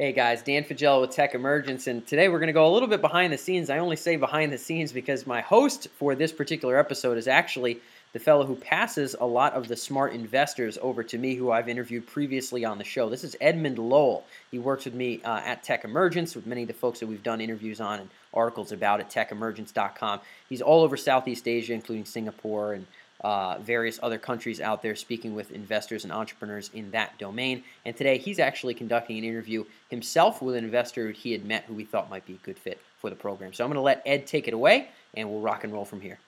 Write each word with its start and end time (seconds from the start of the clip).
Hey 0.00 0.14
guys, 0.14 0.42
Dan 0.42 0.64
Faggella 0.64 1.02
with 1.02 1.10
Tech 1.10 1.34
Emergence, 1.34 1.86
and 1.86 2.06
today 2.06 2.30
we're 2.30 2.38
going 2.38 2.46
to 2.46 2.54
go 2.54 2.66
a 2.66 2.72
little 2.72 2.88
bit 2.88 3.02
behind 3.02 3.34
the 3.34 3.36
scenes. 3.36 3.68
I 3.68 3.76
only 3.76 3.96
say 3.96 4.16
behind 4.16 4.50
the 4.50 4.56
scenes 4.56 4.92
because 4.92 5.26
my 5.26 5.42
host 5.42 5.88
for 5.98 6.14
this 6.14 6.32
particular 6.32 6.78
episode 6.78 7.18
is 7.18 7.28
actually 7.28 7.80
the 8.14 8.18
fellow 8.18 8.46
who 8.46 8.56
passes 8.56 9.14
a 9.20 9.26
lot 9.26 9.52
of 9.52 9.68
the 9.68 9.76
smart 9.76 10.14
investors 10.14 10.78
over 10.80 11.02
to 11.02 11.18
me, 11.18 11.34
who 11.34 11.50
I've 11.50 11.68
interviewed 11.68 12.06
previously 12.06 12.64
on 12.64 12.78
the 12.78 12.84
show. 12.84 13.10
This 13.10 13.24
is 13.24 13.36
Edmund 13.42 13.78
Lowell. 13.78 14.24
He 14.50 14.58
works 14.58 14.86
with 14.86 14.94
me 14.94 15.20
uh, 15.22 15.42
at 15.44 15.62
Tech 15.62 15.84
Emergence 15.84 16.34
with 16.34 16.46
many 16.46 16.62
of 16.62 16.68
the 16.68 16.72
folks 16.72 17.00
that 17.00 17.06
we've 17.06 17.22
done 17.22 17.42
interviews 17.42 17.78
on 17.78 18.00
and 18.00 18.08
articles 18.32 18.72
about 18.72 19.00
at 19.00 19.10
techemergence.com. 19.10 20.20
He's 20.48 20.62
all 20.62 20.82
over 20.82 20.96
Southeast 20.96 21.46
Asia, 21.46 21.74
including 21.74 22.06
Singapore 22.06 22.72
and 22.72 22.86
uh, 23.22 23.58
various 23.58 23.98
other 24.02 24.18
countries 24.18 24.60
out 24.60 24.82
there 24.82 24.96
speaking 24.96 25.34
with 25.34 25.50
investors 25.52 26.04
and 26.04 26.12
entrepreneurs 26.12 26.70
in 26.74 26.90
that 26.92 27.18
domain. 27.18 27.62
And 27.84 27.96
today 27.96 28.18
he's 28.18 28.38
actually 28.38 28.74
conducting 28.74 29.18
an 29.18 29.24
interview 29.24 29.64
himself 29.88 30.40
with 30.42 30.56
an 30.56 30.64
investor 30.64 31.10
he 31.10 31.32
had 31.32 31.44
met 31.44 31.64
who 31.64 31.74
we 31.74 31.84
thought 31.84 32.10
might 32.10 32.26
be 32.26 32.34
a 32.34 32.46
good 32.46 32.58
fit 32.58 32.80
for 32.98 33.10
the 33.10 33.16
program. 33.16 33.52
So 33.52 33.64
I'm 33.64 33.68
going 33.70 33.76
to 33.76 33.82
let 33.82 34.02
Ed 34.06 34.26
take 34.26 34.48
it 34.48 34.54
away 34.54 34.88
and 35.14 35.30
we'll 35.30 35.40
rock 35.40 35.64
and 35.64 35.72
roll 35.72 35.84
from 35.84 36.00
here. 36.00 36.18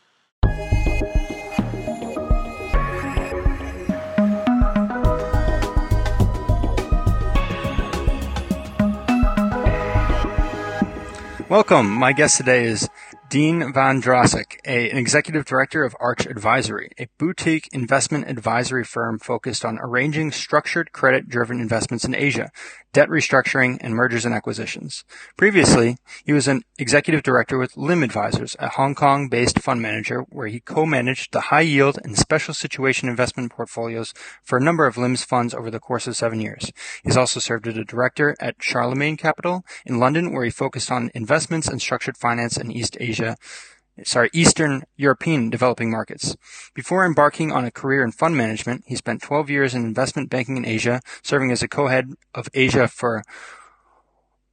Welcome. 11.52 11.90
My 11.90 12.14
guest 12.14 12.38
today 12.38 12.64
is 12.64 12.88
Dean 13.32 13.72
Van 13.72 14.02
Drasik, 14.02 14.60
a, 14.66 14.90
an 14.90 14.98
executive 14.98 15.46
director 15.46 15.84
of 15.84 15.96
Arch 15.98 16.26
Advisory, 16.26 16.90
a 16.98 17.08
boutique 17.16 17.66
investment 17.72 18.28
advisory 18.28 18.84
firm 18.84 19.18
focused 19.18 19.64
on 19.64 19.78
arranging 19.80 20.30
structured 20.30 20.92
credit 20.92 21.30
driven 21.30 21.58
investments 21.58 22.04
in 22.04 22.14
Asia, 22.14 22.50
debt 22.92 23.08
restructuring, 23.08 23.78
and 23.80 23.94
mergers 23.94 24.24
and 24.24 24.34
acquisitions. 24.34 25.04
Previously, 25.36 25.96
he 26.24 26.32
was 26.32 26.46
an 26.46 26.62
executive 26.78 27.22
director 27.22 27.58
with 27.58 27.76
Lim 27.76 28.02
Advisors, 28.02 28.54
a 28.58 28.68
Hong 28.68 28.94
Kong 28.94 29.28
based 29.28 29.58
fund 29.58 29.80
manager 29.80 30.20
where 30.30 30.48
he 30.48 30.60
co 30.60 30.84
managed 30.84 31.32
the 31.32 31.42
high 31.42 31.62
yield 31.62 31.98
and 32.04 32.18
special 32.18 32.52
situation 32.52 33.08
investment 33.08 33.52
portfolios 33.52 34.12
for 34.42 34.58
a 34.58 34.62
number 34.62 34.86
of 34.86 34.98
Lim's 34.98 35.24
funds 35.24 35.54
over 35.54 35.70
the 35.70 35.80
course 35.80 36.06
of 36.06 36.16
seven 36.16 36.40
years. 36.40 36.70
He's 37.02 37.16
also 37.16 37.40
served 37.40 37.66
as 37.66 37.76
a 37.76 37.84
director 37.84 38.36
at 38.40 38.62
Charlemagne 38.62 39.16
Capital 39.16 39.64
in 39.86 39.98
London 39.98 40.32
where 40.32 40.44
he 40.44 40.50
focused 40.50 40.90
on 40.90 41.10
investments 41.14 41.68
and 41.68 41.80
structured 41.80 42.16
finance 42.16 42.56
in 42.56 42.70
East 42.70 42.96
Asia, 43.00 43.36
sorry, 44.04 44.30
Eastern 44.32 44.84
European 44.96 45.50
developing 45.50 45.90
markets. 45.90 46.36
Before 46.74 47.04
embarking 47.04 47.52
on 47.52 47.64
a 47.64 47.70
career 47.70 48.04
in 48.04 48.12
fund 48.12 48.36
management, 48.36 48.84
he 48.86 48.96
spent 48.96 49.22
12 49.22 49.50
years 49.50 49.74
in 49.74 49.84
investment 49.84 50.30
banking 50.30 50.56
in 50.56 50.64
Asia, 50.64 51.00
serving 51.22 51.50
as 51.50 51.62
a 51.62 51.68
co-head 51.68 52.14
of 52.34 52.48
Asia 52.54 52.88
for 52.88 53.22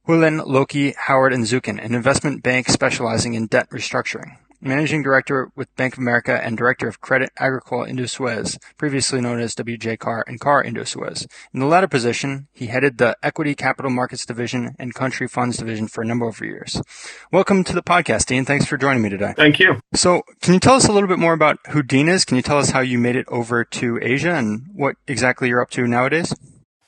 Houlihan, 0.06 0.40
Lokey, 0.40 0.94
Howard, 0.96 1.32
and 1.32 1.44
Zukin, 1.44 1.82
an 1.82 1.94
investment 1.94 2.42
bank 2.42 2.68
specializing 2.68 3.34
in 3.34 3.46
debt 3.46 3.68
restructuring. 3.70 4.36
Managing 4.62 5.02
Director 5.02 5.50
with 5.56 5.74
Bank 5.76 5.94
of 5.94 6.00
America 6.00 6.38
and 6.44 6.54
Director 6.54 6.86
of 6.86 7.00
Credit 7.00 7.30
Agricole 7.38 7.84
Indo-Suez, 7.84 8.58
previously 8.76 9.18
known 9.18 9.40
as 9.40 9.54
WI 9.54 9.96
Carr 9.96 10.22
and 10.26 10.38
Carr 10.38 10.62
Indo-Suez. 10.62 11.26
In 11.54 11.60
the 11.60 11.66
latter 11.66 11.88
position, 11.88 12.46
he 12.52 12.66
headed 12.66 12.98
the 12.98 13.16
Equity 13.22 13.54
Capital 13.54 13.90
Markets 13.90 14.26
Division 14.26 14.76
and 14.78 14.94
Country 14.94 15.26
Funds 15.26 15.56
Division 15.56 15.88
for 15.88 16.02
a 16.02 16.06
number 16.06 16.28
of 16.28 16.38
years. 16.40 16.82
Welcome 17.32 17.64
to 17.64 17.72
the 17.72 17.82
podcast, 17.82 18.26
Dean. 18.26 18.44
Thanks 18.44 18.66
for 18.66 18.76
joining 18.76 19.00
me 19.00 19.08
today. 19.08 19.32
Thank 19.34 19.58
you. 19.60 19.80
So, 19.94 20.24
can 20.42 20.52
you 20.52 20.60
tell 20.60 20.74
us 20.74 20.86
a 20.86 20.92
little 20.92 21.08
bit 21.08 21.18
more 21.18 21.32
about 21.32 21.58
who 21.70 21.82
Dean 21.82 22.10
is? 22.10 22.26
Can 22.26 22.36
you 22.36 22.42
tell 22.42 22.58
us 22.58 22.68
how 22.70 22.80
you 22.80 22.98
made 22.98 23.16
it 23.16 23.26
over 23.28 23.64
to 23.64 23.98
Asia 24.02 24.34
and 24.34 24.66
what 24.74 24.96
exactly 25.06 25.48
you're 25.48 25.62
up 25.62 25.70
to 25.70 25.86
nowadays? 25.86 26.34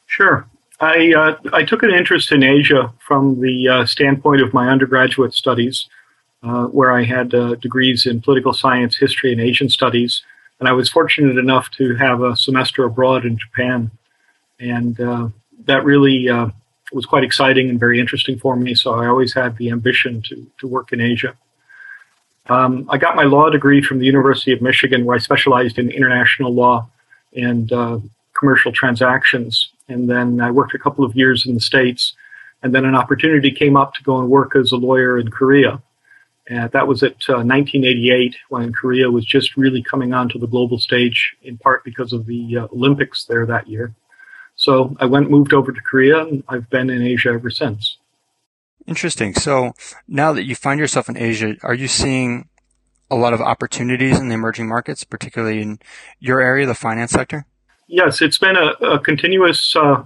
Sure. 0.07 0.47
I, 0.79 1.15
uh, 1.17 1.37
I 1.55 1.63
took 1.63 1.83
an 1.83 1.91
interest 1.91 2.33
in 2.33 2.43
Asia 2.43 2.93
from 3.07 3.41
the 3.41 3.69
uh, 3.69 3.87
standpoint 3.87 4.43
of 4.43 4.53
my 4.53 4.69
undergraduate 4.69 5.33
studies 5.33 5.89
uh, 6.43 6.67
where 6.67 6.93
I 6.93 7.05
had 7.05 7.35
uh, 7.35 7.55
degrees 7.57 8.07
in 8.07 8.21
political 8.21 8.53
science, 8.53 8.97
history, 8.97 9.33
and 9.33 9.41
Asian 9.41 9.69
studies. 9.69 10.23
And 10.59 10.69
I 10.69 10.73
was 10.73 10.89
fortunate 10.89 11.39
enough 11.39 11.71
to 11.79 11.95
have 11.97 12.23
a 12.23 12.37
semester 12.37 12.85
abroad 12.85 13.25
in 13.25 13.39
Japan. 13.39 13.91
And 14.61 15.01
uh, 15.01 15.29
that 15.67 15.85
really 15.85 16.29
uh, 16.29 16.49
was 16.93 17.07
quite 17.07 17.25
exciting 17.25 17.69
and 17.69 17.81
very 17.81 17.99
interesting 18.01 18.39
for 18.39 18.57
me. 18.57 18.75
So 18.75 18.95
I 18.95 19.07
always 19.07 19.35
had 19.35 19.57
the 19.57 19.71
ambition 19.71 20.23
to, 20.23 20.47
to 20.59 20.67
work 20.67 20.93
in 20.93 21.01
Asia. 21.01 21.35
Um, 22.49 22.87
I 22.91 22.99
got 22.99 23.17
my 23.17 23.25
law 23.25 23.51
degree 23.51 23.83
from 23.83 23.99
the 23.99 24.07
University 24.07 24.53
of 24.53 24.61
Michigan, 24.61 25.05
where 25.05 25.17
I 25.17 25.21
specialized 25.21 25.79
in 25.79 25.91
international 25.91 26.53
law 26.53 26.89
and 27.35 27.73
uh, 27.73 27.99
commercial 28.37 28.73
transactions. 28.73 29.71
And 29.89 30.09
then 30.11 30.41
I 30.41 30.51
worked 30.51 30.75
a 30.75 30.79
couple 30.79 31.05
of 31.05 31.15
years 31.15 31.47
in 31.47 31.55
the 31.55 31.61
States. 31.61 32.15
And 32.63 32.75
then 32.75 32.85
an 32.85 32.95
opportunity 32.95 33.51
came 33.51 33.77
up 33.77 33.95
to 33.95 34.03
go 34.03 34.19
and 34.19 34.29
work 34.29 34.55
as 34.57 34.73
a 34.73 34.77
lawyer 34.77 35.19
in 35.19 35.31
Korea. 35.31 35.81
Uh, 36.51 36.67
that 36.69 36.89
was 36.89 37.03
at 37.03 37.13
uh, 37.29 37.39
1988 37.45 38.35
when 38.49 38.73
Korea 38.73 39.11
was 39.11 39.25
just 39.25 39.57
really 39.57 39.83
coming 39.83 40.13
onto 40.13 40.39
the 40.39 40.49
global 40.49 40.79
stage, 40.79 41.37
in 41.43 41.57
part 41.57 41.85
because 41.85 42.13
of 42.13 42.27
the 42.27 42.59
uh, 42.59 42.67
Olympics 42.73 43.25
there 43.25 43.47
that 43.47 43.69
year. 43.69 43.95
So 44.57 44.97
I 44.99 45.07
went, 45.07 45.31
moved 45.31 45.55
over 45.55 45.73
to 45.73 45.81
Korea, 45.81 46.25
and 46.25 46.43
I've 46.49 46.69
been 46.69 46.91
in 46.91 47.03
Asia 47.03 47.31
ever 47.31 47.51
since. 47.51 47.97
Interesting. 48.87 49.35
So 49.35 49.73
now 50.09 50.33
that 50.33 50.45
you 50.45 50.57
find 50.57 50.81
yourself 50.81 51.09
in 51.09 51.17
Asia, 51.17 51.57
are 51.63 51.75
you 51.75 51.87
seeing 51.87 52.49
a 53.11 53.17
lot 53.17 53.33
of 53.33 53.41
opportunities 53.41 54.19
in 54.19 54.29
the 54.29 54.35
emerging 54.35 54.69
markets, 54.69 55.05
particularly 55.05 55.63
in 55.63 55.79
your 56.19 56.41
area, 56.41 56.67
the 56.67 56.75
finance 56.75 57.13
sector? 57.13 57.47
Yes, 57.87 58.23
it's 58.23 58.39
been 58.39 58.57
a, 58.57 58.71
a 58.85 58.99
continuous, 58.99 59.77
uh, 59.77 60.03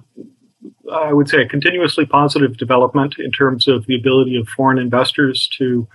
I 0.93 1.13
would 1.13 1.29
say, 1.29 1.43
a 1.43 1.49
continuously 1.49 2.05
positive 2.05 2.57
development 2.57 3.15
in 3.19 3.31
terms 3.31 3.69
of 3.69 3.87
the 3.87 3.97
ability 3.97 4.37
of 4.37 4.49
foreign 4.49 4.79
investors 4.79 5.49
to 5.57 5.87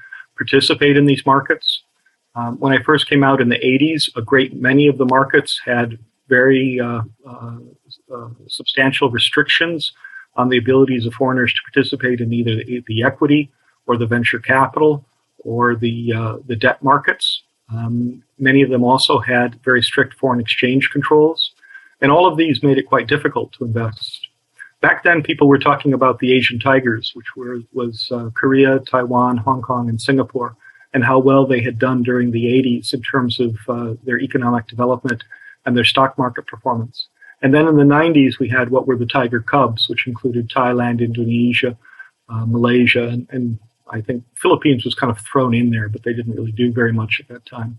participate 0.41 0.97
in 0.97 1.05
these 1.05 1.25
markets. 1.25 1.83
Um, 2.35 2.57
when 2.59 2.73
I 2.73 2.81
first 2.81 3.09
came 3.09 3.23
out 3.23 3.41
in 3.41 3.49
the 3.49 3.59
80s, 3.59 4.09
a 4.15 4.21
great 4.21 4.53
many 4.53 4.87
of 4.87 4.97
the 4.97 5.05
markets 5.05 5.59
had 5.63 5.99
very 6.27 6.79
uh, 6.79 7.01
uh, 7.27 7.57
uh, 8.13 8.29
substantial 8.47 9.09
restrictions 9.09 9.91
on 10.35 10.49
the 10.49 10.57
abilities 10.57 11.05
of 11.05 11.13
foreigners 11.13 11.53
to 11.53 11.59
participate 11.71 12.21
in 12.21 12.31
either 12.33 12.55
the, 12.55 12.83
the 12.87 13.03
equity 13.03 13.51
or 13.85 13.97
the 13.97 14.05
venture 14.05 14.39
capital 14.39 15.05
or 15.39 15.75
the, 15.75 16.13
uh, 16.13 16.37
the 16.47 16.55
debt 16.55 16.81
markets. 16.81 17.43
Um, 17.69 18.23
many 18.39 18.61
of 18.61 18.69
them 18.69 18.83
also 18.83 19.19
had 19.19 19.59
very 19.63 19.83
strict 19.83 20.13
foreign 20.13 20.39
exchange 20.39 20.89
controls. 20.91 21.51
And 21.99 22.11
all 22.11 22.25
of 22.25 22.37
these 22.37 22.63
made 22.63 22.77
it 22.77 22.83
quite 22.83 23.07
difficult 23.07 23.51
to 23.53 23.65
invest 23.65 24.29
back 24.81 25.03
then 25.03 25.23
people 25.23 25.47
were 25.47 25.59
talking 25.59 25.93
about 25.93 26.19
the 26.19 26.33
Asian 26.33 26.59
tigers, 26.59 27.11
which 27.13 27.35
were 27.35 27.59
was 27.71 28.07
uh, 28.11 28.29
Korea, 28.33 28.79
Taiwan, 28.79 29.37
Hong 29.37 29.61
Kong, 29.61 29.87
and 29.87 30.01
Singapore, 30.01 30.55
and 30.93 31.03
how 31.05 31.19
well 31.19 31.45
they 31.45 31.61
had 31.61 31.79
done 31.79 32.03
during 32.03 32.31
the 32.31 32.45
80s 32.45 32.93
in 32.93 33.01
terms 33.01 33.39
of 33.39 33.55
uh, 33.69 33.93
their 34.03 34.19
economic 34.19 34.67
development 34.67 35.23
and 35.65 35.77
their 35.77 35.85
stock 35.85 36.17
market 36.17 36.47
performance. 36.47 37.07
And 37.43 37.53
then 37.53 37.67
in 37.67 37.77
the 37.77 37.83
90s, 37.83 38.39
we 38.39 38.49
had 38.49 38.69
what 38.69 38.87
were 38.87 38.97
the 38.97 39.05
tiger 39.05 39.39
cubs, 39.39 39.87
which 39.87 40.05
included 40.05 40.49
Thailand, 40.49 40.99
Indonesia, 40.99 41.77
uh, 42.29 42.45
Malaysia, 42.45 43.07
and, 43.07 43.27
and, 43.31 43.59
I 43.93 43.99
think 43.99 44.23
Philippines 44.35 44.85
was 44.85 44.95
kind 44.95 45.11
of 45.11 45.19
thrown 45.19 45.53
in 45.53 45.69
there, 45.69 45.89
but 45.89 46.03
they 46.03 46.13
didn't 46.13 46.33
really 46.33 46.53
do 46.53 46.71
very 46.71 46.93
much 46.93 47.19
at 47.19 47.27
that 47.27 47.45
time. 47.45 47.77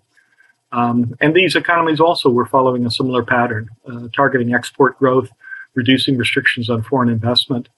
Um, 0.70 1.16
and 1.22 1.34
these 1.34 1.56
economies 1.56 2.00
also 2.00 2.28
were 2.28 2.44
following 2.44 2.84
a 2.84 2.90
similar 2.90 3.22
pattern, 3.22 3.70
uh, 3.90 4.08
targeting 4.14 4.54
export 4.54 4.98
growth 4.98 5.30
reducing 5.74 6.16
restrictions 6.16 6.68
on 6.68 6.82
foreign 6.82 7.08
investment, 7.08 7.68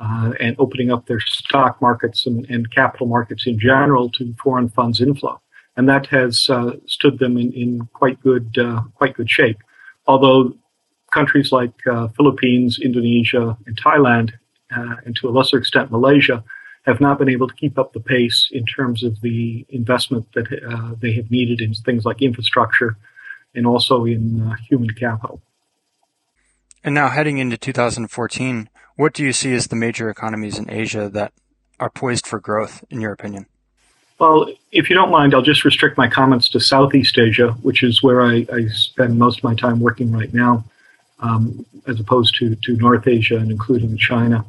uh, 0.00 0.32
and 0.40 0.56
opening 0.58 0.90
up 0.90 1.06
their 1.06 1.20
stock 1.20 1.80
markets 1.80 2.26
and, 2.26 2.44
and, 2.50 2.70
capital 2.70 3.06
markets 3.06 3.46
in 3.46 3.58
general 3.58 4.10
to 4.10 4.34
foreign 4.42 4.68
funds 4.68 5.00
inflow. 5.00 5.40
And 5.76 5.88
that 5.88 6.06
has 6.08 6.50
uh, 6.50 6.72
stood 6.86 7.18
them 7.18 7.36
in, 7.36 7.52
in 7.52 7.88
quite 7.92 8.20
good 8.20 8.56
uh, 8.58 8.82
quite 8.94 9.14
good 9.14 9.30
shape. 9.30 9.58
Although 10.06 10.54
countries 11.12 11.52
like 11.52 11.74
uh, 11.90 12.08
Philippines, 12.08 12.78
Indonesia, 12.82 13.56
and 13.66 13.80
Thailand, 13.80 14.32
uh, 14.76 14.96
and 15.04 15.16
to 15.16 15.28
a 15.28 15.30
lesser 15.30 15.58
extent 15.58 15.90
Malaysia, 15.90 16.42
have 16.86 17.00
not 17.00 17.18
been 17.18 17.28
able 17.28 17.48
to 17.48 17.54
keep 17.54 17.78
up 17.78 17.92
the 17.92 18.00
pace 18.00 18.48
in 18.52 18.66
terms 18.66 19.02
of 19.02 19.20
the 19.20 19.64
investment 19.68 20.26
that 20.34 20.46
uh, 20.52 20.94
they 21.00 21.12
have 21.12 21.30
needed 21.30 21.60
in 21.60 21.72
things 21.72 22.04
like 22.04 22.20
infrastructure 22.20 22.96
and 23.54 23.66
also 23.66 24.04
in 24.04 24.54
human 24.68 24.90
capital. 24.90 25.40
And 26.84 26.94
now 26.94 27.08
heading 27.08 27.38
into 27.38 27.56
2014, 27.56 28.68
what 28.96 29.14
do 29.14 29.24
you 29.24 29.32
see 29.32 29.54
as 29.54 29.68
the 29.68 29.76
major 29.76 30.10
economies 30.10 30.58
in 30.58 30.70
Asia 30.70 31.08
that 31.08 31.32
are 31.80 31.88
poised 31.88 32.26
for 32.26 32.38
growth, 32.38 32.84
in 32.90 33.00
your 33.00 33.12
opinion? 33.12 33.46
Well, 34.18 34.46
if 34.70 34.90
you 34.90 34.94
don't 34.94 35.10
mind, 35.10 35.34
I'll 35.34 35.42
just 35.42 35.64
restrict 35.64 35.96
my 35.96 36.08
comments 36.08 36.46
to 36.50 36.60
Southeast 36.60 37.18
Asia, 37.18 37.52
which 37.62 37.82
is 37.82 38.02
where 38.02 38.22
I, 38.22 38.46
I 38.52 38.66
spend 38.68 39.18
most 39.18 39.38
of 39.38 39.44
my 39.44 39.54
time 39.54 39.80
working 39.80 40.12
right 40.12 40.32
now, 40.34 40.62
um, 41.20 41.64
as 41.86 41.98
opposed 41.98 42.36
to, 42.36 42.54
to 42.54 42.76
North 42.76 43.08
Asia 43.08 43.38
and 43.38 43.50
including 43.50 43.96
China. 43.96 44.44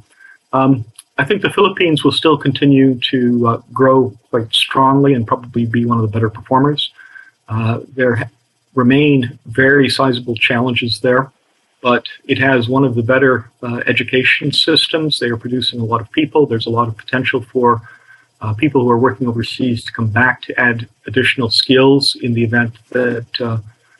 Um, 0.51 0.83
I 1.17 1.23
think 1.23 1.41
the 1.41 1.49
Philippines 1.49 2.03
will 2.03 2.11
still 2.11 2.37
continue 2.37 2.99
to 3.11 3.47
uh, 3.47 3.61
grow 3.71 4.13
quite 4.29 4.53
strongly 4.53 5.13
and 5.13 5.25
probably 5.25 5.65
be 5.65 5.85
one 5.85 5.97
of 5.97 6.01
the 6.01 6.11
better 6.11 6.29
performers. 6.29 6.91
Uh, 7.47 7.79
there 7.95 8.29
remain 8.73 9.39
very 9.45 9.89
sizable 9.89 10.35
challenges 10.35 10.99
there 10.99 11.31
but 11.85 12.07
it 12.27 12.39
has 12.39 12.67
one 12.67 12.83
of 12.83 12.95
the 12.95 13.03
better 13.03 13.51
uh, 13.61 13.79
education 13.85 14.51
systems. 14.51 15.19
They 15.19 15.29
are 15.29 15.37
producing 15.37 15.79
a 15.79 15.85
lot 15.85 16.01
of 16.01 16.11
people. 16.11 16.47
There's 16.47 16.65
a 16.65 16.71
lot 16.71 16.87
of 16.87 16.97
potential 16.97 17.41
for 17.41 17.79
uh, 18.41 18.55
people 18.55 18.81
who 18.81 18.89
are 18.89 18.97
working 18.97 19.27
overseas 19.27 19.85
to 19.85 19.91
come 19.91 20.07
back 20.07 20.41
to 20.47 20.59
add 20.59 20.89
additional 21.05 21.51
skills 21.51 22.17
in 22.23 22.33
the 22.33 22.43
event 22.43 22.73
that 22.89 23.27
uh, 23.39 23.59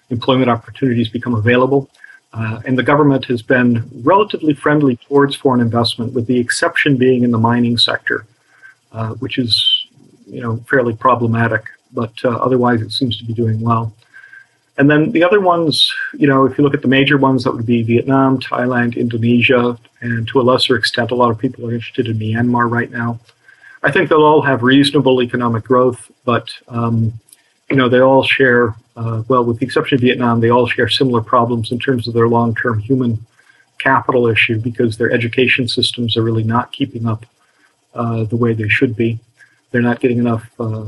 employment 0.10 0.50
opportunities 0.50 1.10
become 1.10 1.36
available. 1.36 1.88
Uh, 2.34 2.60
and 2.66 2.76
the 2.76 2.82
government 2.82 3.24
has 3.26 3.44
been 3.44 3.88
relatively 4.04 4.56
friendly 4.56 4.96
towards 4.96 5.36
foreign 5.36 5.62
investment, 5.62 6.12
with 6.12 6.26
the 6.26 6.40
exception 6.40 6.98
being 6.98 7.22
in 7.22 7.30
the 7.30 7.38
mining 7.38 7.78
sector, 7.78 8.26
uh, 8.94 9.14
which 9.24 9.38
is 9.38 9.54
you 10.26 10.42
know 10.42 10.58
fairly 10.68 10.96
problematic. 10.96 11.66
But 11.94 12.16
uh, 12.26 12.30
otherwise, 12.30 12.81
it 12.81 12.92
seems 12.92 13.16
to 13.20 13.26
be 13.26 13.34
doing 13.34 13.62
well. 13.62 13.94
And 14.77 14.89
then 14.89 15.12
the 15.12 15.24
other 15.24 15.39
ones, 15.39 15.94
you 16.13 16.27
know, 16.27 16.45
if 16.45 16.57
you 16.57 16.63
look 16.63 16.74
at 16.74 16.81
the 16.81 16.88
major 16.89 17.18
ones, 17.18 17.44
that 17.44 17.54
would 17.54 17.66
be 17.66 17.81
Vietnam, 17.81 18.39
Thailand, 18.39 18.98
Indonesia, 18.98 19.77
and 20.01 20.27
to 20.27 20.42
a 20.42 20.44
lesser 20.44 20.75
extent, 20.75 21.12
a 21.12 21.16
lot 21.16 21.31
of 21.31 21.39
people 21.39 21.66
are 21.66 21.74
interested 21.74 22.07
in 22.07 22.19
Myanmar 22.19 22.69
right 22.69 22.92
now. 22.92 23.19
I 23.83 23.92
think 23.92 24.10
they'll 24.10 24.24
all 24.24 24.42
have 24.42 24.63
reasonable 24.63 25.22
economic 25.22 25.63
growth, 25.63 26.12
but 26.25 26.50
um, 26.68 27.13
you 27.69 27.75
know 27.75 27.88
they 27.88 28.00
all 28.00 28.24
share, 28.24 28.75
uh, 28.98 29.24
well, 29.27 29.45
with 29.45 29.60
the 29.60 29.66
exception 29.66 29.95
of 29.95 30.01
Vietnam, 30.01 30.42
they 30.42 30.50
all 30.50 30.68
share 30.68 30.89
similar 30.89 31.21
problems 31.21 31.71
in 31.71 31.80
terms 31.80 32.07
of 32.07 32.13
their 32.13 32.28
long-term 32.28 32.80
human 32.80 33.25
capital 33.78 34.28
issue 34.28 34.60
because 34.60 34.98
their 34.98 35.12
education 35.12 35.68
systems 35.68 36.18
are 36.18 36.24
really 36.24 36.44
not 36.44 36.71
keeping 36.71 37.07
up 37.07 37.25
uh, 37.94 38.24
the 38.24 38.36
way 38.36 38.54
they 38.54 38.68
should 38.68 38.95
be. 38.95 39.19
They're 39.71 39.81
not 39.81 40.00
getting 40.00 40.18
enough 40.18 40.50
uh, 40.60 40.86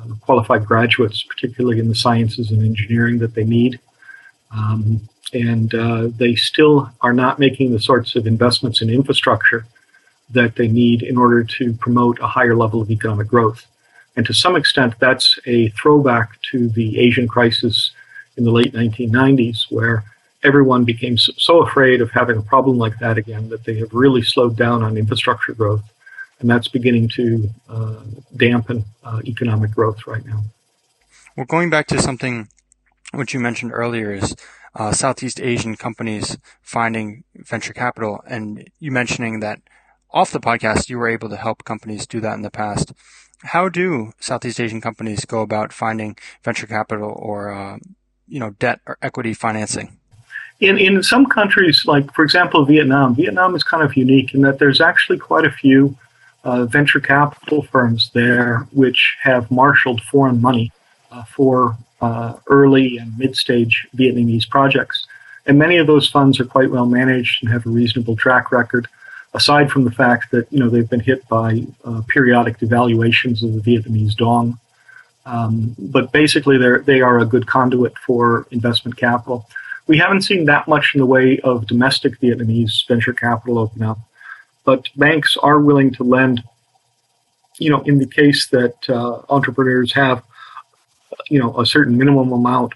uh, 0.00 0.14
qualified 0.20 0.66
graduates, 0.66 1.22
particularly 1.22 1.78
in 1.78 1.88
the 1.88 1.94
sciences 1.94 2.50
and 2.50 2.62
engineering 2.62 3.18
that 3.18 3.34
they 3.34 3.44
need. 3.44 3.78
Um, 4.52 5.08
and 5.32 5.74
uh, 5.74 6.08
they 6.16 6.34
still 6.34 6.90
are 7.00 7.12
not 7.12 7.38
making 7.38 7.72
the 7.72 7.80
sorts 7.80 8.16
of 8.16 8.26
investments 8.26 8.82
in 8.82 8.90
infrastructure 8.90 9.64
that 10.30 10.56
they 10.56 10.68
need 10.68 11.02
in 11.02 11.16
order 11.16 11.44
to 11.44 11.72
promote 11.74 12.18
a 12.20 12.26
higher 12.26 12.56
level 12.56 12.80
of 12.80 12.90
economic 12.90 13.28
growth. 13.28 13.66
And 14.16 14.26
to 14.26 14.34
some 14.34 14.56
extent, 14.56 14.94
that's 14.98 15.38
a 15.46 15.68
throwback 15.70 16.40
to 16.50 16.68
the 16.68 16.98
Asian 16.98 17.28
crisis 17.28 17.92
in 18.36 18.44
the 18.44 18.50
late 18.50 18.72
1990s, 18.72 19.70
where 19.70 20.04
everyone 20.42 20.84
became 20.84 21.16
so 21.18 21.62
afraid 21.62 22.00
of 22.00 22.10
having 22.10 22.38
a 22.38 22.42
problem 22.42 22.78
like 22.78 22.98
that 22.98 23.18
again 23.18 23.48
that 23.50 23.64
they 23.64 23.76
have 23.76 23.92
really 23.92 24.22
slowed 24.22 24.56
down 24.56 24.82
on 24.82 24.96
infrastructure 24.96 25.52
growth 25.52 25.82
and 26.40 26.50
that's 26.50 26.68
beginning 26.68 27.08
to 27.08 27.48
uh, 27.68 28.00
dampen 28.36 28.84
uh, 29.04 29.20
economic 29.26 29.70
growth 29.72 30.06
right 30.06 30.24
now. 30.24 30.42
Well, 31.36 31.46
going 31.46 31.70
back 31.70 31.86
to 31.88 32.00
something 32.00 32.48
which 33.12 33.34
you 33.34 33.40
mentioned 33.40 33.72
earlier 33.72 34.12
is 34.12 34.34
uh, 34.74 34.92
Southeast 34.92 35.40
Asian 35.40 35.76
companies 35.76 36.38
finding 36.62 37.24
venture 37.34 37.72
capital, 37.72 38.22
and 38.26 38.68
you 38.78 38.90
mentioning 38.90 39.40
that 39.40 39.60
off 40.12 40.30
the 40.30 40.40
podcast 40.40 40.88
you 40.88 40.98
were 40.98 41.08
able 41.08 41.28
to 41.28 41.36
help 41.36 41.64
companies 41.64 42.06
do 42.06 42.20
that 42.20 42.34
in 42.34 42.42
the 42.42 42.50
past. 42.50 42.92
How 43.42 43.68
do 43.68 44.12
Southeast 44.20 44.60
Asian 44.60 44.80
companies 44.80 45.24
go 45.24 45.40
about 45.40 45.72
finding 45.72 46.16
venture 46.42 46.66
capital 46.66 47.14
or 47.16 47.52
uh, 47.52 47.78
you 48.28 48.40
know 48.40 48.50
debt 48.50 48.80
or 48.86 48.98
equity 49.02 49.34
financing? 49.34 49.98
In, 50.60 50.76
in 50.76 51.02
some 51.02 51.24
countries, 51.24 51.84
like 51.86 52.12
for 52.12 52.22
example 52.22 52.64
Vietnam, 52.66 53.14
Vietnam 53.14 53.54
is 53.54 53.64
kind 53.64 53.82
of 53.82 53.96
unique 53.96 54.34
in 54.34 54.42
that 54.42 54.58
there's 54.58 54.80
actually 54.80 55.18
quite 55.18 55.46
a 55.46 55.50
few 55.50 55.96
uh, 56.44 56.64
venture 56.64 57.00
capital 57.00 57.62
firms 57.62 58.10
there 58.14 58.66
which 58.72 59.16
have 59.22 59.50
marshaled 59.50 60.00
foreign 60.02 60.40
money 60.40 60.72
uh, 61.10 61.24
for 61.24 61.76
uh, 62.00 62.34
early 62.48 62.96
and 62.98 63.16
mid 63.18 63.36
stage 63.36 63.86
Vietnamese 63.96 64.48
projects. 64.48 65.06
And 65.46 65.58
many 65.58 65.78
of 65.78 65.86
those 65.86 66.08
funds 66.08 66.38
are 66.40 66.44
quite 66.44 66.70
well 66.70 66.86
managed 66.86 67.42
and 67.42 67.52
have 67.52 67.66
a 67.66 67.70
reasonable 67.70 68.16
track 68.16 68.52
record, 68.52 68.88
aside 69.34 69.70
from 69.70 69.84
the 69.84 69.90
fact 69.90 70.30
that 70.30 70.50
you 70.52 70.58
know 70.58 70.68
they've 70.68 70.88
been 70.88 71.00
hit 71.00 71.26
by 71.28 71.64
uh, 71.84 72.02
periodic 72.08 72.58
devaluations 72.58 73.42
of 73.42 73.52
the 73.52 73.60
Vietnamese 73.60 74.14
dong. 74.14 74.58
Um, 75.26 75.74
but 75.78 76.12
basically, 76.12 76.56
they 76.56 76.78
they 76.84 77.00
are 77.00 77.18
a 77.18 77.26
good 77.26 77.46
conduit 77.46 77.96
for 77.98 78.46
investment 78.50 78.96
capital. 78.96 79.46
We 79.86 79.98
haven't 79.98 80.22
seen 80.22 80.44
that 80.44 80.68
much 80.68 80.92
in 80.94 81.00
the 81.00 81.06
way 81.06 81.40
of 81.40 81.66
domestic 81.66 82.20
Vietnamese 82.20 82.86
venture 82.86 83.12
capital 83.12 83.58
open 83.58 83.82
up 83.82 83.98
but 84.64 84.84
banks 84.96 85.36
are 85.42 85.60
willing 85.60 85.92
to 85.94 86.04
lend. 86.04 86.42
You 87.58 87.70
know, 87.70 87.82
in 87.82 87.98
the 87.98 88.06
case 88.06 88.46
that 88.48 88.76
uh, 88.88 89.20
entrepreneurs 89.28 89.92
have, 89.92 90.22
you 91.28 91.38
know, 91.38 91.58
a 91.60 91.66
certain 91.66 91.96
minimum 91.98 92.32
amount 92.32 92.72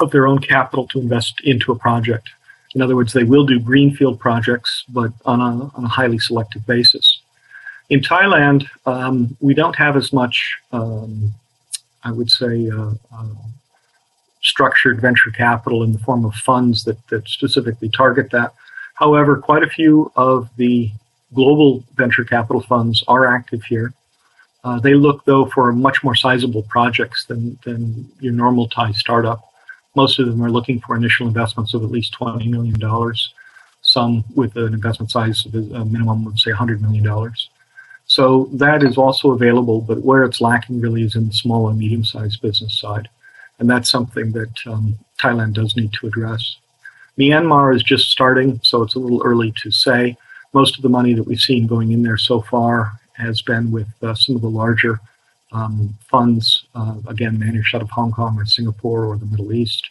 of 0.00 0.10
their 0.10 0.26
own 0.26 0.38
capital 0.38 0.86
to 0.88 1.00
invest 1.00 1.40
into 1.44 1.72
a 1.72 1.78
project. 1.78 2.28
In 2.74 2.82
other 2.82 2.94
words, 2.94 3.12
they 3.12 3.24
will 3.24 3.46
do 3.46 3.58
greenfield 3.58 4.20
projects, 4.20 4.84
but 4.88 5.10
on 5.24 5.40
a, 5.40 5.70
on 5.76 5.84
a 5.84 5.88
highly 5.88 6.18
selective 6.18 6.66
basis. 6.66 7.20
In 7.88 8.00
Thailand, 8.00 8.68
um, 8.84 9.36
we 9.40 9.54
don't 9.54 9.76
have 9.76 9.96
as 9.96 10.12
much, 10.12 10.58
um, 10.72 11.32
I 12.04 12.12
would 12.12 12.30
say, 12.30 12.68
uh, 12.68 12.92
uh, 13.12 13.34
structured 14.42 15.00
venture 15.00 15.30
capital 15.30 15.82
in 15.82 15.92
the 15.92 15.98
form 15.98 16.24
of 16.24 16.34
funds 16.34 16.84
that, 16.84 16.98
that 17.08 17.26
specifically 17.28 17.88
target 17.88 18.30
that. 18.30 18.52
However, 18.98 19.36
quite 19.36 19.62
a 19.62 19.68
few 19.68 20.10
of 20.16 20.48
the 20.56 20.90
global 21.32 21.84
venture 21.94 22.24
capital 22.24 22.60
funds 22.62 23.04
are 23.06 23.32
active 23.32 23.62
here. 23.62 23.92
Uh, 24.64 24.80
they 24.80 24.94
look, 24.94 25.24
though, 25.24 25.46
for 25.46 25.72
much 25.72 26.02
more 26.02 26.16
sizable 26.16 26.64
projects 26.64 27.24
than, 27.26 27.56
than 27.64 28.10
your 28.18 28.32
normal 28.32 28.68
Thai 28.68 28.90
startup. 28.90 29.52
Most 29.94 30.18
of 30.18 30.26
them 30.26 30.42
are 30.42 30.50
looking 30.50 30.80
for 30.80 30.96
initial 30.96 31.28
investments 31.28 31.74
of 31.74 31.84
at 31.84 31.92
least 31.92 32.18
$20 32.18 32.50
million, 32.50 33.14
some 33.82 34.24
with 34.34 34.56
an 34.56 34.74
investment 34.74 35.12
size 35.12 35.46
of 35.46 35.54
a 35.54 35.84
minimum 35.84 36.26
of, 36.26 36.38
say, 36.40 36.50
$100 36.50 36.80
million. 36.80 37.32
So 38.06 38.48
that 38.54 38.82
is 38.82 38.98
also 38.98 39.30
available, 39.30 39.80
but 39.80 40.02
where 40.02 40.24
it's 40.24 40.40
lacking 40.40 40.80
really 40.80 41.04
is 41.04 41.14
in 41.14 41.28
the 41.28 41.34
small 41.34 41.68
and 41.68 41.78
medium 41.78 42.04
sized 42.04 42.42
business 42.42 42.80
side. 42.80 43.08
And 43.60 43.70
that's 43.70 43.90
something 43.90 44.32
that 44.32 44.66
um, 44.66 44.98
Thailand 45.22 45.52
does 45.52 45.76
need 45.76 45.92
to 45.92 46.08
address. 46.08 46.56
Myanmar 47.18 47.74
is 47.74 47.82
just 47.82 48.10
starting, 48.10 48.60
so 48.62 48.82
it's 48.82 48.94
a 48.94 48.98
little 48.98 49.22
early 49.24 49.52
to 49.62 49.70
say. 49.70 50.16
Most 50.52 50.76
of 50.76 50.82
the 50.82 50.88
money 50.88 51.14
that 51.14 51.24
we've 51.24 51.40
seen 51.40 51.66
going 51.66 51.92
in 51.92 52.02
there 52.02 52.16
so 52.16 52.40
far 52.42 52.92
has 53.14 53.42
been 53.42 53.72
with 53.72 53.88
uh, 54.02 54.14
some 54.14 54.36
of 54.36 54.42
the 54.42 54.48
larger 54.48 55.00
um, 55.52 55.96
funds, 56.08 56.64
uh, 56.74 56.94
again, 57.08 57.38
managed 57.38 57.74
out 57.74 57.82
of 57.82 57.90
Hong 57.90 58.12
Kong 58.12 58.38
or 58.38 58.46
Singapore 58.46 59.04
or 59.04 59.16
the 59.16 59.26
Middle 59.26 59.52
East. 59.52 59.90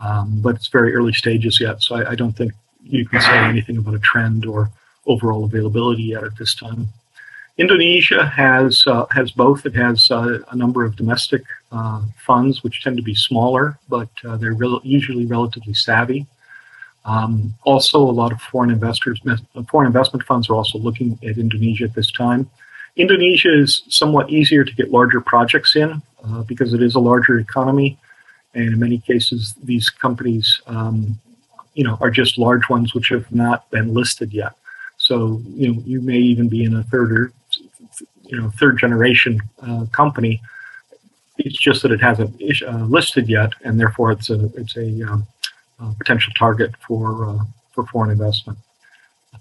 Um, 0.00 0.40
but 0.42 0.56
it's 0.56 0.68
very 0.68 0.94
early 0.94 1.12
stages 1.12 1.60
yet, 1.60 1.82
so 1.82 1.96
I, 1.96 2.10
I, 2.10 2.14
don't 2.16 2.36
think 2.36 2.52
you 2.84 3.06
can 3.08 3.20
say 3.20 3.38
anything 3.38 3.78
about 3.78 3.94
a 3.94 3.98
trend 3.98 4.44
or 4.44 4.70
overall 5.06 5.44
availability 5.44 6.02
yet 6.02 6.22
at 6.22 6.36
this 6.36 6.54
time. 6.54 6.88
Indonesia 7.56 8.26
has 8.26 8.84
uh, 8.86 9.06
has 9.10 9.30
both. 9.30 9.64
It 9.64 9.74
has 9.74 10.10
uh, 10.10 10.40
a 10.50 10.56
number 10.56 10.84
of 10.84 10.96
domestic 10.96 11.44
uh, 11.72 12.02
funds, 12.26 12.62
which 12.62 12.82
tend 12.84 12.98
to 12.98 13.02
be 13.02 13.14
smaller, 13.14 13.78
but 13.88 14.10
uh, 14.26 14.36
they're 14.36 14.52
re- 14.52 14.80
usually 14.82 15.24
relatively 15.24 15.72
savvy. 15.72 16.26
Um, 17.06 17.54
also, 17.62 17.98
a 17.98 18.10
lot 18.10 18.32
of 18.32 18.40
foreign 18.40 18.70
investors, 18.70 19.20
foreign 19.70 19.86
investment 19.86 20.26
funds 20.26 20.50
are 20.50 20.54
also 20.54 20.78
looking 20.78 21.18
at 21.22 21.38
Indonesia 21.38 21.84
at 21.84 21.94
this 21.94 22.10
time. 22.10 22.50
Indonesia 22.96 23.52
is 23.52 23.82
somewhat 23.88 24.28
easier 24.28 24.64
to 24.64 24.74
get 24.74 24.90
larger 24.90 25.20
projects 25.20 25.76
in 25.76 26.02
uh, 26.24 26.42
because 26.42 26.74
it 26.74 26.82
is 26.82 26.96
a 26.96 27.00
larger 27.00 27.38
economy, 27.38 27.96
and 28.54 28.72
in 28.72 28.78
many 28.80 28.98
cases, 28.98 29.54
these 29.62 29.88
companies, 29.88 30.60
um, 30.66 31.18
you 31.74 31.84
know, 31.84 31.96
are 32.00 32.10
just 32.10 32.38
large 32.38 32.68
ones 32.68 32.92
which 32.92 33.08
have 33.10 33.30
not 33.30 33.70
been 33.70 33.94
listed 33.94 34.32
yet. 34.32 34.54
So, 34.96 35.40
you 35.46 35.74
know, 35.74 35.82
you 35.86 36.00
may 36.00 36.18
even 36.18 36.48
be 36.48 36.64
in 36.64 36.74
a 36.74 36.82
third 36.84 37.12
or, 37.12 37.32
you 38.24 38.40
know, 38.40 38.50
third 38.58 38.78
generation 38.78 39.40
uh, 39.62 39.84
company. 39.92 40.40
It's 41.38 41.58
just 41.58 41.82
that 41.82 41.92
it 41.92 42.00
hasn't 42.00 42.34
uh, 42.66 42.84
listed 42.86 43.28
yet, 43.28 43.52
and 43.62 43.78
therefore 43.78 44.10
it's 44.10 44.30
a 44.30 44.46
it's 44.56 44.76
a 44.76 45.02
um, 45.02 45.20
uh, 45.20 45.35
potential 45.98 46.32
target 46.38 46.74
for 46.86 47.28
uh, 47.28 47.38
for 47.72 47.84
foreign 47.86 48.10
investment 48.10 48.58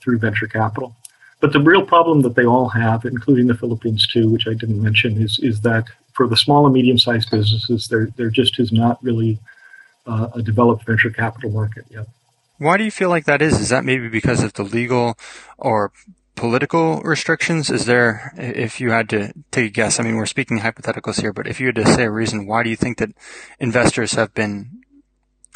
through 0.01 0.17
venture 0.19 0.47
capital. 0.47 0.95
But 1.39 1.53
the 1.53 1.59
real 1.59 1.85
problem 1.85 2.21
that 2.21 2.35
they 2.35 2.45
all 2.45 2.69
have, 2.69 3.05
including 3.05 3.47
the 3.47 3.55
Philippines 3.55 4.07
too, 4.07 4.29
which 4.29 4.47
I 4.47 4.53
didn't 4.53 4.81
mention, 4.81 5.21
is 5.21 5.39
is 5.41 5.61
that 5.61 5.85
for 6.13 6.27
the 6.27 6.37
small 6.37 6.65
and 6.65 6.73
medium-sized 6.73 7.29
businesses, 7.29 7.87
there 7.87 8.07
there 8.15 8.29
just 8.29 8.59
is 8.59 8.71
not 8.71 9.03
really 9.03 9.39
uh, 10.05 10.29
a 10.33 10.41
developed 10.41 10.85
venture 10.85 11.09
capital 11.09 11.51
market 11.51 11.85
yet. 11.89 12.07
Why 12.57 12.77
do 12.77 12.85
you 12.85 12.91
feel 12.91 13.09
like 13.09 13.25
that 13.25 13.41
is? 13.41 13.59
Is 13.59 13.69
that 13.69 13.83
maybe 13.83 14.07
because 14.07 14.41
of 14.41 14.53
the 14.53 14.63
legal 14.63 15.17
or 15.57 15.91
political 16.35 17.01
restrictions? 17.01 17.69
Is 17.69 17.85
there, 17.85 18.33
if 18.37 18.79
you 18.79 18.91
had 18.91 19.09
to 19.09 19.33
take 19.51 19.67
a 19.67 19.73
guess, 19.73 19.99
I 19.99 20.03
mean, 20.03 20.15
we're 20.15 20.25
speaking 20.25 20.59
hypotheticals 20.59 21.19
here, 21.19 21.33
but 21.33 21.47
if 21.47 21.59
you 21.59 21.67
had 21.67 21.75
to 21.75 21.85
say 21.85 22.05
a 22.05 22.11
reason, 22.11 22.47
why 22.47 22.63
do 22.63 22.69
you 22.69 22.77
think 22.77 22.97
that 22.99 23.09
investors 23.59 24.13
have 24.13 24.33
been 24.33 24.84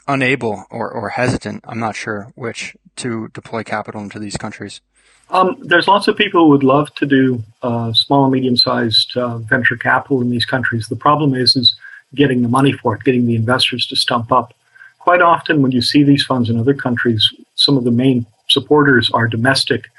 unable 0.09 0.65
or, 0.69 0.91
or 0.91 1.09
hesitant, 1.09 1.63
I'm 1.67 1.79
not 1.79 1.95
sure 1.95 2.33
which, 2.35 2.75
to 2.97 3.29
deploy 3.29 3.63
capital 3.63 4.01
into 4.01 4.19
these 4.19 4.35
countries? 4.35 4.81
Um, 5.29 5.57
there's 5.61 5.87
lots 5.87 6.07
of 6.07 6.17
people 6.17 6.43
who 6.43 6.49
would 6.49 6.63
love 6.63 6.93
to 6.95 7.05
do 7.05 7.43
uh, 7.61 7.93
small 7.93 8.23
and 8.25 8.33
medium-sized 8.33 9.15
uh, 9.15 9.37
venture 9.37 9.77
capital 9.77 10.21
in 10.21 10.31
these 10.31 10.45
countries. 10.45 10.87
The 10.87 10.95
problem 10.95 11.35
is, 11.35 11.55
is 11.55 11.77
getting 12.15 12.41
the 12.41 12.49
money 12.49 12.71
for 12.71 12.95
it, 12.95 13.03
getting 13.03 13.27
the 13.27 13.35
investors 13.35 13.85
to 13.87 13.95
stump 13.95 14.31
up. 14.31 14.53
quite 14.97 15.21
often 15.21 15.61
when 15.61 15.71
you 15.71 15.81
see 15.81 16.03
these 16.03 16.25
funds 16.25 16.49
in 16.49 16.59
other 16.59 16.73
countries, 16.73 17.23
some 17.55 17.77
of 17.77 17.83
the 17.83 17.91
main 17.91 18.25
supporters 18.47 19.09
are 19.11 19.27
domestic 19.27 19.89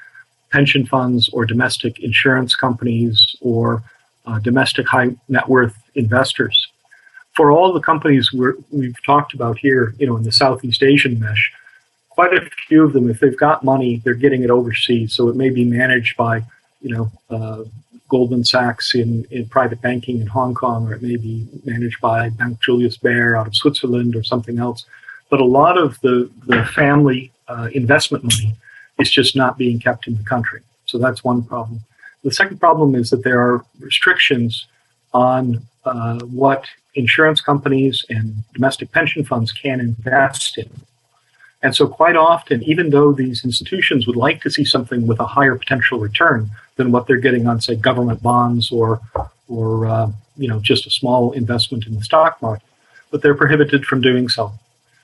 pension 0.50 0.84
funds 0.84 1.28
or 1.32 1.44
domestic 1.44 2.00
insurance 2.00 2.54
companies 2.56 3.36
or 3.40 3.82
uh, 4.26 4.38
domestic 4.40 4.86
high 4.86 5.10
net 5.28 5.48
worth 5.48 5.76
investors. 5.94 6.69
For 7.40 7.52
all 7.52 7.72
the 7.72 7.80
companies 7.80 8.34
we 8.34 8.84
have 8.84 9.02
talked 9.02 9.32
about 9.32 9.56
here, 9.56 9.94
you 9.98 10.06
know, 10.06 10.14
in 10.18 10.24
the 10.24 10.30
Southeast 10.30 10.82
Asian 10.82 11.18
mesh, 11.18 11.50
quite 12.10 12.34
a 12.34 12.42
few 12.68 12.84
of 12.84 12.92
them, 12.92 13.08
if 13.08 13.18
they've 13.18 13.34
got 13.34 13.64
money, 13.64 14.02
they're 14.04 14.12
getting 14.12 14.42
it 14.42 14.50
overseas. 14.50 15.14
So 15.14 15.30
it 15.30 15.36
may 15.36 15.48
be 15.48 15.64
managed 15.64 16.18
by, 16.18 16.44
you 16.82 16.94
know, 16.94 17.10
uh, 17.30 17.64
Goldman 18.10 18.44
Sachs 18.44 18.94
in, 18.94 19.24
in 19.30 19.48
private 19.48 19.80
banking 19.80 20.20
in 20.20 20.26
Hong 20.26 20.52
Kong, 20.52 20.86
or 20.86 20.92
it 20.92 21.00
may 21.00 21.16
be 21.16 21.48
managed 21.64 21.98
by 22.02 22.28
Bank 22.28 22.60
Julius 22.60 22.98
Baer 22.98 23.36
out 23.36 23.46
of 23.46 23.56
Switzerland 23.56 24.14
or 24.14 24.22
something 24.22 24.58
else. 24.58 24.84
But 25.30 25.40
a 25.40 25.46
lot 25.46 25.78
of 25.78 25.98
the, 26.02 26.30
the 26.46 26.66
family 26.74 27.32
uh, 27.48 27.70
investment 27.72 28.24
money 28.24 28.54
is 28.98 29.10
just 29.10 29.34
not 29.34 29.56
being 29.56 29.80
kept 29.80 30.06
in 30.06 30.14
the 30.14 30.24
country. 30.24 30.60
So 30.84 30.98
that's 30.98 31.24
one 31.24 31.42
problem. 31.42 31.80
The 32.22 32.32
second 32.32 32.60
problem 32.60 32.94
is 32.94 33.08
that 33.08 33.24
there 33.24 33.40
are 33.40 33.64
restrictions 33.78 34.66
on 35.14 35.66
uh, 35.84 36.18
what 36.20 36.66
insurance 36.94 37.40
companies 37.40 38.04
and 38.10 38.34
domestic 38.54 38.92
pension 38.92 39.24
funds 39.24 39.52
can 39.52 39.80
invest 39.80 40.58
in. 40.58 40.68
And 41.62 41.76
so, 41.76 41.86
quite 41.86 42.16
often, 42.16 42.62
even 42.62 42.90
though 42.90 43.12
these 43.12 43.44
institutions 43.44 44.06
would 44.06 44.16
like 44.16 44.40
to 44.42 44.50
see 44.50 44.64
something 44.64 45.06
with 45.06 45.20
a 45.20 45.26
higher 45.26 45.56
potential 45.56 45.98
return 45.98 46.50
than 46.76 46.90
what 46.90 47.06
they're 47.06 47.18
getting 47.18 47.46
on, 47.46 47.60
say, 47.60 47.76
government 47.76 48.22
bonds 48.22 48.72
or, 48.72 49.00
or 49.46 49.86
uh, 49.86 50.10
you 50.36 50.48
know, 50.48 50.58
just 50.60 50.86
a 50.86 50.90
small 50.90 51.32
investment 51.32 51.86
in 51.86 51.94
the 51.94 52.02
stock 52.02 52.40
market, 52.40 52.66
but 53.10 53.20
they're 53.20 53.34
prohibited 53.34 53.84
from 53.84 54.00
doing 54.00 54.28
so. 54.28 54.52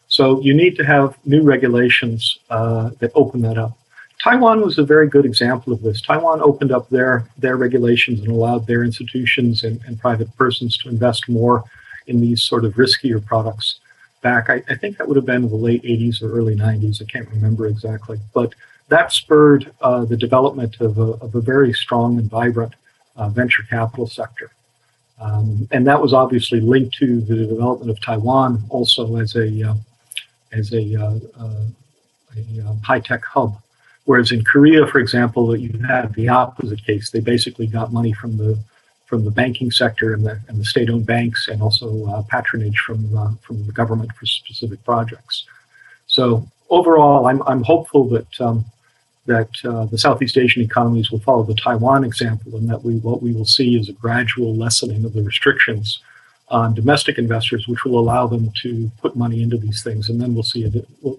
So, 0.09 0.40
you 0.40 0.54
need 0.54 0.76
to 0.76 0.85
have 0.85 1.18
new 1.26 1.42
regulations 1.42 2.38
uh, 2.49 2.90
that 3.00 3.12
open 3.14 3.42
that 3.42 3.59
up. 3.59 3.76
Taiwan 4.23 4.63
was 4.63 4.79
a 4.79 4.85
very 4.85 5.09
good 5.09 5.25
example 5.25 5.73
of 5.73 5.83
this. 5.83 6.01
Taiwan 6.01 6.41
opened 6.41 6.73
up 6.73 6.89
their 6.89 7.29
their 7.39 7.57
regulations 7.57 8.21
and 8.21 8.29
allowed 8.29 8.67
their 8.67 8.83
institutions 8.83 9.65
and, 9.65 9.81
and 9.87 10.01
private 10.01 10.35
persons 10.37 10.77
to 10.79 10.89
invest 10.89 11.29
more 11.29 11.65
in 12.07 12.21
these 12.21 12.43
sort 12.43 12.65
of 12.65 12.75
riskier 12.75 13.25
products 13.25 13.81
back. 14.23 14.49
I, 14.49 14.63
I, 14.69 14.75
think 14.75 14.97
that 14.97 15.07
would 15.07 15.17
have 15.17 15.27
been 15.27 15.49
the 15.49 15.55
late 15.55 15.83
80s 15.83 16.23
or 16.23 16.33
early 16.33 16.57
90s. 16.57 17.03
I 17.03 17.05
can't 17.05 17.29
remember 17.31 17.67
exactly. 17.67 18.19
But 18.33 18.55
that 18.89 19.13
spurred 19.13 19.73
uh, 19.81 20.05
the 20.05 20.17
development 20.17 20.81
of 20.81 20.99
a, 20.99 21.13
of 21.25 21.35
a, 21.35 21.41
very 21.41 21.73
strong 21.73 22.19
and 22.19 22.31
vibrant 22.31 22.75
uh, 23.17 23.29
venture 23.29 23.65
capital 23.65 24.07
sector. 24.07 24.51
Um, 25.21 25.69
and 25.71 25.87
that 25.87 26.01
was 26.01 26.13
obviously 26.13 26.61
linked 26.61 26.95
to 26.97 27.21
the 27.21 27.47
development 27.47 27.91
of 27.91 28.01
Taiwan 28.01 28.65
also 28.69 29.17
as 29.17 29.35
a, 29.35 29.71
uh, 29.71 29.75
as 30.53 30.73
a, 30.73 30.95
uh, 30.95 31.19
uh, 31.39 31.65
a 32.37 32.69
um, 32.69 32.79
high 32.83 33.01
tech 33.01 33.25
hub. 33.25 33.57
Whereas 34.07 34.31
in 34.33 34.45
Korea, 34.45 34.87
for 34.87 34.99
example, 34.99 35.57
you 35.57 35.79
had 35.87 36.15
the 36.15 36.29
opposite 36.29 36.83
case. 36.85 37.11
They 37.11 37.21
basically 37.21 37.67
got 37.67 37.93
money 37.93 38.13
from 38.13 38.37
the 38.39 38.59
from 39.05 39.25
the 39.25 39.31
banking 39.31 39.71
sector 39.71 40.15
and 40.15 40.27
the, 40.27 40.41
and 40.49 40.59
the 40.59 40.65
state-owned 40.65 41.07
banks, 41.07 41.47
and 41.47 41.63
also 41.63 42.07
uh, 42.07 42.23
patronage 42.23 42.79
from 42.79 43.17
uh, 43.17 43.33
from 43.43 43.65
the 43.67 43.73
government 43.73 44.13
for 44.13 44.27
specific 44.27 44.83
projects. 44.85 45.45
So 46.07 46.47
overall, 46.71 47.27
I'm 47.27 47.43
I'm 47.43 47.65
hopeful 47.65 48.09
that 48.11 48.41
um, 48.41 48.65
that 49.27 49.51
uh, 49.65 49.87
the 49.87 49.99
Southeast 49.99 50.39
Asian 50.39 50.63
economies 50.63 51.11
will 51.11 51.21
follow 51.21 51.43
the 51.43 51.55
Taiwan 51.55 52.05
example, 52.05 52.57
and 52.57 52.71
that 52.71 52.85
we 52.85 52.99
what 52.99 53.23
we 53.23 53.33
will 53.33 53.45
see 53.45 53.77
is 53.77 53.89
a 53.89 53.93
gradual 53.93 54.55
lessening 54.55 55.05
of 55.05 55.15
the 55.15 55.23
restrictions 55.23 56.01
on 56.49 56.75
domestic 56.75 57.19
investors, 57.19 57.67
which 57.67 57.85
will 57.85 57.99
allow 57.99 58.26
them 58.26 58.53
to 58.62 58.91
put 58.99 59.17
money 59.17 59.43
into 59.43 59.57
these 59.57 59.83
things, 59.83 60.09
and 60.09 60.21
then 60.21 60.35
we'll 60.35 60.45
see 60.45 60.65
a, 60.65 60.71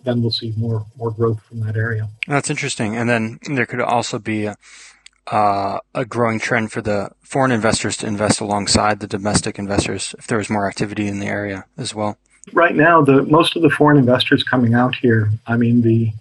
then 0.04 0.22
we'll 0.22 0.32
see 0.32 0.54
more 0.58 0.86
more 0.98 1.12
growth 1.12 1.42
from 1.44 1.60
that 1.62 1.76
area. 1.76 2.08
That's 2.28 2.50
interesting, 2.50 2.96
and 2.96 3.10
then 3.10 3.40
there 3.44 3.66
could 3.66 3.82
also 3.82 4.20
be 4.20 4.46
a, 4.46 4.56
uh, 5.28 5.80
a 5.94 6.06
growing 6.06 6.40
trend 6.40 6.72
for 6.72 6.82
the 6.82 7.12
foreign 7.22 7.52
investors 7.52 7.98
to 7.98 8.08
invest 8.08 8.40
alongside 8.40 9.02
the 9.02 9.08
domestic 9.08 9.60
investors 9.60 10.16
if 10.18 10.28
there 10.28 10.38
was 10.38 10.50
more 10.50 10.68
activity 10.68 11.08
in 11.08 11.20
the 11.20 11.28
area 11.28 11.66
as 11.78 11.94
well? 11.94 12.18
Right 12.54 12.76
now, 12.76 13.02
the 13.02 13.24
most 13.24 13.58
of 13.58 13.62
the 13.62 13.70
foreign 13.70 13.98
investors 13.98 14.44
coming 14.44 14.74
out 14.74 14.96
here, 14.96 15.30
I 15.46 15.58
mean, 15.58 15.82
the 15.82 16.14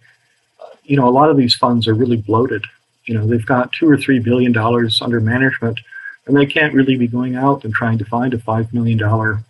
you 0.86 0.96
know, 0.96 1.08
a 1.08 1.10
lot 1.10 1.30
of 1.30 1.36
these 1.36 1.54
funds 1.54 1.88
are 1.88 1.94
really 1.94 2.16
bloated. 2.16 2.64
You 3.04 3.14
know, 3.14 3.26
they've 3.26 3.44
got 3.44 3.72
two 3.72 3.88
or 3.88 3.96
three 3.96 4.18
billion 4.18 4.52
dollars 4.52 5.00
under 5.02 5.20
management, 5.20 5.80
and 6.26 6.36
they 6.36 6.46
can't 6.46 6.74
really 6.74 6.96
be 6.96 7.06
going 7.06 7.36
out 7.36 7.64
and 7.64 7.72
trying 7.72 7.98
to 7.98 8.04
find 8.04 8.34
a 8.34 8.38
five 8.38 8.72
million 8.72 8.98
dollar 8.98 9.40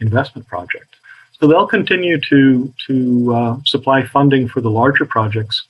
investment 0.00 0.46
project. 0.46 0.96
So 1.38 1.46
they'll 1.46 1.66
continue 1.66 2.20
to 2.28 2.72
to 2.86 3.34
uh, 3.34 3.56
supply 3.64 4.04
funding 4.04 4.48
for 4.48 4.60
the 4.60 4.70
larger 4.70 5.04
projects, 5.04 5.64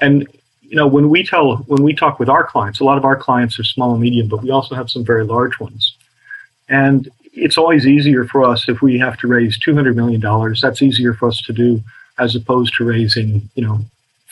and 0.00 0.26
you 0.72 0.76
know, 0.76 0.86
when 0.86 1.10
we 1.10 1.22
tell, 1.22 1.56
when 1.66 1.82
we 1.82 1.94
talk 1.94 2.18
with 2.18 2.30
our 2.30 2.46
clients, 2.46 2.80
a 2.80 2.84
lot 2.84 2.96
of 2.96 3.04
our 3.04 3.14
clients 3.14 3.58
are 3.60 3.64
small 3.64 3.92
and 3.92 4.00
medium, 4.00 4.26
but 4.26 4.42
we 4.42 4.50
also 4.50 4.74
have 4.74 4.88
some 4.88 5.04
very 5.04 5.22
large 5.22 5.60
ones. 5.60 5.98
And 6.70 7.10
it's 7.34 7.58
always 7.58 7.86
easier 7.86 8.24
for 8.24 8.42
us 8.44 8.66
if 8.70 8.80
we 8.80 8.98
have 8.98 9.18
to 9.18 9.26
raise 9.26 9.58
$200 9.58 9.94
million. 9.94 10.22
That's 10.62 10.80
easier 10.80 11.12
for 11.12 11.28
us 11.28 11.42
to 11.42 11.52
do 11.52 11.82
as 12.18 12.34
opposed 12.34 12.72
to 12.78 12.84
raising, 12.84 13.50
you 13.54 13.66
know, 13.66 13.80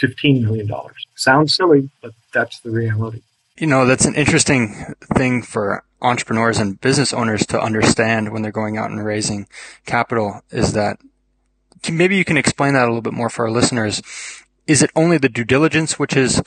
$15 0.01 0.41
million. 0.41 0.71
Sounds 1.15 1.55
silly, 1.55 1.91
but 2.01 2.13
that's 2.33 2.61
the 2.61 2.71
reality. 2.71 3.21
You 3.57 3.67
know, 3.67 3.85
that's 3.85 4.07
an 4.07 4.15
interesting 4.15 4.95
thing 5.15 5.43
for 5.43 5.85
entrepreneurs 6.03 6.59
and 6.59 6.81
business 6.81 7.13
owners 7.13 7.47
to 7.47 7.61
understand 7.61 8.33
when 8.33 8.43
they're 8.43 8.53
going 8.53 8.79
out 8.79 8.91
and 8.91 9.05
raising 9.05 9.47
capital 9.85 10.41
is 10.51 10.73
that 10.73 10.99
maybe 11.91 12.17
you 12.17 12.25
can 12.25 12.37
explain 12.37 12.75
that 12.75 12.85
a 12.85 12.87
little 12.87 13.03
bit 13.03 13.13
more 13.13 13.29
for 13.29 13.47
our 13.47 13.51
listeners. 13.51 14.03
Is 14.67 14.83
it 14.83 14.91
only 14.97 15.19
the 15.19 15.29
due 15.29 15.45
diligence, 15.45 15.99
which 15.99 16.17
is, 16.17 16.43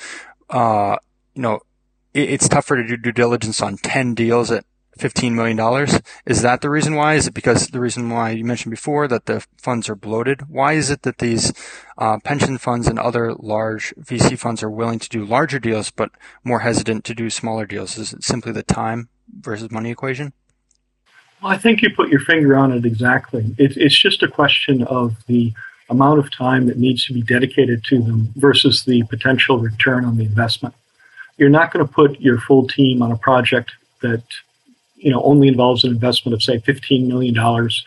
uh, 0.50 0.98
you 1.36 1.41
know, 1.41 1.60
it, 2.13 2.29
it's 2.29 2.48
tougher 2.48 2.77
to 2.77 2.88
do 2.88 2.98
due 2.98 3.12
diligence 3.12 3.62
on 3.62 3.77
10 3.77 4.15
deals 4.15 4.50
at 4.51 4.65
$15 5.00 5.33
million? 5.33 6.01
Is 6.25 6.41
that 6.41 6.62
the 6.62 6.69
reason 6.69 6.95
why? 6.95 7.15
Is 7.15 7.27
it 7.27 7.33
because 7.33 7.67
the 7.67 7.79
reason 7.79 8.09
why 8.09 8.31
you 8.31 8.45
mentioned 8.45 8.71
before 8.71 9.07
that 9.07 9.25
the 9.25 9.45
funds 9.57 9.89
are 9.89 9.95
bloated? 9.95 10.50
Why 10.50 10.73
is 10.73 10.89
it 10.89 11.03
that 11.03 11.17
these 11.17 11.53
uh, 11.97 12.19
pension 12.23 12.57
funds 12.57 12.88
and 12.88 13.00
other 13.00 13.33
large 13.33 13.93
VC 14.00 14.38
funds 14.38 14.63
are 14.63 14.69
willing 14.69 15.00
to 15.00 15.09
do 15.09 15.25
larger 15.25 15.59
deals 15.59 15.91
but 15.91 16.12
more 16.43 16.59
hesitant 16.59 17.03
to 17.05 17.15
do 17.15 17.29
smaller 17.29 17.65
deals? 17.65 17.97
Is 17.97 18.13
it 18.13 18.23
simply 18.23 18.51
the 18.51 18.63
time 18.63 19.09
versus 19.39 19.71
money 19.71 19.91
equation? 19.91 20.33
Well, 21.41 21.51
I 21.51 21.57
think 21.57 21.81
you 21.81 21.93
put 21.93 22.09
your 22.09 22.21
finger 22.21 22.55
on 22.55 22.71
it 22.71 22.85
exactly. 22.85 23.53
It, 23.57 23.75
it's 23.75 24.00
just 24.00 24.23
a 24.23 24.27
question 24.27 24.83
of 24.83 25.17
the 25.27 25.53
amount 25.89 26.19
of 26.19 26.31
time 26.31 26.67
that 26.67 26.77
needs 26.77 27.05
to 27.05 27.13
be 27.13 27.21
dedicated 27.21 27.83
to 27.85 28.00
them 28.00 28.31
versus 28.35 28.83
the 28.85 29.03
potential 29.03 29.59
return 29.59 30.05
on 30.05 30.17
the 30.17 30.23
investment. 30.23 30.73
You're 31.38 31.50
not 31.50 31.73
going 31.73 31.85
to 31.85 31.91
put 31.91 32.19
your 32.21 32.39
full 32.39 32.67
team 32.67 33.01
on 33.01 33.12
a 33.12 33.17
project 33.17 33.71
that 34.01 34.23
you 35.03 35.12
know 35.12 35.22
only 35.24 35.48
involves 35.48 35.83
an 35.83 35.91
investment 35.91 36.33
of 36.33 36.41
say 36.41 36.60
15 36.60 37.07
million 37.07 37.33
dollars 37.33 37.86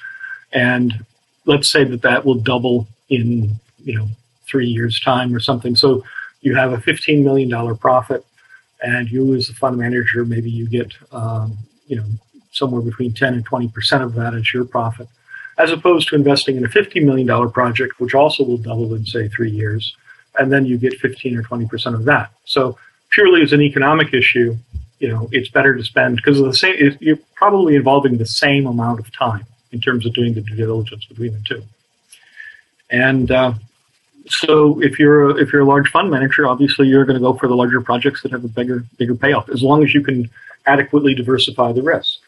and 0.53 1.05
let's 1.47 1.69
say 1.69 1.83
that 1.85 2.03
that 2.03 2.25
will 2.25 2.35
double 2.35 2.87
in 3.09 3.55
you 3.85 3.95
know 3.97 4.09
3 4.47 4.67
years 4.67 5.01
time 5.01 5.35
or 5.35 5.41
something 5.41 5.75
so 5.75 6.05
you 6.43 6.55
have 6.55 6.73
a 6.73 6.81
15 6.81 7.25
million 7.25 7.49
dollar 7.49 7.75
profit 7.75 8.25
and 8.83 9.11
you 9.11 9.35
as 9.35 9.49
the 9.49 9.55
fund 9.55 9.77
manager 9.79 10.25
maybe 10.25 10.51
you 10.51 10.69
get 10.69 10.93
um, 11.13 11.57
you 11.87 11.97
know 11.97 12.05
somewhere 12.53 12.83
between 12.83 13.13
10 13.13 13.35
and 13.35 13.45
20 13.45 13.69
percent 13.69 14.03
of 14.03 14.15
that 14.15 14.35
as 14.35 14.53
your 14.53 14.65
profit 14.65 15.09
as 15.59 15.73
opposed 15.73 16.09
to 16.09 16.15
investing 16.15 16.57
in 16.57 16.65
a 16.65 16.69
$50 16.69 17.03
million 17.03 17.51
project, 17.51 17.99
which 17.99 18.15
also 18.15 18.45
will 18.45 18.59
double 18.59 18.93
in, 18.95 19.07
say, 19.07 19.29
three 19.29 19.51
years, 19.51 19.97
and 20.39 20.53
then 20.53 20.67
you 20.67 20.77
get 20.77 21.01
15 21.01 21.37
or 21.37 21.43
20% 21.43 21.95
of 21.95 22.05
that. 22.05 22.31
So 22.45 22.79
purely 23.11 23.43
as 23.43 23.53
an 23.53 23.63
economic 23.63 24.13
issue, 24.13 24.57
you 24.99 25.09
know, 25.09 25.29
it's 25.33 25.49
better 25.49 25.75
to 25.77 25.85
spend 25.85 26.17
because 26.17 26.39
the 26.39 26.55
same, 26.55 26.97
you're 27.01 27.19
probably 27.35 27.77
involving 27.77 28.19
the 28.19 28.27
same 28.27 28.67
amount 28.67 29.01
of 29.01 29.13
time 29.13 29.47
in 29.73 29.81
terms 29.81 30.07
of 30.07 30.15
doing 30.15 30.35
the 30.35 30.41
due 30.41 30.57
diligence 30.57 31.05
between 31.07 31.33
the 31.33 31.41
two. 31.41 31.63
And 32.91 33.31
uh, 33.31 33.55
so 34.29 34.81
if 34.81 34.99
you're 34.99 35.31
a, 35.31 35.35
if 35.35 35.53
you're 35.53 35.63
a 35.63 35.67
large 35.67 35.91
fund 35.91 36.11
manager, 36.11 36.47
obviously 36.47 36.89
you're 36.89 37.05
going 37.05 37.15
to 37.15 37.21
go 37.21 37.35
for 37.35 37.49
the 37.49 37.57
larger 37.57 37.81
projects 37.81 38.23
that 38.23 38.33
have 38.33 38.45
a 38.45 38.49
bigger 38.49 38.85
bigger 38.97 39.15
payoff, 39.15 39.49
as 39.51 39.63
long 39.63 39.83
as 39.85 39.95
you 39.95 40.03
can 40.03 40.31
adequately 40.67 41.15
diversify 41.15 41.73
the 41.73 41.83
risk 41.83 42.21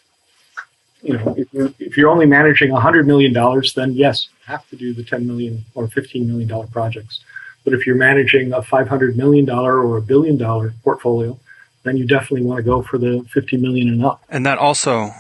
you 1.03 1.17
know, 1.17 1.35
if 1.37 1.53
you're, 1.53 1.73
if 1.79 1.97
you're 1.97 2.11
only 2.11 2.27
managing 2.27 2.71
$100 2.71 3.07
million, 3.07 3.33
then 3.77 3.93
yes, 3.93 4.29
you 4.31 4.53
have 4.53 4.69
to 4.71 4.77
do 4.77 4.93
the 4.93 5.05
10 5.05 5.27
million 5.27 5.65
or 5.75 5.87
$15 5.87 6.27
million 6.27 6.69
projects. 6.69 7.23
But 7.65 7.73
if 7.73 7.87
you're 7.87 7.97
managing 7.97 8.53
a 8.53 8.61
$500 8.61 9.17
million 9.17 9.49
or 9.49 9.97
a 9.97 10.03
billion 10.03 10.37
dollar 10.37 10.75
portfolio, 10.83 11.39
then 11.83 11.97
you 11.97 12.07
definitely 12.07 12.43
want 12.43 12.59
to 12.59 12.63
go 12.63 12.83
for 12.83 12.99
the 12.99 13.25
50 13.33 13.57
million 13.57 13.89
and 13.89 14.05
up. 14.05 14.23
And 14.29 14.45
that 14.47 14.59
also 14.59 15.11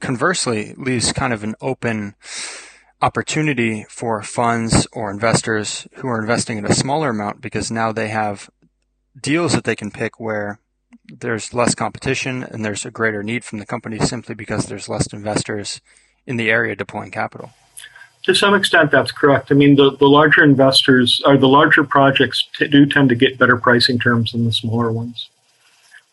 conversely 0.00 0.74
leaves 0.76 1.12
kind 1.12 1.32
of 1.32 1.44
an 1.44 1.54
open 1.60 2.14
opportunity 3.02 3.84
for 3.88 4.22
funds 4.22 4.86
or 4.92 5.10
investors 5.10 5.86
who 5.96 6.08
are 6.08 6.20
investing 6.20 6.58
in 6.58 6.64
a 6.64 6.74
smaller 6.74 7.10
amount 7.10 7.40
because 7.40 7.70
now 7.70 7.92
they 7.92 8.08
have 8.08 8.48
deals 9.20 9.52
that 9.52 9.64
they 9.64 9.76
can 9.76 9.90
pick 9.90 10.18
where 10.18 10.58
there's 11.08 11.54
less 11.54 11.74
competition 11.74 12.42
and 12.42 12.64
there's 12.64 12.84
a 12.84 12.90
greater 12.90 13.22
need 13.22 13.44
from 13.44 13.58
the 13.58 13.66
company 13.66 13.98
simply 13.98 14.34
because 14.34 14.66
there's 14.66 14.88
less 14.88 15.12
investors 15.12 15.80
in 16.26 16.36
the 16.36 16.50
area 16.50 16.74
deploying 16.74 17.10
capital. 17.10 17.50
To 18.22 18.34
some 18.34 18.54
extent, 18.54 18.90
that's 18.90 19.12
correct. 19.12 19.52
I 19.52 19.54
mean, 19.54 19.76
the, 19.76 19.96
the 19.96 20.08
larger 20.08 20.42
investors 20.42 21.22
or 21.24 21.36
the 21.36 21.48
larger 21.48 21.84
projects 21.84 22.48
t- 22.56 22.66
do 22.66 22.84
tend 22.84 23.08
to 23.10 23.14
get 23.14 23.38
better 23.38 23.56
pricing 23.56 23.98
terms 24.00 24.32
than 24.32 24.44
the 24.44 24.52
smaller 24.52 24.90
ones. 24.90 25.28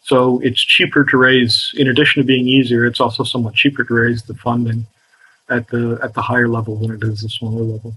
So 0.04 0.40
it's 0.40 0.62
cheaper 0.62 1.06
to 1.06 1.18
raise. 1.18 1.72
In 1.76 1.88
addition 1.88 2.22
to 2.22 2.26
being 2.26 2.48
easier, 2.48 2.86
it's 2.86 3.00
also 3.00 3.24
somewhat 3.24 3.56
cheaper 3.56 3.84
to 3.84 3.94
raise 3.94 4.24
the 4.24 4.34
funding 4.34 4.86
at 5.50 5.68
the 5.70 6.00
at 6.02 6.14
the 6.14 6.22
higher 6.22 6.48
level 6.48 6.76
than 6.76 6.92
it 6.92 7.04
is 7.04 7.22
the 7.22 7.30
smaller 7.30 7.64
level. 7.64 7.96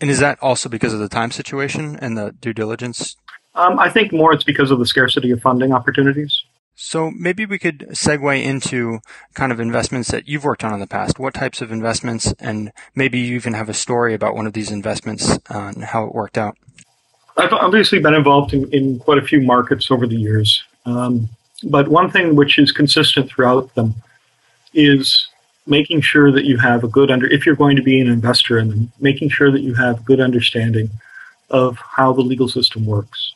And 0.00 0.10
is 0.10 0.20
that 0.20 0.38
also 0.40 0.68
because 0.68 0.94
of 0.94 1.00
the 1.00 1.08
time 1.08 1.30
situation 1.30 1.96
and 2.00 2.16
the 2.16 2.34
due 2.40 2.54
diligence? 2.54 3.16
Um, 3.54 3.78
I 3.78 3.90
think 3.90 4.12
more 4.12 4.32
it's 4.32 4.44
because 4.44 4.70
of 4.70 4.78
the 4.78 4.86
scarcity 4.86 5.30
of 5.32 5.42
funding 5.42 5.72
opportunities. 5.72 6.42
So 6.76 7.10
maybe 7.10 7.44
we 7.44 7.58
could 7.58 7.80
segue 7.90 8.42
into 8.42 9.00
kind 9.34 9.52
of 9.52 9.60
investments 9.60 10.10
that 10.12 10.26
you've 10.26 10.44
worked 10.44 10.64
on 10.64 10.72
in 10.72 10.80
the 10.80 10.86
past. 10.86 11.18
What 11.18 11.34
types 11.34 11.60
of 11.60 11.70
investments, 11.70 12.32
and 12.38 12.72
maybe 12.94 13.18
you 13.18 13.34
even 13.34 13.52
have 13.52 13.68
a 13.68 13.74
story 13.74 14.14
about 14.14 14.34
one 14.34 14.46
of 14.46 14.54
these 14.54 14.70
investments 14.70 15.30
uh, 15.30 15.38
and 15.50 15.84
how 15.84 16.06
it 16.06 16.14
worked 16.14 16.38
out. 16.38 16.56
I've 17.36 17.52
obviously 17.52 17.98
been 17.98 18.14
involved 18.14 18.54
in, 18.54 18.72
in 18.72 18.98
quite 18.98 19.18
a 19.18 19.22
few 19.22 19.42
markets 19.42 19.90
over 19.90 20.06
the 20.06 20.16
years. 20.16 20.64
Um, 20.90 21.28
but 21.62 21.88
one 21.88 22.10
thing 22.10 22.36
which 22.36 22.58
is 22.58 22.72
consistent 22.72 23.30
throughout 23.30 23.74
them 23.74 23.94
is 24.72 25.28
making 25.66 26.00
sure 26.00 26.32
that 26.32 26.44
you 26.44 26.56
have 26.58 26.84
a 26.84 26.88
good 26.88 27.10
under 27.10 27.26
if 27.28 27.44
you're 27.44 27.54
going 27.64 27.76
to 27.76 27.82
be 27.82 28.00
an 28.00 28.08
investor 28.08 28.58
in 28.58 28.68
them, 28.68 28.92
making 28.98 29.28
sure 29.28 29.50
that 29.50 29.60
you 29.60 29.74
have 29.74 30.04
good 30.04 30.20
understanding 30.20 30.88
of 31.50 31.78
how 31.96 32.12
the 32.12 32.22
legal 32.22 32.48
system 32.48 32.86
works. 32.86 33.34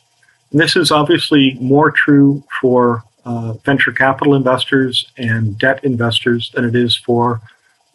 And 0.50 0.61
this 0.61 0.76
is 0.76 0.90
obviously 0.90 1.56
more 1.61 1.90
true 1.90 2.42
for 2.61 3.02
uh, 3.25 3.54
venture 3.64 3.92
capital 3.92 4.34
investors 4.34 5.06
and 5.16 5.58
debt 5.58 5.82
investors 5.84 6.50
than 6.54 6.64
it 6.64 6.75
is 6.75 6.96
for 6.96 7.40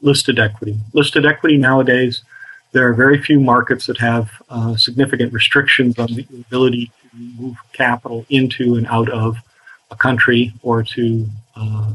listed 0.01 0.39
equity. 0.39 0.77
Listed 0.93 1.25
equity 1.25 1.57
nowadays, 1.57 2.23
there 2.71 2.87
are 2.87 2.93
very 2.93 3.21
few 3.21 3.39
markets 3.39 3.87
that 3.87 3.97
have 3.97 4.29
uh, 4.49 4.75
significant 4.75 5.33
restrictions 5.33 5.97
on 5.97 6.13
the 6.13 6.25
ability 6.33 6.91
to 7.01 7.17
move 7.17 7.57
capital 7.73 8.25
into 8.29 8.75
and 8.75 8.87
out 8.87 9.09
of 9.09 9.37
a 9.91 9.95
country 9.95 10.53
or 10.61 10.83
to 10.83 11.27
uh, 11.55 11.91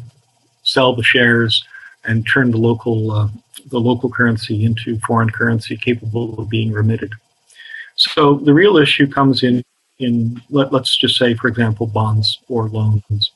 sell 0.62 0.94
the 0.94 1.02
shares 1.02 1.64
and 2.04 2.26
turn 2.26 2.50
the 2.50 2.58
local 2.58 3.10
uh, 3.12 3.28
the 3.70 3.80
local 3.80 4.10
currency 4.10 4.64
into 4.64 4.98
foreign 5.06 5.30
currency 5.30 5.76
capable 5.76 6.38
of 6.38 6.48
being 6.48 6.72
remitted. 6.72 7.12
So 7.96 8.34
the 8.34 8.52
real 8.52 8.76
issue 8.76 9.06
comes 9.06 9.42
in 9.42 9.62
in 9.98 10.42
let, 10.50 10.72
let's 10.72 10.96
just 10.96 11.16
say, 11.16 11.34
for 11.34 11.48
example, 11.48 11.86
bonds 11.86 12.40
or 12.48 12.68
loans. 12.68 13.30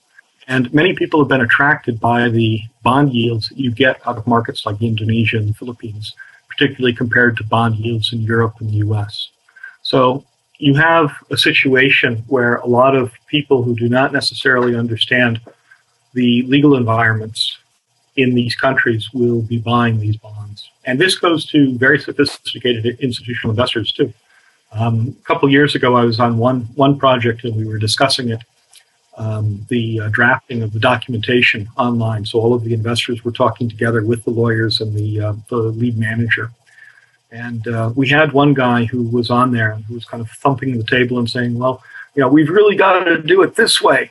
And 0.49 0.73
many 0.73 0.95
people 0.95 1.21
have 1.21 1.29
been 1.29 1.43
attracted 1.43 2.01
by 2.01 2.29
the 2.29 2.63
bond 2.83 3.13
yields 3.13 3.51
that 3.51 3.59
you 3.59 3.71
get 3.71 4.01
out 4.07 4.17
of 4.17 4.27
markets 4.27 4.65
like 4.65 4.81
Indonesia 4.83 5.37
and 5.37 5.49
the 5.49 5.55
Philippines, 5.55 6.15
particularly 6.49 6.95
compared 6.95 7.37
to 7.37 7.45
bond 7.45 7.77
yields 7.77 8.13
in 8.13 8.21
Europe 8.21 8.55
and 8.61 8.71
the 8.71 8.79
US. 8.89 9.31
So 9.83 10.25
you 10.59 10.75
have 10.75 11.13
a 11.31 11.37
situation 11.37 12.25
where 12.27 12.57
a 12.57 12.67
lot 12.67 12.97
of 12.97 13.13
people 13.27 13.63
who 13.63 13.75
do 13.77 13.89
not 13.89 14.13
necessarily 14.13 14.77
understand 14.77 15.41
the 16.15 16.43
legal 16.43 16.77
environments 16.77 17.59
in 18.17 18.35
these 18.35 18.57
countries 18.57 19.11
will 19.15 19.43
be 19.43 19.59
buying 19.59 20.01
these 20.01 20.17
bonds. 20.17 20.71
And 20.85 20.99
this 20.99 21.17
goes 21.17 21.47
to 21.47 21.79
very 21.79 22.01
sophisticated 22.01 22.99
institutional 23.01 23.51
investors 23.51 23.93
too. 23.93 24.13
Um, 24.73 25.17
a 25.21 25.25
couple 25.25 25.49
years 25.49 25.75
ago, 25.75 25.95
I 25.95 26.05
was 26.05 26.19
on 26.19 26.37
one 26.37 26.63
one 26.75 26.99
project 26.99 27.45
and 27.45 27.57
we 27.57 27.67
were 27.67 27.79
discussing 27.79 28.31
it, 28.31 28.43
um, 29.17 29.65
the 29.69 30.01
uh, 30.01 30.09
drafting 30.09 30.63
of 30.63 30.73
the 30.73 30.81
documentation 30.81 31.69
online. 31.79 32.27
So 32.27 32.41
all 32.41 32.53
of 32.53 32.65
the 32.65 32.75
investors 32.75 33.25
were 33.25 33.33
talking 33.33 33.69
together 33.69 34.05
with 34.05 34.25
the 34.25 34.31
lawyers 34.31 34.81
and 34.81 34.95
the 34.95 35.21
uh, 35.21 35.35
the 35.49 35.57
lead 35.57 35.97
manager. 35.97 36.51
And 37.31 37.67
uh, 37.69 37.93
we 37.95 38.09
had 38.09 38.33
one 38.33 38.55
guy 38.55 38.85
who 38.85 39.03
was 39.03 39.31
on 39.31 39.53
there 39.53 39.75
who 39.87 39.95
was 39.95 40.05
kind 40.05 40.23
of 40.23 40.31
thumping 40.31 40.77
the 40.77 40.85
table 40.85 41.19
and 41.19 41.29
saying, 41.29 41.59
"Well, 41.59 41.83
you 42.15 42.23
know, 42.23 42.29
we've 42.29 42.49
really 42.49 42.77
got 42.77 43.05
to 43.05 43.23
do 43.23 43.43
it 43.43 43.55
this 43.55 43.83
way." 43.83 44.11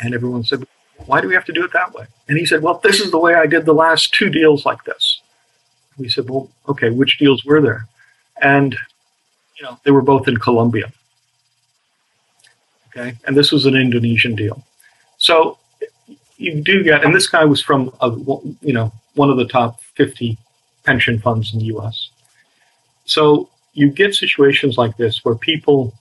And 0.00 0.14
everyone 0.14 0.44
said, 0.44 0.66
"Why 1.06 1.20
do 1.20 1.28
we 1.28 1.34
have 1.34 1.46
to 1.46 1.52
do 1.52 1.64
it 1.64 1.72
that 1.72 1.94
way?" 1.94 2.06
And 2.28 2.36
he 2.36 2.44
said, 2.44 2.62
"Well, 2.62 2.80
this 2.82 3.00
is 3.00 3.10
the 3.10 3.18
way 3.18 3.34
I 3.34 3.46
did 3.46 3.64
the 3.64 3.72
last 3.72 4.12
two 4.12 4.28
deals 4.28 4.66
like 4.66 4.84
this." 4.84 5.22
We 5.96 6.10
said, 6.10 6.28
"Well, 6.28 6.50
okay, 6.68 6.90
which 6.90 7.18
deals 7.18 7.44
were 7.44 7.62
there?" 7.62 7.86
And 8.42 8.76
you 9.56 9.64
know, 9.64 9.78
they 9.84 9.90
were 9.90 10.02
both 10.02 10.28
in 10.28 10.36
Colombia. 10.36 10.92
Okay, 12.88 13.16
and 13.26 13.34
this 13.34 13.50
was 13.50 13.64
an 13.64 13.74
Indonesian 13.74 14.34
deal. 14.34 14.62
So 15.16 15.58
you 16.36 16.60
do 16.60 16.82
get, 16.82 17.04
and 17.04 17.14
this 17.14 17.28
guy 17.28 17.44
was 17.44 17.62
from, 17.62 17.92
a, 18.00 18.10
you 18.60 18.72
know, 18.72 18.92
one 19.14 19.30
of 19.30 19.36
the 19.36 19.46
top 19.46 19.80
50 19.96 20.36
pension 20.84 21.18
funds 21.18 21.52
in 21.52 21.60
the 21.60 21.66
U.S. 21.66 22.10
So 23.12 23.50
you 23.74 23.90
get 23.90 24.14
situations 24.14 24.78
like 24.78 24.96
this 24.96 25.22
where 25.22 25.34
people 25.34 25.92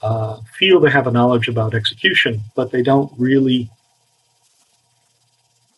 uh, 0.00 0.38
feel 0.56 0.78
they 0.78 0.90
have 0.90 1.08
a 1.08 1.10
knowledge 1.10 1.48
about 1.48 1.74
execution, 1.74 2.40
but 2.54 2.70
they 2.70 2.82
don't 2.82 3.12
really 3.18 3.68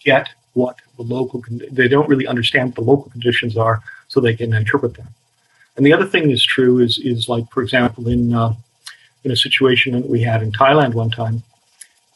get 0.04 0.28
what 0.52 0.76
the 0.98 1.02
local 1.02 1.42
they 1.70 1.88
don't 1.88 2.08
really 2.08 2.26
understand 2.26 2.68
what 2.68 2.74
the 2.74 2.90
local 2.92 3.10
conditions 3.10 3.56
are, 3.56 3.80
so 4.08 4.20
they 4.20 4.36
can 4.36 4.52
interpret 4.52 4.94
them. 4.94 5.08
And 5.76 5.86
the 5.86 5.92
other 5.94 6.06
thing 6.06 6.30
is 6.30 6.44
true 6.44 6.80
is 6.80 6.98
is 6.98 7.30
like 7.30 7.50
for 7.50 7.62
example 7.62 8.08
in 8.08 8.34
uh, 8.34 8.52
in 9.24 9.30
a 9.30 9.36
situation 9.36 9.94
that 9.94 10.08
we 10.08 10.20
had 10.22 10.42
in 10.42 10.52
Thailand 10.52 10.92
one 10.92 11.10
time, 11.10 11.42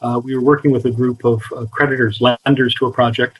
uh, 0.03 0.21
we 0.23 0.35
were 0.35 0.45
working 0.51 0.69
with 0.69 0.85
a 0.85 0.91
group 0.91 1.25
of 1.25 1.41
uh, 1.55 1.65
creditors, 1.77 2.21
lenders 2.21 2.75
to 2.75 2.85
a 2.85 2.91
project, 2.91 3.39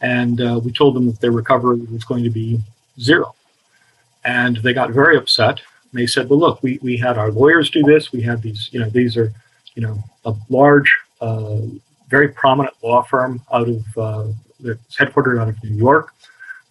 and 0.00 0.40
uh, 0.40 0.58
we 0.64 0.72
told 0.72 0.94
them 0.96 1.06
that 1.06 1.20
their 1.20 1.32
recovery 1.42 1.80
was 1.92 2.04
going 2.04 2.24
to 2.24 2.30
be 2.30 2.58
zero. 2.98 3.35
And 4.26 4.56
they 4.58 4.74
got 4.74 4.90
very 4.90 5.16
upset. 5.16 5.60
And 5.90 6.00
they 6.00 6.06
said, 6.06 6.28
"Well, 6.28 6.40
look, 6.40 6.62
we, 6.62 6.78
we 6.82 6.98
had 6.98 7.16
our 7.16 7.30
lawyers 7.30 7.70
do 7.70 7.82
this. 7.82 8.12
We 8.12 8.20
had 8.20 8.42
these, 8.42 8.68
you 8.72 8.80
know, 8.80 8.90
these 8.90 9.16
are, 9.16 9.32
you 9.74 9.82
know, 9.82 10.02
a 10.24 10.34
large, 10.50 10.94
uh, 11.20 11.60
very 12.08 12.28
prominent 12.28 12.74
law 12.82 13.02
firm 13.02 13.40
out 13.52 13.68
of 13.68 13.84
uh, 13.96 14.26
that's 14.60 14.96
headquartered 14.96 15.40
out 15.40 15.48
of 15.48 15.62
New 15.62 15.76
York. 15.76 16.12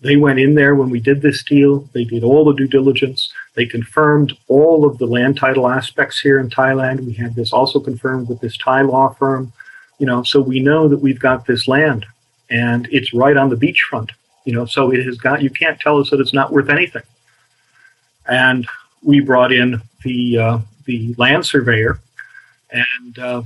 They 0.02 0.18
went 0.18 0.40
in 0.40 0.54
there 0.54 0.76
when 0.76 0.90
we 0.90 1.00
did 1.00 1.22
this 1.22 1.44
deal. 1.44 1.90
They 1.94 2.04
did 2.04 2.24
all 2.24 2.46
the 2.46 2.54
due 2.54 2.68
diligence. 2.68 3.32
They 3.56 3.66
confirmed 3.66 4.38
all 4.48 4.86
of 4.86 4.98
the 4.98 5.08
land 5.08 5.38
title 5.38 5.68
aspects 5.68 6.20
here 6.20 6.40
in 6.40 6.50
Thailand. 6.50 7.06
We 7.06 7.14
had 7.14 7.36
this 7.36 7.54
also 7.54 7.80
confirmed 7.80 8.28
with 8.28 8.42
this 8.42 8.58
Thai 8.58 8.82
law 8.82 9.14
firm. 9.14 9.54
You 9.98 10.06
know, 10.06 10.24
so 10.24 10.42
we 10.42 10.60
know 10.60 10.90
that 10.90 10.98
we've 10.98 11.20
got 11.20 11.46
this 11.46 11.68
land, 11.68 12.06
and 12.50 12.88
it's 12.92 13.14
right 13.14 13.38
on 13.38 13.50
the 13.50 13.56
beachfront. 13.56 14.10
You 14.44 14.54
know, 14.54 14.66
so 14.66 14.92
it 14.92 15.04
has 15.06 15.18
got. 15.18 15.42
You 15.42 15.50
can't 15.50 15.80
tell 15.80 16.00
us 16.00 16.10
that 16.10 16.20
it's 16.20 16.34
not 16.34 16.52
worth 16.52 16.70
anything. 16.70 17.04
And 18.28 18.68
we 19.04 19.20
brought 19.20 19.52
in 19.52 19.82
the 20.04 20.38
uh, 20.38 20.60
the 20.86 21.14
land 21.18 21.46
surveyor, 21.46 22.00
and 22.72 23.20
uh, 23.20 23.44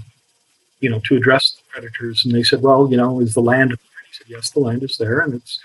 you 0.80 0.90
know, 0.90 1.00
to 1.06 1.16
address 1.16 1.52
the 1.52 1.64
creditors. 1.72 2.26
And 2.26 2.34
they 2.34 2.44
said, 2.44 2.62
well, 2.62 2.90
you 2.90 2.98
know, 2.98 3.20
is 3.20 3.34
the 3.34 3.42
land? 3.42 3.72
There? 3.72 3.78
He 4.08 4.14
said, 4.14 4.28
yes, 4.28 4.52
the 4.52 4.60
land 4.60 4.84
is 4.84 4.98
there, 4.98 5.20
and 5.20 5.34
it's 5.34 5.60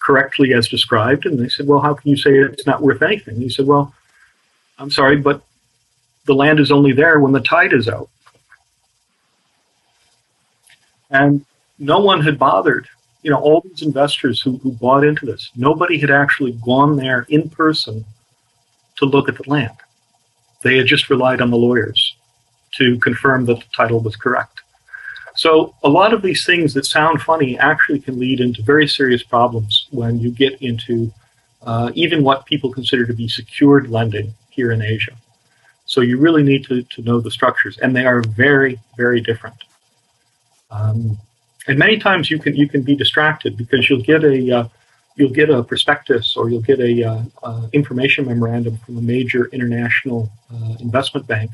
correctly 0.00 0.52
as 0.54 0.68
described. 0.68 1.26
And 1.26 1.38
they 1.38 1.48
said, 1.48 1.66
well, 1.66 1.80
how 1.80 1.94
can 1.94 2.10
you 2.10 2.16
say 2.16 2.38
it's 2.38 2.66
not 2.66 2.82
worth 2.82 3.02
anything? 3.02 3.36
he 3.36 3.48
said, 3.48 3.66
well, 3.66 3.94
I'm 4.78 4.90
sorry, 4.90 5.16
but 5.16 5.42
the 6.24 6.34
land 6.34 6.58
is 6.58 6.70
only 6.70 6.92
there 6.92 7.20
when 7.20 7.32
the 7.32 7.40
tide 7.40 7.72
is 7.72 7.88
out. 7.88 8.08
And 11.10 11.44
no 11.78 11.98
one 11.98 12.22
had 12.22 12.38
bothered. 12.38 12.88
You 13.22 13.30
know, 13.30 13.40
all 13.40 13.60
these 13.60 13.82
investors 13.82 14.40
who, 14.40 14.56
who 14.58 14.72
bought 14.72 15.04
into 15.04 15.26
this, 15.26 15.50
nobody 15.54 15.98
had 15.98 16.10
actually 16.10 16.52
gone 16.64 16.96
there 16.96 17.26
in 17.28 17.50
person 17.50 18.04
to 19.00 19.06
look 19.06 19.28
at 19.28 19.36
the 19.36 19.50
land. 19.50 19.76
They 20.62 20.76
had 20.76 20.86
just 20.86 21.10
relied 21.10 21.40
on 21.40 21.50
the 21.50 21.56
lawyers 21.56 22.16
to 22.76 22.98
confirm 23.00 23.46
that 23.46 23.58
the 23.58 23.66
title 23.76 24.00
was 24.00 24.16
correct. 24.16 24.60
So 25.34 25.74
a 25.82 25.88
lot 25.88 26.12
of 26.12 26.22
these 26.22 26.44
things 26.44 26.74
that 26.74 26.86
sound 26.86 27.22
funny 27.22 27.58
actually 27.58 28.00
can 28.00 28.18
lead 28.18 28.40
into 28.40 28.62
very 28.62 28.86
serious 28.86 29.22
problems 29.22 29.86
when 29.90 30.18
you 30.18 30.30
get 30.30 30.60
into 30.62 31.12
uh, 31.62 31.90
even 31.94 32.22
what 32.22 32.46
people 32.46 32.72
consider 32.72 33.06
to 33.06 33.12
be 33.12 33.28
secured 33.28 33.90
lending 33.90 34.34
here 34.50 34.72
in 34.72 34.82
Asia. 34.82 35.12
So 35.86 36.00
you 36.00 36.18
really 36.18 36.42
need 36.42 36.64
to, 36.66 36.82
to 36.82 37.02
know 37.02 37.20
the 37.20 37.30
structures, 37.30 37.78
and 37.78 37.94
they 37.94 38.06
are 38.06 38.22
very, 38.22 38.78
very 38.96 39.20
different. 39.20 39.56
Um, 40.70 41.18
and 41.66 41.78
many 41.78 41.98
times 41.98 42.30
you 42.30 42.38
can 42.38 42.54
you 42.56 42.68
can 42.68 42.82
be 42.82 42.96
distracted 42.96 43.56
because 43.56 43.88
you'll 43.88 44.02
get 44.02 44.24
a 44.24 44.58
uh, 44.58 44.68
you'll 45.16 45.30
get 45.30 45.50
a 45.50 45.62
prospectus 45.62 46.36
or 46.36 46.50
you'll 46.50 46.62
get 46.62 46.80
a 46.80 47.04
uh, 47.04 47.22
uh 47.42 47.66
information 47.72 48.26
memorandum 48.26 48.78
from 48.78 48.98
a 48.98 49.02
major 49.02 49.46
international 49.46 50.30
uh, 50.52 50.74
investment 50.80 51.26
bank, 51.26 51.50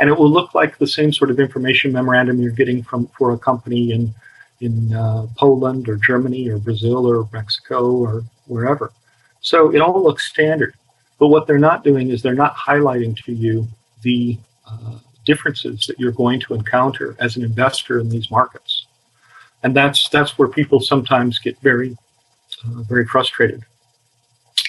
and 0.00 0.08
it 0.08 0.16
will 0.18 0.30
look 0.30 0.54
like 0.54 0.78
the 0.78 0.86
same 0.86 1.12
sort 1.12 1.30
of 1.30 1.38
information 1.38 1.92
memorandum 1.92 2.40
you're 2.40 2.52
getting 2.52 2.82
from 2.82 3.06
for 3.18 3.32
a 3.32 3.38
company 3.38 3.92
in 3.92 4.12
in 4.60 4.94
uh, 4.94 5.26
Poland 5.36 5.88
or 5.88 5.96
Germany 5.96 6.48
or 6.48 6.58
Brazil 6.58 7.06
or 7.06 7.28
Mexico 7.32 7.92
or 7.92 8.24
wherever. 8.46 8.92
So 9.40 9.74
it 9.74 9.80
all 9.80 10.02
looks 10.02 10.28
standard, 10.30 10.74
but 11.18 11.28
what 11.28 11.46
they're 11.46 11.58
not 11.58 11.84
doing 11.84 12.10
is 12.10 12.22
they're 12.22 12.34
not 12.34 12.56
highlighting 12.56 13.16
to 13.24 13.32
you 13.32 13.66
the 14.02 14.38
uh, 14.66 14.98
differences 15.26 15.86
that 15.86 15.98
you're 15.98 16.12
going 16.12 16.40
to 16.40 16.54
encounter 16.54 17.16
as 17.18 17.36
an 17.36 17.44
investor 17.44 17.98
in 17.98 18.08
these 18.08 18.30
markets, 18.30 18.86
and 19.62 19.76
that's 19.76 20.08
that's 20.08 20.38
where 20.38 20.48
people 20.48 20.80
sometimes 20.80 21.38
get 21.38 21.58
very 21.60 21.96
very 22.64 23.06
frustrated. 23.06 23.64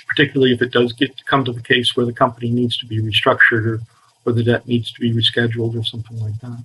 particularly 0.07 0.53
if 0.53 0.61
it 0.61 0.71
does 0.71 0.93
get 0.93 1.17
to 1.17 1.23
come 1.25 1.43
to 1.43 1.51
the 1.51 1.61
case 1.61 1.95
where 1.95 2.05
the 2.05 2.13
company 2.13 2.49
needs 2.49 2.77
to 2.77 2.85
be 2.85 3.01
restructured 3.01 3.65
or, 3.65 3.81
or 4.25 4.31
the 4.33 4.43
debt 4.43 4.67
needs 4.67 4.91
to 4.91 5.01
be 5.01 5.11
rescheduled 5.13 5.77
or 5.79 5.83
something 5.83 6.19
like 6.19 6.39
that. 6.39 6.63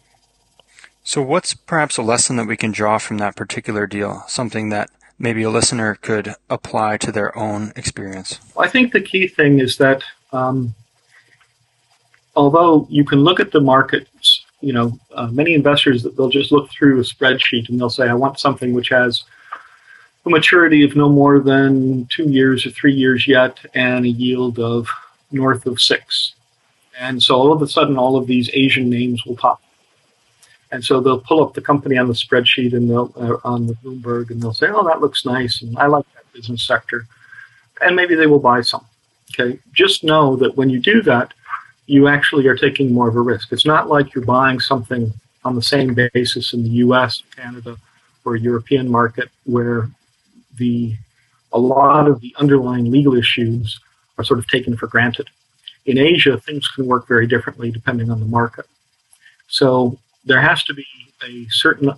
So, 1.03 1.23
what's 1.23 1.55
perhaps 1.55 1.97
a 1.97 2.03
lesson 2.03 2.37
that 2.37 2.47
we 2.47 2.57
can 2.57 2.71
draw 2.71 2.99
from 2.99 3.19
that 3.19 3.35
particular 3.35 3.87
deal? 3.87 4.23
Something 4.29 4.69
that 4.69 4.91
maybe 5.19 5.43
a 5.43 5.51
listener 5.51 5.97
could 5.97 6.35
apply 6.49 6.97
to 6.99 7.13
their 7.13 7.37
own 7.37 7.73
experience? 7.77 8.39
I 8.57 8.69
think 8.69 8.93
the 8.93 9.01
key 9.01 9.27
thing 9.27 9.61
is 9.61 9.77
that 9.79 10.03
um, 10.33 10.75
although 12.37 12.87
you 12.91 13.05
can 13.05 13.21
look 13.21 13.41
at 13.41 13.53
the 13.53 13.61
markets, 13.61 14.45
you 14.61 14.73
know, 14.73 14.99
uh, 15.15 15.29
many 15.29 15.55
investors 15.55 16.03
they'll 16.03 16.29
just 16.29 16.53
look 16.53 16.71
through 16.71 17.01
a 17.01 17.03
spreadsheet 17.03 17.69
and 17.69 17.81
they'll 17.81 17.91
say, 17.91 18.09
"I 18.09 18.15
want 18.15 18.39
something 18.39 18.73
which 18.73 18.89
has 18.91 19.25
a 20.27 20.31
maturity 20.31 20.85
of 20.85 20.97
no 20.97 21.09
more 21.09 21.41
than 21.41 22.07
two 22.07 22.29
years 22.29 22.67
or 22.67 22.71
three 22.71 22.93
years 22.93 23.27
yet, 23.27 23.59
and 23.75 24.05
a 24.05 24.09
yield 24.09 24.59
of 24.59 24.89
north 25.33 25.67
of 25.67 25.81
six. 25.81 26.35
And 26.99 27.23
so 27.23 27.37
all 27.37 27.53
of 27.53 27.63
a 27.63 27.67
sudden, 27.67 27.97
all 27.97 28.17
of 28.17 28.27
these 28.27 28.51
Asian 28.53 28.91
names 28.91 29.25
will 29.25 29.37
pop. 29.37 29.63
And 30.73 30.85
so 30.85 31.01
they'll 31.01 31.21
pull 31.21 31.43
up 31.43 31.55
the 31.55 31.61
company 31.61 31.97
on 31.97 32.07
the 32.07 32.15
spreadsheet 32.15 32.75
and 32.75 32.89
they'll 32.89 33.13
uh, 33.17 33.49
on 33.49 33.67
the 33.67 33.75
Bloomberg, 33.75 34.31
and 34.31 34.41
they'll 34.41 34.55
say, 34.55 34.69
"Oh, 34.69 34.87
that 34.87 35.01
looks 35.01 35.25
nice, 35.25 35.63
and 35.63 35.77
I 35.79 35.87
like 35.87 36.05
that 36.15 36.33
business 36.33 36.65
sector," 36.65 37.07
and 37.81 37.97
maybe 37.97 38.15
they 38.15 38.29
will 38.29 38.39
buy 38.39 38.61
some. 38.61 38.87
Okay, 39.33 39.59
just 39.73 40.05
know 40.05 40.37
that 40.37 40.57
when 40.57 40.71
you 40.71 40.79
do 40.79 41.03
that, 41.03 41.35
you 41.87 42.07
actually 42.07 42.47
are 42.47 42.57
taking 42.57 42.93
more 42.93 43.09
of 43.09 43.17
a 43.17 43.21
risk. 43.21 43.53
It's 43.53 43.67
not 43.67 43.89
like 43.89 44.15
you're 44.15 44.25
buying 44.25 44.61
something 44.61 45.13
on 45.45 45.57
the 45.57 45.63
same 45.63 45.97
basis 46.13 46.53
in 46.53 46.63
the 46.63 46.71
U.S., 46.85 47.23
Canada, 47.35 47.77
or 48.25 48.37
European 48.37 48.89
market 48.89 49.29
where 49.45 49.89
the 50.57 50.97
a 51.53 51.59
lot 51.59 52.07
of 52.07 52.21
the 52.21 52.35
underlying 52.39 52.91
legal 52.91 53.15
issues 53.15 53.81
are 54.19 54.25
sort 54.25 54.39
of 54.39 54.47
taken 54.49 54.77
for 54.77 54.87
granted. 54.87 55.29
In 55.87 55.99
Asia, 55.99 56.39
things 56.39 56.69
can 56.69 56.87
work 56.87 57.09
very 57.09 57.27
differently 57.27 57.71
depending 57.71 58.11
on 58.11 58.21
the 58.21 58.27
market. 58.27 58.67
So 59.49 59.99
there 60.25 60.41
has 60.41 60.63
to 60.65 60.75
be 60.75 60.87
a 61.27 61.47
certain 61.49 61.93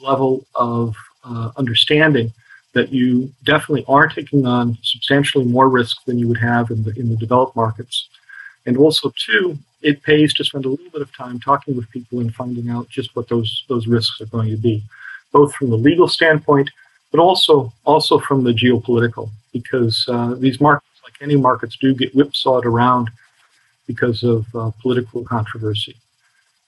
level 0.00 0.46
of 0.54 0.96
uh, 1.24 1.52
understanding 1.56 2.32
that 2.72 2.92
you 2.92 3.32
definitely 3.44 3.84
are 3.86 4.08
taking 4.08 4.46
on 4.46 4.76
substantially 4.82 5.44
more 5.44 5.68
risk 5.68 6.04
than 6.04 6.18
you 6.18 6.26
would 6.26 6.38
have 6.38 6.70
in 6.70 6.82
the 6.82 6.90
in 6.98 7.08
the 7.08 7.16
developed 7.16 7.54
markets. 7.54 8.08
And 8.66 8.76
also, 8.76 9.12
too, 9.16 9.58
it 9.82 10.02
pays 10.02 10.32
to 10.34 10.44
spend 10.44 10.64
a 10.64 10.70
little 10.70 10.90
bit 10.90 11.02
of 11.02 11.14
time 11.14 11.38
talking 11.38 11.76
with 11.76 11.90
people 11.90 12.20
and 12.20 12.34
finding 12.34 12.70
out 12.70 12.88
just 12.88 13.14
what 13.14 13.28
those 13.28 13.64
those 13.68 13.86
risks 13.86 14.20
are 14.20 14.26
going 14.26 14.50
to 14.50 14.56
be, 14.56 14.82
both 15.32 15.54
from 15.54 15.70
the 15.70 15.76
legal 15.76 16.08
standpoint 16.08 16.68
but 17.14 17.22
also 17.22 17.72
also 17.84 18.18
from 18.18 18.42
the 18.42 18.50
geopolitical, 18.52 19.30
because 19.52 20.04
uh, 20.08 20.34
these 20.36 20.60
markets, 20.60 21.00
like 21.04 21.14
any 21.20 21.36
markets, 21.36 21.76
do 21.76 21.94
get 21.94 22.12
whipsawed 22.12 22.66
around 22.66 23.08
because 23.86 24.24
of 24.24 24.44
uh, 24.56 24.72
political 24.82 25.22
controversy, 25.22 25.94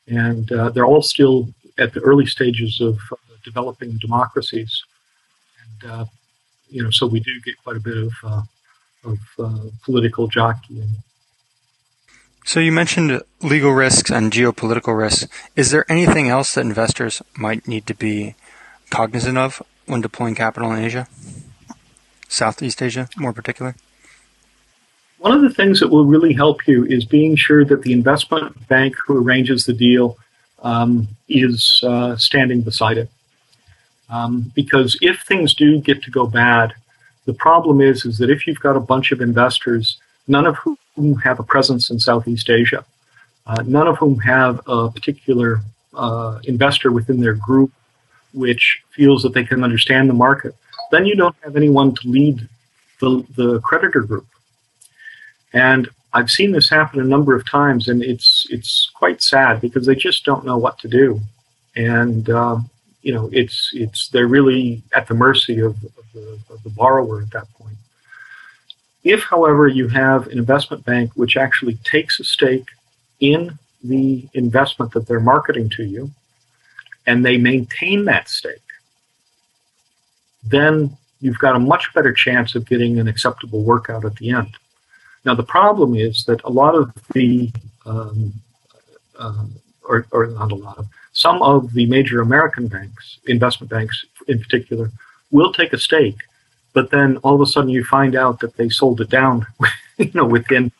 and 0.07 0.53
uh, 0.53 0.69
they're 0.71 0.87
all 0.87 1.03
still 1.03 1.49
at 1.79 1.93
the 1.95 2.01
early 2.01 2.27
stages 2.27 2.81
of 2.81 2.97
uh, 3.11 3.17
developing 3.43 3.99
democracies, 3.99 4.85
and 5.63 5.91
uh, 5.91 6.05
you 6.71 6.81
know, 6.81 6.91
so 6.91 7.09
we 7.09 7.19
do 7.19 7.33
get 7.45 7.57
quite 7.65 7.77
a 7.77 7.81
bit 7.81 7.97
of 7.97 8.13
uh, 8.23 8.43
of 9.03 9.19
political 9.83 10.29
jockeying. 10.29 11.03
So 12.45 12.61
you 12.61 12.71
mentioned 12.71 13.21
legal 13.43 13.73
risks 13.73 14.13
and 14.13 14.33
geopolitical 14.33 14.97
risks. 14.97 15.27
Is 15.57 15.73
there 15.73 15.85
anything 15.91 16.29
else 16.29 16.55
that 16.55 16.61
investors 16.61 17.21
might 17.37 17.67
need 17.67 17.85
to 17.89 17.95
be 17.95 18.37
cognizant 18.91 19.39
of 19.39 19.61
when 19.87 20.01
deploying 20.01 20.35
capital 20.35 20.73
in 20.73 20.85
Asia? 20.85 21.09
Southeast 22.29 22.83
Asia, 22.83 23.09
more 23.17 23.33
particular? 23.33 23.75
One 25.19 25.33
of 25.33 25.43
the 25.43 25.51
things 25.51 25.81
that 25.81 25.89
will 25.89 26.05
really 26.05 26.35
help 26.35 26.67
you 26.67 26.85
is 26.85 27.05
being 27.05 27.37
sure 27.37 27.65
that 27.65 27.83
the 27.83 27.93
investment 27.93 28.69
bank 28.69 28.95
who 29.07 29.23
arranges 29.23 29.65
the 29.65 29.73
deal 29.73 30.19
um, 30.63 31.09
is 31.29 31.81
uh, 31.85 32.17
standing 32.17 32.61
beside 32.61 32.99
it. 32.99 33.11
Um, 34.09 34.53
because 34.55 34.97
if 35.01 35.23
things 35.23 35.55
do 35.55 35.81
get 35.81 36.03
to 36.03 36.11
go 36.11 36.27
bad, 36.27 36.75
the 37.25 37.35
problem 37.35 37.81
is 37.81 38.05
is 38.05 38.19
that 38.19 38.31
if 38.31 38.47
you've 38.47 38.61
got 38.61 38.77
a 38.77 38.81
bunch 38.81 39.11
of 39.11 39.21
investors, 39.21 39.97
none 40.29 40.47
of 40.47 40.57
whom 40.57 41.17
have 41.25 41.41
a 41.41 41.43
presence 41.43 41.91
in 41.91 41.99
Southeast 41.99 42.49
Asia, 42.49 42.85
uh, 43.47 43.63
none 43.67 43.89
of 43.89 43.99
whom 43.99 44.19
have 44.21 44.61
a 44.67 44.91
particular 44.91 45.61
uh, 45.95 46.39
investor 46.45 46.93
within 46.93 47.21
their 47.21 47.35
group 47.35 47.73
which 48.37 48.83
feels 48.91 49.23
that 49.23 49.33
they 49.35 49.45
can 49.45 49.65
understand 49.65 50.09
the 50.09 50.15
market, 50.15 50.55
then 50.91 51.07
you 51.07 51.17
don't 51.17 51.37
have 51.43 51.57
anyone 51.57 51.95
to 51.95 52.09
lead 52.09 52.49
the, 53.01 53.25
the 53.35 53.61
creditor 53.61 54.03
group. 54.03 54.27
And 55.53 55.89
I've 56.13 56.31
seen 56.31 56.53
this 56.53 56.71
happen 56.71 57.01
a 57.01 57.05
number 57.05 57.35
of 57.35 57.49
times, 57.49 57.89
and 57.89 58.03
it's 58.03 58.47
it's 58.51 58.91
quite 58.95 59.23
sad 59.23 59.61
because 59.61 59.87
they 59.87 59.95
just 59.95 60.25
don't 60.25 60.47
know 60.47 60.57
what 60.57 60.79
to 60.79 60.89
do, 60.89 61.21
and 61.75 62.31
um, 62.31 62.71
you 63.03 63.13
know 63.13 63.29
it's 63.33 63.71
it's 63.75 64.09
they're 64.09 64.27
really 64.27 64.83
at 64.95 65.09
the 65.09 65.15
mercy 65.15 65.59
of, 65.61 65.75
of, 65.85 66.07
the, 66.15 66.39
of 66.49 66.63
the 66.63 66.71
borrower 66.71 67.21
at 67.21 67.31
that 67.33 67.53
point. 67.55 67.77
If, 69.05 69.23
however, 69.25 69.69
you 69.69 69.89
have 69.89 70.27
an 70.29 70.39
investment 70.39 70.85
bank 70.85 71.13
which 71.15 71.37
actually 71.37 71.75
takes 71.85 72.19
a 72.19 72.25
stake 72.25 72.69
in 73.21 73.59
the 73.85 74.27
investment 74.35 74.93
that 74.93 75.07
they're 75.07 75.21
marketing 75.21 75.69
to 75.77 75.85
you, 75.85 76.11
and 77.07 77.25
they 77.25 77.37
maintain 77.37 78.05
that 78.05 78.29
stake, 78.29 78.61
then 80.45 80.97
you've 81.21 81.39
got 81.39 81.57
a 81.57 81.59
much 81.59 81.93
better 81.95 82.13
chance 82.13 82.55
of 82.55 82.67
getting 82.67 82.99
an 82.99 83.09
acceptable 83.09 83.63
workout 83.63 84.05
at 84.05 84.17
the 84.17 84.31
end. 84.31 84.57
Now, 85.25 85.35
the 85.35 85.43
problem 85.43 85.97
is 85.97 86.25
that 86.25 86.43
a 86.45 86.51
lot 86.51 86.75
of 86.75 86.93
the, 87.13 87.51
um, 87.85 88.33
uh, 89.19 89.45
or, 89.83 90.07
or 90.13 90.27
not 90.27 90.53
a 90.53 90.55
lot 90.55 90.79
of, 90.79 90.87
some 91.13 91.43
of 91.43 91.73
the 91.73 91.87
major 91.87 92.21
American 92.21 92.69
banks, 92.69 93.19
investment 93.27 93.71
banks 93.71 94.05
in 94.29 94.39
particular, 94.39 94.91
will 95.31 95.53
take 95.53 95.73
a 95.73 95.79
stake, 95.79 96.19
but 96.73 96.91
then 96.91 97.17
all 97.19 97.35
of 97.35 97.41
a 97.41 97.47
sudden 97.47 97.71
you 97.71 97.83
find 97.83 98.15
out 98.15 98.41
that 98.41 98.57
they 98.57 98.69
sold 98.69 99.01
it 99.01 99.11
down, 99.11 99.47
you 99.99 100.11
know, 100.15 100.27
within, 100.27 100.71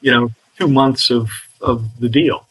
you 0.00 0.10
know, 0.10 0.30
two 0.58 0.68
months 0.68 1.10
of, 1.10 1.30
of 1.60 1.88
the 2.00 2.08
deal. 2.08 2.46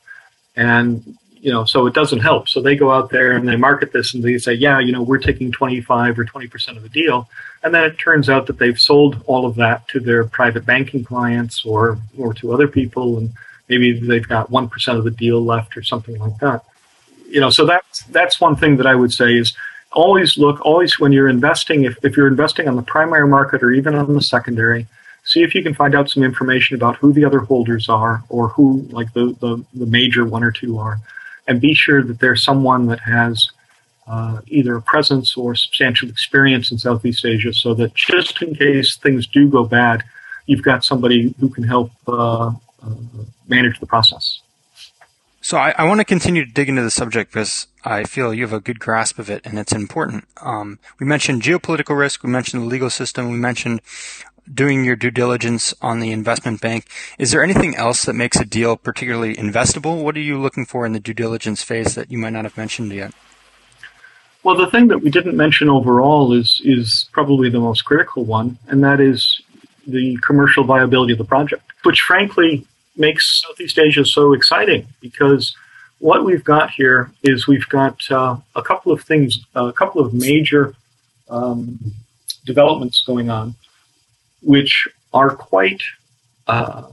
And 0.55 1.17
you 1.43 1.51
know, 1.51 1.65
so 1.65 1.85
it 1.87 1.93
doesn't 1.93 2.21
help. 2.21 2.47
So 2.47 2.61
they 2.61 2.77
go 2.77 2.89
out 2.89 3.09
there 3.09 3.33
and 3.33 3.45
they 3.45 3.57
market 3.57 3.91
this 3.91 4.13
and 4.13 4.23
they 4.23 4.37
say, 4.37 4.53
yeah, 4.53 4.79
you 4.79 4.93
know, 4.93 5.03
we're 5.03 5.17
taking 5.17 5.51
25 5.51 6.17
or 6.17 6.23
20% 6.23 6.77
of 6.77 6.83
the 6.83 6.87
deal. 6.87 7.27
And 7.63 7.73
then 7.73 7.83
it 7.83 7.99
turns 7.99 8.29
out 8.29 8.47
that 8.47 8.59
they've 8.59 8.79
sold 8.79 9.21
all 9.25 9.45
of 9.45 9.55
that 9.55 9.85
to 9.89 9.99
their 9.99 10.23
private 10.23 10.65
banking 10.65 11.03
clients 11.03 11.65
or, 11.65 11.99
or 12.17 12.33
to 12.35 12.53
other 12.53 12.69
people. 12.69 13.17
And 13.17 13.33
maybe 13.67 13.99
they've 13.99 14.25
got 14.25 14.51
1% 14.51 14.97
of 14.97 15.03
the 15.03 15.11
deal 15.11 15.43
left 15.43 15.75
or 15.75 15.83
something 15.83 16.17
like 16.17 16.37
that. 16.37 16.63
You 17.27 17.41
know, 17.41 17.49
so 17.49 17.65
that's, 17.65 18.03
that's 18.03 18.39
one 18.39 18.55
thing 18.55 18.77
that 18.77 18.87
I 18.87 18.95
would 18.95 19.11
say 19.11 19.35
is 19.35 19.53
always 19.91 20.37
look, 20.37 20.65
always 20.65 20.97
when 20.97 21.11
you're 21.11 21.27
investing, 21.27 21.83
if, 21.83 21.97
if 22.05 22.15
you're 22.15 22.27
investing 22.27 22.69
on 22.69 22.77
the 22.77 22.83
primary 22.83 23.27
market 23.27 23.61
or 23.63 23.71
even 23.71 23.95
on 23.95 24.13
the 24.13 24.21
secondary, 24.21 24.87
see 25.25 25.43
if 25.43 25.53
you 25.53 25.61
can 25.61 25.73
find 25.73 25.93
out 25.93 26.09
some 26.09 26.23
information 26.23 26.77
about 26.77 26.95
who 26.95 27.11
the 27.11 27.25
other 27.25 27.39
holders 27.39 27.89
are 27.89 28.23
or 28.29 28.47
who 28.47 28.87
like 28.91 29.11
the, 29.11 29.35
the, 29.41 29.61
the 29.73 29.85
major 29.85 30.23
one 30.23 30.41
or 30.41 30.51
two 30.51 30.77
are 30.77 31.01
and 31.47 31.59
be 31.59 31.73
sure 31.73 32.03
that 32.03 32.19
there's 32.19 32.43
someone 32.43 32.87
that 32.87 32.99
has 33.01 33.49
uh, 34.07 34.41
either 34.47 34.75
a 34.75 34.81
presence 34.81 35.37
or 35.37 35.55
substantial 35.55 36.09
experience 36.09 36.71
in 36.71 36.77
Southeast 36.77 37.25
Asia 37.25 37.53
so 37.53 37.73
that 37.73 37.93
just 37.93 38.41
in 38.41 38.55
case 38.55 38.97
things 38.97 39.27
do 39.27 39.47
go 39.49 39.63
bad, 39.63 40.03
you've 40.45 40.63
got 40.63 40.83
somebody 40.83 41.33
who 41.39 41.49
can 41.49 41.63
help 41.63 41.91
uh, 42.07 42.47
uh, 42.47 42.53
manage 43.47 43.79
the 43.79 43.85
process. 43.85 44.41
So 45.41 45.57
I, 45.57 45.73
I, 45.77 45.83
want 45.83 45.99
to 45.99 46.05
continue 46.05 46.45
to 46.45 46.51
dig 46.51 46.69
into 46.69 46.81
the 46.81 46.89
subject 46.89 47.33
because 47.33 47.67
I 47.83 48.05
feel 48.05 48.33
you 48.33 48.43
have 48.43 48.53
a 48.53 48.61
good 48.61 48.79
grasp 48.79 49.19
of 49.19 49.29
it 49.29 49.45
and 49.45 49.59
it's 49.59 49.73
important. 49.73 50.25
Um, 50.41 50.79
we 50.99 51.05
mentioned 51.05 51.41
geopolitical 51.41 51.97
risk, 51.97 52.23
we 52.23 52.29
mentioned 52.29 52.63
the 52.63 52.67
legal 52.67 52.89
system, 52.89 53.29
we 53.29 53.37
mentioned 53.37 53.81
doing 54.51 54.83
your 54.83 54.95
due 54.95 55.11
diligence 55.11 55.73
on 55.81 55.99
the 55.99 56.11
investment 56.11 56.61
bank. 56.61 56.87
Is 57.17 57.31
there 57.31 57.43
anything 57.43 57.75
else 57.75 58.03
that 58.03 58.13
makes 58.13 58.39
a 58.39 58.45
deal 58.45 58.75
particularly 58.75 59.35
investable? 59.35 60.03
What 60.03 60.17
are 60.17 60.21
you 60.21 60.39
looking 60.39 60.65
for 60.65 60.85
in 60.85 60.93
the 60.93 60.99
due 60.99 61.13
diligence 61.13 61.63
phase 61.63 61.95
that 61.95 62.11
you 62.11 62.17
might 62.17 62.33
not 62.33 62.43
have 62.43 62.57
mentioned 62.57 62.91
yet? 62.91 63.13
Well, 64.43 64.57
the 64.57 64.69
thing 64.69 64.89
that 64.89 64.99
we 64.99 65.09
didn't 65.09 65.37
mention 65.37 65.69
overall 65.69 66.33
is 66.33 66.61
is 66.65 67.07
probably 67.13 67.49
the 67.49 67.61
most 67.61 67.85
critical 67.85 68.25
one, 68.25 68.57
and 68.67 68.83
that 68.83 68.99
is 68.99 69.41
the 69.87 70.17
commercial 70.21 70.65
viability 70.65 71.13
of 71.13 71.17
the 71.17 71.25
project, 71.25 71.63
which 71.83 72.01
frankly 72.01 72.65
makes 72.97 73.41
Southeast 73.41 73.79
Asia 73.79 74.05
so 74.05 74.33
exciting 74.33 74.85
because 74.99 75.55
what 75.99 76.25
we've 76.25 76.43
got 76.43 76.69
here 76.71 77.11
is 77.23 77.47
we've 77.47 77.67
got 77.69 77.99
uh, 78.11 78.35
a 78.55 78.61
couple 78.61 78.91
of 78.91 79.01
things, 79.03 79.39
a 79.55 79.71
couple 79.71 80.01
of 80.01 80.13
major 80.13 80.75
um, 81.29 81.79
developments 82.45 83.03
going 83.05 83.29
on 83.29 83.55
which 84.43 84.87
are 85.13 85.35
quite 85.35 85.81
uh, 86.47 86.83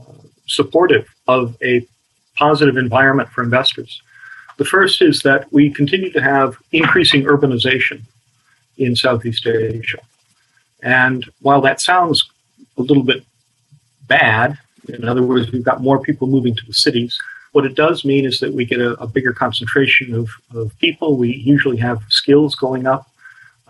supportive 0.47 1.07
of 1.27 1.55
a 1.63 1.85
positive 2.35 2.77
environment 2.77 3.29
for 3.29 3.43
investors. 3.43 4.01
The 4.57 4.65
first 4.65 5.01
is 5.01 5.21
that 5.21 5.51
we 5.51 5.69
continue 5.69 6.11
to 6.11 6.21
have 6.21 6.57
increasing 6.71 7.23
urbanization 7.23 8.01
in 8.77 8.95
Southeast 8.95 9.45
Asia. 9.47 9.99
And 10.83 11.29
while 11.41 11.61
that 11.61 11.81
sounds 11.81 12.29
a 12.77 12.81
little 12.81 13.03
bit 13.03 13.23
bad. 14.07 14.57
In 14.89 15.07
other 15.07 15.23
words, 15.23 15.51
we've 15.51 15.63
got 15.63 15.81
more 15.81 15.99
people 15.99 16.27
moving 16.27 16.55
to 16.55 16.65
the 16.65 16.73
cities. 16.73 17.19
What 17.53 17.65
it 17.65 17.75
does 17.75 18.05
mean 18.05 18.25
is 18.25 18.39
that 18.39 18.53
we 18.53 18.65
get 18.65 18.79
a, 18.79 18.91
a 19.01 19.07
bigger 19.07 19.33
concentration 19.33 20.13
of, 20.13 20.29
of 20.55 20.77
people. 20.79 21.17
We 21.17 21.33
usually 21.35 21.77
have 21.77 22.01
skills 22.09 22.55
going 22.55 22.87
up. 22.87 23.07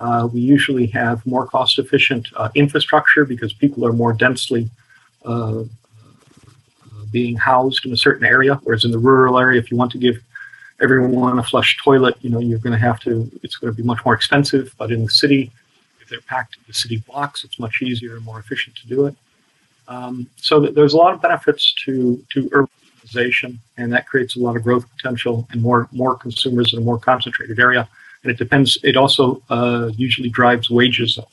Uh, 0.01 0.27
we 0.33 0.41
usually 0.41 0.87
have 0.87 1.23
more 1.27 1.45
cost 1.45 1.77
efficient 1.77 2.27
uh, 2.35 2.49
infrastructure 2.55 3.23
because 3.23 3.53
people 3.53 3.85
are 3.85 3.93
more 3.93 4.13
densely 4.13 4.67
uh, 5.25 5.63
being 7.11 7.37
housed 7.37 7.85
in 7.85 7.93
a 7.93 7.97
certain 7.97 8.25
area. 8.25 8.55
Whereas 8.63 8.83
in 8.83 8.91
the 8.91 8.97
rural 8.97 9.37
area, 9.37 9.59
if 9.61 9.69
you 9.69 9.77
want 9.77 9.91
to 9.91 9.99
give 9.99 10.17
everyone 10.81 11.37
a 11.37 11.43
flush 11.43 11.77
toilet, 11.77 12.15
you 12.21 12.31
know, 12.31 12.39
you're 12.39 12.57
going 12.57 12.73
to 12.73 12.79
have 12.79 12.99
to, 13.01 13.29
it's 13.43 13.57
going 13.57 13.71
to 13.71 13.77
be 13.77 13.83
much 13.83 14.03
more 14.03 14.15
expensive. 14.15 14.73
But 14.79 14.91
in 14.91 15.03
the 15.03 15.09
city, 15.09 15.51
if 16.01 16.09
they're 16.09 16.21
packed 16.21 16.57
into 16.57 16.73
city 16.73 16.97
blocks, 17.07 17.43
it's 17.43 17.59
much 17.59 17.83
easier 17.83 18.15
and 18.15 18.25
more 18.25 18.39
efficient 18.39 18.75
to 18.77 18.87
do 18.87 19.05
it. 19.05 19.15
Um, 19.87 20.27
so 20.37 20.59
there's 20.59 20.93
a 20.93 20.97
lot 20.97 21.13
of 21.13 21.21
benefits 21.21 21.73
to, 21.85 22.23
to 22.33 22.49
urbanization, 22.49 23.59
and 23.77 23.93
that 23.93 24.07
creates 24.07 24.35
a 24.35 24.39
lot 24.39 24.55
of 24.55 24.63
growth 24.63 24.85
potential 24.95 25.47
and 25.51 25.61
more, 25.61 25.87
more 25.91 26.15
consumers 26.15 26.73
in 26.73 26.79
a 26.79 26.81
more 26.81 26.97
concentrated 26.97 27.59
area. 27.59 27.87
And 28.23 28.31
it 28.31 28.37
depends, 28.37 28.77
it 28.83 28.95
also 28.97 29.41
uh, 29.49 29.89
usually 29.95 30.29
drives 30.29 30.69
wages 30.69 31.17
up. 31.17 31.31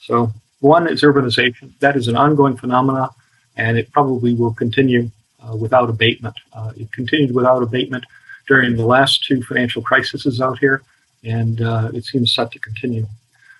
So 0.00 0.32
one 0.60 0.88
is 0.88 1.02
urbanization. 1.02 1.72
That 1.80 1.96
is 1.96 2.08
an 2.08 2.16
ongoing 2.16 2.56
phenomenon, 2.56 3.10
and 3.56 3.76
it 3.76 3.90
probably 3.92 4.34
will 4.34 4.54
continue 4.54 5.10
uh, 5.42 5.56
without 5.56 5.90
abatement. 5.90 6.36
Uh, 6.52 6.72
it 6.76 6.92
continued 6.92 7.34
without 7.34 7.62
abatement 7.62 8.04
during 8.46 8.76
the 8.76 8.86
last 8.86 9.24
two 9.24 9.42
financial 9.42 9.82
crises 9.82 10.40
out 10.40 10.58
here, 10.58 10.82
and 11.24 11.60
uh, 11.60 11.90
it 11.92 12.04
seems 12.04 12.34
set 12.34 12.52
to 12.52 12.58
continue. 12.60 13.06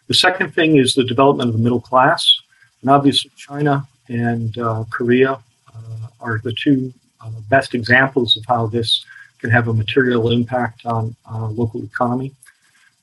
The 0.06 0.14
second 0.14 0.54
thing 0.54 0.76
is 0.76 0.94
the 0.94 1.04
development 1.04 1.48
of 1.48 1.56
the 1.56 1.62
middle 1.62 1.80
class, 1.80 2.40
and 2.80 2.90
obviously 2.90 3.30
China 3.36 3.86
and 4.08 4.56
uh, 4.56 4.84
Korea 4.90 5.32
uh, 5.32 6.06
are 6.20 6.40
the 6.44 6.52
two 6.52 6.92
best 7.48 7.74
examples 7.74 8.36
of 8.36 8.44
how 8.46 8.66
this 8.66 9.04
can 9.40 9.50
have 9.50 9.68
a 9.68 9.74
material 9.74 10.30
impact 10.30 10.86
on 10.86 11.14
local 11.50 11.82
economy. 11.82 12.32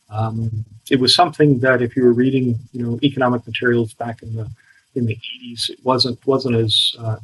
Um, 0.10 0.66
it 0.90 1.00
was 1.00 1.16
something 1.16 1.60
that 1.60 1.82
if 1.82 1.96
you 1.96 2.04
were 2.04 2.14
reading, 2.14 2.60
you 2.72 2.84
know, 2.84 3.00
economic 3.02 3.46
materials 3.48 3.94
back 3.94 4.22
in 4.22 4.36
the 4.36 4.50
in 4.96 5.08
the 5.08 5.18
80s, 5.44 5.70
it 5.70 5.80
wasn't 5.84 6.26
wasn't 6.28 6.56
as 6.56 6.96
uh, 7.00 7.18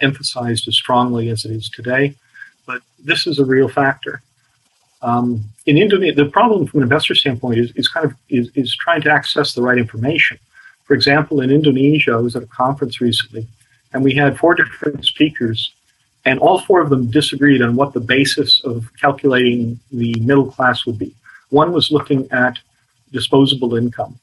emphasized 0.00 0.66
as 0.68 0.74
strongly 0.74 1.28
as 1.28 1.44
it 1.44 1.50
is 1.50 1.68
today. 1.68 2.14
But 2.66 2.82
this 2.98 3.26
is 3.26 3.38
a 3.38 3.44
real 3.44 3.68
factor. 3.68 4.22
Um, 5.02 5.44
in 5.66 5.78
Indonesia, 5.78 6.14
the 6.14 6.30
problem 6.30 6.66
from 6.66 6.80
an 6.80 6.84
investor 6.84 7.14
standpoint 7.14 7.58
is, 7.58 7.72
is 7.72 7.88
kind 7.88 8.06
of 8.06 8.14
is, 8.28 8.50
is 8.54 8.76
trying 8.76 9.02
to 9.02 9.10
access 9.10 9.54
the 9.54 9.62
right 9.62 9.78
information. 9.78 10.38
For 10.84 10.94
example, 10.94 11.40
in 11.40 11.50
Indonesia, 11.50 12.12
I 12.12 12.16
was 12.16 12.36
at 12.36 12.42
a 12.42 12.46
conference 12.46 13.00
recently, 13.00 13.46
and 13.92 14.02
we 14.02 14.14
had 14.14 14.38
four 14.38 14.54
different 14.54 15.04
speakers, 15.04 15.72
and 16.24 16.38
all 16.38 16.60
four 16.60 16.80
of 16.80 16.90
them 16.90 17.10
disagreed 17.10 17.62
on 17.62 17.76
what 17.76 17.92
the 17.92 18.00
basis 18.00 18.62
of 18.64 18.90
calculating 19.00 19.78
the 19.92 20.14
middle 20.20 20.50
class 20.50 20.84
would 20.86 20.98
be. 20.98 21.14
One 21.48 21.72
was 21.72 21.90
looking 21.90 22.30
at 22.30 22.58
disposable 23.12 23.76
income. 23.76 24.18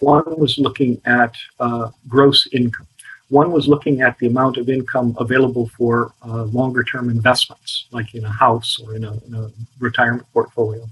One 0.00 0.24
was 0.38 0.58
looking 0.58 1.00
at 1.04 1.34
uh, 1.60 1.90
gross 2.08 2.48
income. 2.52 2.86
One 3.28 3.52
was 3.52 3.68
looking 3.68 4.02
at 4.02 4.18
the 4.18 4.26
amount 4.26 4.56
of 4.56 4.68
income 4.68 5.16
available 5.18 5.68
for 5.68 6.12
uh, 6.26 6.44
longer 6.44 6.82
term 6.84 7.08
investments, 7.08 7.86
like 7.90 8.14
in 8.14 8.24
a 8.24 8.30
house 8.30 8.78
or 8.80 8.94
in 8.94 9.04
a, 9.04 9.12
in 9.26 9.34
a, 9.34 9.50
retirement 9.78 10.26
portfolio. 10.32 10.86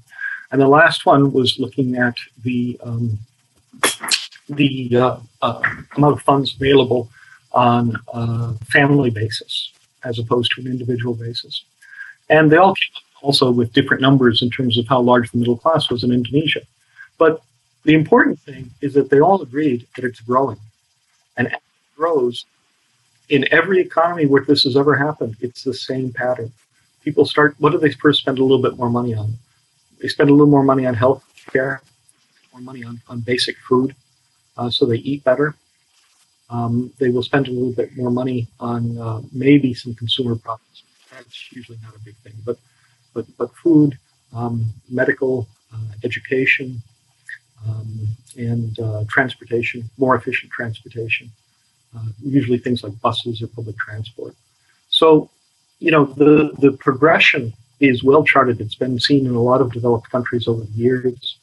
And 0.50 0.60
the 0.60 0.68
last 0.68 1.06
one 1.06 1.32
was 1.32 1.58
looking 1.58 1.96
at 1.96 2.16
the, 2.42 2.78
um, 2.82 3.18
the 4.48 5.20
uh, 5.42 5.62
amount 5.96 6.14
of 6.14 6.22
funds 6.22 6.54
available 6.54 7.10
on 7.52 7.96
a 8.12 8.54
family 8.66 9.10
basis 9.10 9.72
as 10.04 10.18
opposed 10.18 10.52
to 10.52 10.60
an 10.60 10.66
individual 10.66 11.14
basis. 11.14 11.64
And 12.28 12.50
they 12.50 12.56
all 12.56 12.74
came 12.74 13.02
also 13.22 13.50
with 13.50 13.72
different 13.72 14.00
numbers 14.00 14.42
in 14.42 14.50
terms 14.50 14.78
of 14.78 14.86
how 14.86 15.00
large 15.00 15.30
the 15.30 15.38
middle 15.38 15.56
class 15.56 15.90
was 15.90 16.04
in 16.04 16.12
Indonesia. 16.12 16.62
But 17.18 17.42
the 17.84 17.94
important 17.94 18.38
thing 18.40 18.70
is 18.80 18.94
that 18.94 19.10
they 19.10 19.20
all 19.20 19.42
agreed 19.42 19.86
that 19.96 20.04
it's 20.04 20.20
growing. 20.20 20.58
And 21.36 21.48
as 21.48 21.54
it 21.54 21.96
grows, 21.96 22.44
in 23.28 23.46
every 23.52 23.80
economy 23.80 24.26
where 24.26 24.44
this 24.44 24.64
has 24.64 24.76
ever 24.76 24.96
happened, 24.96 25.36
it's 25.40 25.62
the 25.62 25.74
same 25.74 26.12
pattern. 26.12 26.52
People 27.04 27.24
start, 27.24 27.54
what 27.58 27.72
do 27.72 27.78
they 27.78 27.92
first 27.92 28.20
spend 28.20 28.38
a 28.38 28.42
little 28.42 28.62
bit 28.62 28.76
more 28.76 28.90
money 28.90 29.14
on? 29.14 29.34
They 30.00 30.08
spend 30.08 30.30
a 30.30 30.32
little 30.32 30.46
more 30.50 30.64
money 30.64 30.86
on 30.86 30.94
health 30.94 31.24
care, 31.52 31.82
more 32.52 32.60
money 32.60 32.84
on, 32.84 33.00
on 33.08 33.20
basic 33.20 33.56
food, 33.58 33.94
uh, 34.56 34.70
so 34.70 34.84
they 34.84 34.96
eat 34.96 35.24
better. 35.24 35.54
Um, 36.50 36.92
they 36.98 37.10
will 37.10 37.22
spend 37.22 37.46
a 37.46 37.52
little 37.52 37.72
bit 37.72 37.96
more 37.96 38.10
money 38.10 38.48
on 38.58 38.98
uh, 38.98 39.20
maybe 39.32 39.72
some 39.72 39.94
consumer 39.94 40.34
products. 40.34 40.82
That's 41.10 41.52
usually 41.52 41.78
not 41.82 41.94
a 41.94 42.00
big 42.00 42.16
thing, 42.16 42.34
but 42.44 42.58
but 43.14 43.26
but 43.38 43.54
food, 43.56 43.98
um, 44.32 44.66
medical, 44.88 45.48
uh, 45.72 45.92
education, 46.04 46.82
um, 47.68 48.08
and 48.36 48.78
uh, 48.80 49.04
transportation, 49.08 49.88
more 49.98 50.16
efficient 50.16 50.50
transportation. 50.52 51.30
Uh, 51.96 52.06
usually 52.22 52.58
things 52.58 52.84
like 52.84 53.00
buses 53.00 53.42
or 53.42 53.48
public 53.48 53.76
transport. 53.76 54.34
So, 54.88 55.30
you 55.78 55.90
know, 55.90 56.04
the 56.04 56.52
the 56.58 56.72
progression 56.72 57.52
is 57.80 58.04
well 58.04 58.22
charted. 58.24 58.60
It's 58.60 58.74
been 58.74 58.98
seen 59.00 59.26
in 59.26 59.34
a 59.34 59.42
lot 59.42 59.60
of 59.60 59.72
developed 59.72 60.10
countries 60.10 60.46
over 60.46 60.62
the 60.64 60.72
years. 60.72 61.38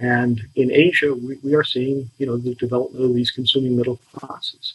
And 0.00 0.40
in 0.56 0.72
Asia, 0.72 1.14
we, 1.14 1.38
we 1.44 1.54
are 1.54 1.62
seeing, 1.62 2.10
you 2.18 2.26
know, 2.26 2.38
the 2.38 2.54
development 2.54 3.04
of 3.04 3.14
these 3.14 3.30
consuming 3.30 3.76
middle 3.76 4.00
classes. 4.14 4.74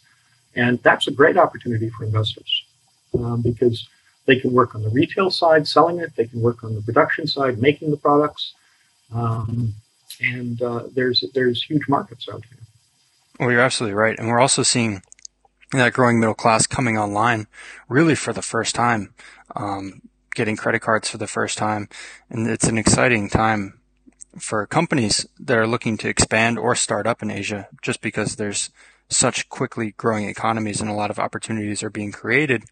And 0.55 0.81
that's 0.83 1.07
a 1.07 1.11
great 1.11 1.35
opportunity 1.35 1.89
for 1.89 2.05
investors 2.05 2.65
um, 3.15 3.41
because 3.41 3.89
they 4.25 4.39
can 4.39 4.53
work 4.53 4.75
on 4.75 4.83
the 4.83 4.89
retail 4.89 5.31
side, 5.31 5.67
selling 5.67 5.99
it. 5.99 6.15
They 6.15 6.27
can 6.27 6.41
work 6.41 6.63
on 6.63 6.75
the 6.75 6.81
production 6.81 7.27
side, 7.27 7.59
making 7.59 7.89
the 7.89 7.97
products. 7.97 8.53
Um, 9.13 9.73
and 10.21 10.61
uh, 10.61 10.83
there's 10.93 11.23
there's 11.33 11.63
huge 11.63 11.87
markets 11.89 12.27
out 12.31 12.43
here. 12.45 12.59
Well, 13.39 13.51
you're 13.51 13.61
absolutely 13.61 13.95
right, 13.95 14.17
and 14.17 14.29
we're 14.29 14.39
also 14.39 14.63
seeing 14.63 15.01
that 15.71 15.93
growing 15.93 16.19
middle 16.19 16.35
class 16.35 16.67
coming 16.67 16.97
online 16.97 17.47
really 17.89 18.15
for 18.15 18.31
the 18.31 18.41
first 18.41 18.75
time, 18.75 19.13
um, 19.55 20.01
getting 20.33 20.55
credit 20.55 20.81
cards 20.81 21.09
for 21.09 21.17
the 21.17 21.27
first 21.27 21.57
time, 21.57 21.89
and 22.29 22.47
it's 22.47 22.67
an 22.67 22.77
exciting 22.77 23.29
time 23.29 23.79
for 24.37 24.65
companies 24.65 25.25
that 25.39 25.57
are 25.57 25.67
looking 25.67 25.97
to 25.97 26.09
expand 26.09 26.59
or 26.59 26.75
start 26.75 27.07
up 27.07 27.21
in 27.23 27.31
Asia, 27.31 27.67
just 27.81 28.01
because 28.01 28.35
there's 28.35 28.69
such 29.09 29.49
quickly 29.49 29.93
growing 29.97 30.27
economies 30.27 30.81
and 30.81 30.89
a 30.89 30.93
lot 30.93 31.11
of 31.11 31.19
opportunities 31.19 31.83
are 31.83 31.89
being 31.89 32.11
created 32.11 32.63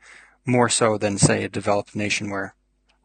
more 0.46 0.70
so 0.70 0.98
than 0.98 1.18
say 1.18 1.44
a 1.44 1.50
developed 1.50 1.96
nation 1.96 2.30
where 2.30 2.56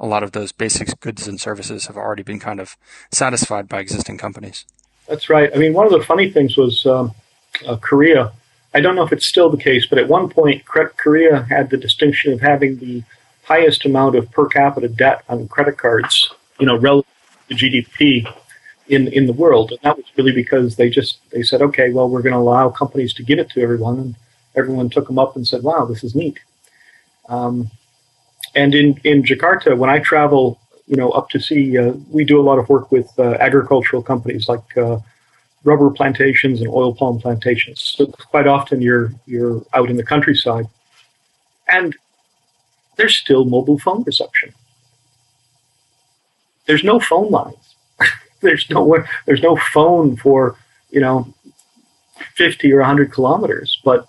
a 0.00 0.06
lot 0.06 0.22
of 0.22 0.32
those 0.32 0.52
basic 0.52 0.98
goods 1.00 1.26
and 1.26 1.40
services 1.40 1.86
have 1.86 1.96
already 1.96 2.22
been 2.22 2.40
kind 2.40 2.60
of 2.60 2.76
satisfied 3.12 3.68
by 3.68 3.80
existing 3.80 4.18
companies. 4.18 4.64
That's 5.08 5.28
right. 5.28 5.50
I 5.54 5.58
mean, 5.58 5.72
one 5.72 5.86
of 5.86 5.92
the 5.92 6.04
funny 6.04 6.30
things 6.30 6.56
was 6.56 6.86
um, 6.86 7.14
uh, 7.66 7.76
Korea. 7.76 8.32
I 8.74 8.80
don't 8.80 8.94
know 8.94 9.04
if 9.04 9.12
it's 9.12 9.26
still 9.26 9.50
the 9.50 9.56
case, 9.56 9.86
but 9.86 9.98
at 9.98 10.08
one 10.08 10.28
point, 10.28 10.64
Korea 10.64 11.42
had 11.42 11.70
the 11.70 11.76
distinction 11.76 12.32
of 12.32 12.40
having 12.40 12.78
the 12.78 13.02
highest 13.44 13.86
amount 13.86 14.14
of 14.14 14.30
per 14.30 14.46
capita 14.46 14.88
debt 14.88 15.24
on 15.28 15.48
credit 15.48 15.78
cards, 15.78 16.30
you 16.60 16.66
know, 16.66 16.76
relative 16.76 17.10
to 17.48 17.54
GDP 17.54 18.30
in 18.88 19.08
in 19.08 19.26
the 19.26 19.32
world, 19.32 19.70
and 19.70 19.80
that 19.82 19.96
was 19.96 20.06
really 20.16 20.32
because 20.32 20.76
they 20.76 20.90
just 20.90 21.18
they 21.30 21.42
said, 21.42 21.62
okay, 21.62 21.90
well, 21.90 22.08
we're 22.08 22.22
going 22.22 22.32
to 22.32 22.38
allow 22.38 22.70
companies 22.70 23.12
to 23.14 23.22
give 23.22 23.38
it 23.38 23.50
to 23.50 23.60
everyone, 23.60 23.98
and 23.98 24.16
everyone 24.54 24.88
took 24.90 25.06
them 25.06 25.18
up 25.18 25.36
and 25.36 25.46
said, 25.46 25.62
wow, 25.62 25.84
this 25.84 26.02
is 26.02 26.14
neat. 26.14 26.38
Um, 27.28 27.70
and 28.54 28.74
in, 28.74 28.98
in 29.04 29.22
Jakarta, 29.22 29.76
when 29.76 29.90
I 29.90 29.98
travel, 29.98 30.58
you 30.86 30.96
know, 30.96 31.10
up 31.10 31.28
to 31.30 31.40
see, 31.40 31.76
uh, 31.76 31.92
we 32.10 32.24
do 32.24 32.40
a 32.40 32.42
lot 32.42 32.58
of 32.58 32.68
work 32.68 32.90
with 32.90 33.10
uh, 33.18 33.34
agricultural 33.34 34.02
companies 34.02 34.48
like 34.48 34.76
uh, 34.76 34.98
rubber 35.64 35.90
plantations 35.90 36.60
and 36.60 36.70
oil 36.70 36.94
palm 36.94 37.20
plantations. 37.20 37.82
So 37.96 38.06
quite 38.06 38.46
often 38.46 38.80
you're 38.80 39.12
you're 39.26 39.62
out 39.74 39.90
in 39.90 39.96
the 39.96 40.04
countryside, 40.04 40.66
and 41.68 41.94
there's 42.96 43.16
still 43.16 43.44
mobile 43.44 43.78
phone 43.78 44.02
reception. 44.04 44.54
There's 46.66 46.84
no 46.84 47.00
phone 47.00 47.30
lines. 47.30 47.67
There's 48.40 48.68
no 48.70 49.04
there's 49.26 49.42
no 49.42 49.56
phone 49.56 50.16
for 50.16 50.56
you 50.90 51.00
know 51.00 51.32
50 52.34 52.72
or 52.72 52.78
100 52.78 53.12
kilometers, 53.12 53.80
but 53.84 54.08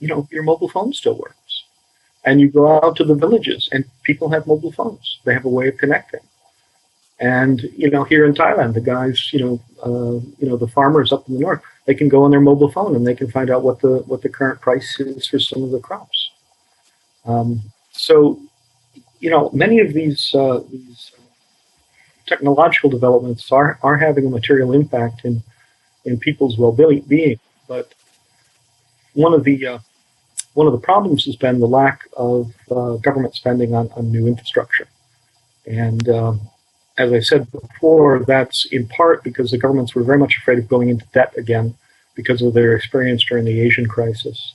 you 0.00 0.08
know 0.08 0.26
your 0.30 0.42
mobile 0.42 0.68
phone 0.68 0.92
still 0.92 1.16
works. 1.16 1.64
And 2.24 2.40
you 2.40 2.48
go 2.48 2.80
out 2.82 2.96
to 2.96 3.04
the 3.04 3.14
villages 3.14 3.68
and 3.70 3.84
people 4.02 4.30
have 4.30 4.46
mobile 4.46 4.72
phones. 4.72 5.20
They 5.24 5.34
have 5.34 5.44
a 5.44 5.50
way 5.50 5.68
of 5.68 5.76
connecting. 5.76 6.20
And 7.20 7.62
you 7.76 7.90
know 7.90 8.04
here 8.04 8.24
in 8.24 8.34
thailand 8.34 8.74
the 8.74 8.80
guys 8.80 9.32
you 9.32 9.40
know 9.40 9.60
uh, 9.86 10.18
you 10.40 10.48
know 10.48 10.56
the 10.56 10.66
farmers 10.66 11.12
up 11.12 11.28
in 11.28 11.34
the 11.34 11.40
north 11.40 11.62
they 11.86 11.94
can 11.94 12.08
go 12.08 12.24
on 12.24 12.30
their 12.30 12.40
mobile 12.40 12.70
phone 12.70 12.96
and 12.96 13.06
they 13.06 13.14
can 13.14 13.30
find 13.30 13.50
out 13.50 13.62
what 13.62 13.80
the 13.80 13.98
what 14.06 14.22
the 14.22 14.28
current 14.28 14.60
price 14.60 14.98
is 14.98 15.26
for 15.26 15.38
some 15.38 15.62
of 15.62 15.70
the 15.70 15.78
crops. 15.78 16.30
Um, 17.24 17.62
so 17.92 18.40
you 19.20 19.30
know 19.30 19.50
many 19.52 19.78
of 19.80 19.92
these 19.92 20.34
uh, 20.34 20.60
these 20.70 21.12
technological 22.26 22.90
developments 22.90 23.50
are 23.52 23.78
are 23.82 23.96
having 23.96 24.26
a 24.26 24.30
material 24.30 24.72
impact 24.72 25.24
in 25.24 25.42
in 26.04 26.18
people's 26.18 26.58
well-being 26.58 27.38
but 27.68 27.94
one 29.14 29.32
of 29.32 29.44
the 29.44 29.66
uh, 29.66 29.78
one 30.54 30.66
of 30.66 30.72
the 30.72 30.78
problems 30.78 31.24
has 31.24 31.36
been 31.36 31.58
the 31.58 31.66
lack 31.66 32.06
of 32.16 32.52
uh, 32.70 32.94
government 32.96 33.34
spending 33.34 33.74
on, 33.74 33.90
on 33.96 34.10
new 34.10 34.26
infrastructure. 34.26 34.86
And 35.66 36.08
um, 36.08 36.40
as 36.96 37.12
I 37.12 37.20
said 37.20 37.50
before, 37.50 38.24
that's 38.24 38.66
in 38.66 38.86
part 38.86 39.24
because 39.24 39.50
the 39.50 39.58
governments 39.58 39.94
were 39.94 40.04
very 40.04 40.18
much 40.18 40.36
afraid 40.38 40.58
of 40.58 40.68
going 40.68 40.90
into 40.90 41.06
debt 41.12 41.34
again 41.36 41.74
because 42.14 42.40
of 42.40 42.54
their 42.54 42.76
experience 42.76 43.24
during 43.24 43.44
the 43.44 43.60
Asian 43.60 43.86
crisis. 43.86 44.54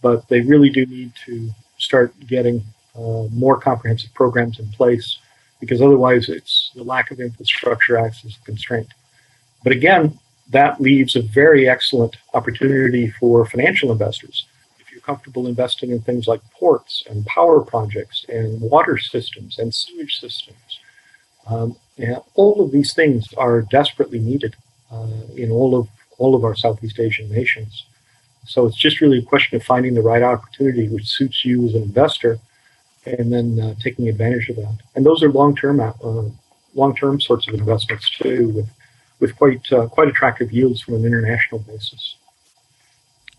But 0.00 0.28
they 0.28 0.40
really 0.40 0.70
do 0.70 0.86
need 0.86 1.12
to 1.26 1.50
start 1.76 2.14
getting 2.26 2.64
uh, 2.96 3.24
more 3.30 3.58
comprehensive 3.58 4.14
programs 4.14 4.58
in 4.58 4.68
place 4.70 5.18
because 5.60 5.80
otherwise 5.80 6.28
it's 6.28 6.70
the 6.74 6.82
lack 6.82 7.10
of 7.10 7.20
infrastructure 7.20 7.96
acts 7.96 8.24
as 8.24 8.36
a 8.36 8.44
constraint. 8.44 8.88
But 9.62 9.72
again, 9.72 10.18
that 10.50 10.80
leaves 10.80 11.16
a 11.16 11.22
very 11.22 11.68
excellent 11.68 12.16
opportunity 12.34 13.10
for 13.10 13.46
financial 13.46 13.90
investors 13.92 14.46
If 14.78 14.92
you're 14.92 15.00
comfortable 15.00 15.46
investing 15.46 15.90
in 15.90 16.00
things 16.00 16.28
like 16.28 16.42
ports 16.52 17.04
and 17.08 17.24
power 17.24 17.60
projects 17.60 18.26
and 18.28 18.60
water 18.60 18.98
systems 18.98 19.58
and 19.58 19.74
sewage 19.74 20.20
systems. 20.20 20.80
Um, 21.46 21.76
and 21.98 22.18
all 22.34 22.62
of 22.62 22.72
these 22.72 22.94
things 22.94 23.32
are 23.34 23.62
desperately 23.62 24.18
needed 24.18 24.56
uh, 24.90 25.06
in 25.36 25.50
all 25.50 25.78
of 25.78 25.88
all 26.18 26.34
of 26.34 26.44
our 26.44 26.54
Southeast 26.54 27.00
Asian 27.00 27.30
nations. 27.30 27.86
So 28.46 28.66
it's 28.66 28.76
just 28.76 29.00
really 29.00 29.18
a 29.18 29.22
question 29.22 29.56
of 29.56 29.64
finding 29.64 29.94
the 29.94 30.02
right 30.02 30.22
opportunity 30.22 30.88
which 30.88 31.08
suits 31.08 31.44
you 31.44 31.66
as 31.66 31.74
an 31.74 31.82
investor, 31.82 32.38
and 33.06 33.32
then 33.32 33.60
uh, 33.60 33.74
taking 33.80 34.08
advantage 34.08 34.48
of 34.48 34.56
that. 34.56 34.78
And 34.94 35.04
those 35.04 35.22
are 35.22 35.30
long-term 35.30 35.80
uh, 35.80 35.92
long-term 36.74 37.20
sorts 37.20 37.46
of 37.48 37.54
investments 37.54 38.10
too, 38.10 38.48
with 38.48 38.68
with 39.20 39.36
quite 39.36 39.72
uh, 39.72 39.86
quite 39.86 40.08
attractive 40.08 40.52
yields 40.52 40.80
from 40.82 40.94
an 40.94 41.04
international 41.04 41.60
basis. 41.60 42.16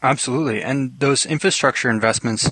Absolutely. 0.01 0.61
And 0.61 0.99
those 0.99 1.25
infrastructure 1.25 1.89
investments 1.89 2.51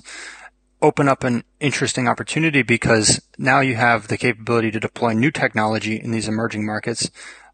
open 0.82 1.08
up 1.08 1.24
an 1.24 1.44
interesting 1.60 2.08
opportunity 2.08 2.62
because 2.62 3.22
now 3.38 3.60
you 3.60 3.76
have 3.76 4.08
the 4.08 4.18
capability 4.18 4.70
to 4.70 4.80
deploy 4.80 5.12
new 5.12 5.30
technology 5.30 6.00
in 6.00 6.10
these 6.10 6.28
emerging 6.28 6.66
markets. 6.66 7.10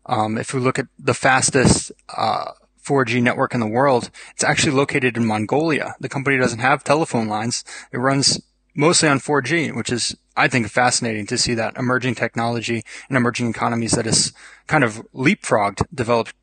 Um, 0.06 0.38
if 0.38 0.52
we 0.52 0.60
look 0.60 0.78
at 0.78 0.86
the 0.98 1.14
fastest 1.14 1.92
uh, 2.16 2.52
4G 2.84 3.22
network 3.22 3.54
in 3.54 3.60
the 3.60 3.68
world, 3.68 4.10
it's 4.32 4.42
actually 4.42 4.72
located 4.72 5.16
in 5.16 5.26
Mongolia. 5.26 5.94
The 6.00 6.08
company 6.08 6.38
doesn't 6.38 6.58
have 6.58 6.82
telephone 6.82 7.28
lines. 7.28 7.62
It 7.92 7.98
runs 7.98 8.40
mostly 8.80 9.08
on 9.10 9.20
4G, 9.20 9.76
which 9.76 9.92
is, 9.92 10.16
I 10.36 10.48
think, 10.48 10.68
fascinating 10.70 11.26
to 11.26 11.36
see 11.36 11.54
that 11.54 11.76
emerging 11.76 12.14
technology 12.14 12.82
and 13.08 13.16
emerging 13.16 13.50
economies 13.50 13.92
that 13.92 14.06
has 14.06 14.32
kind 14.66 14.82
of 14.82 15.06
leapfrogged 15.14 15.82
developed 15.94 16.34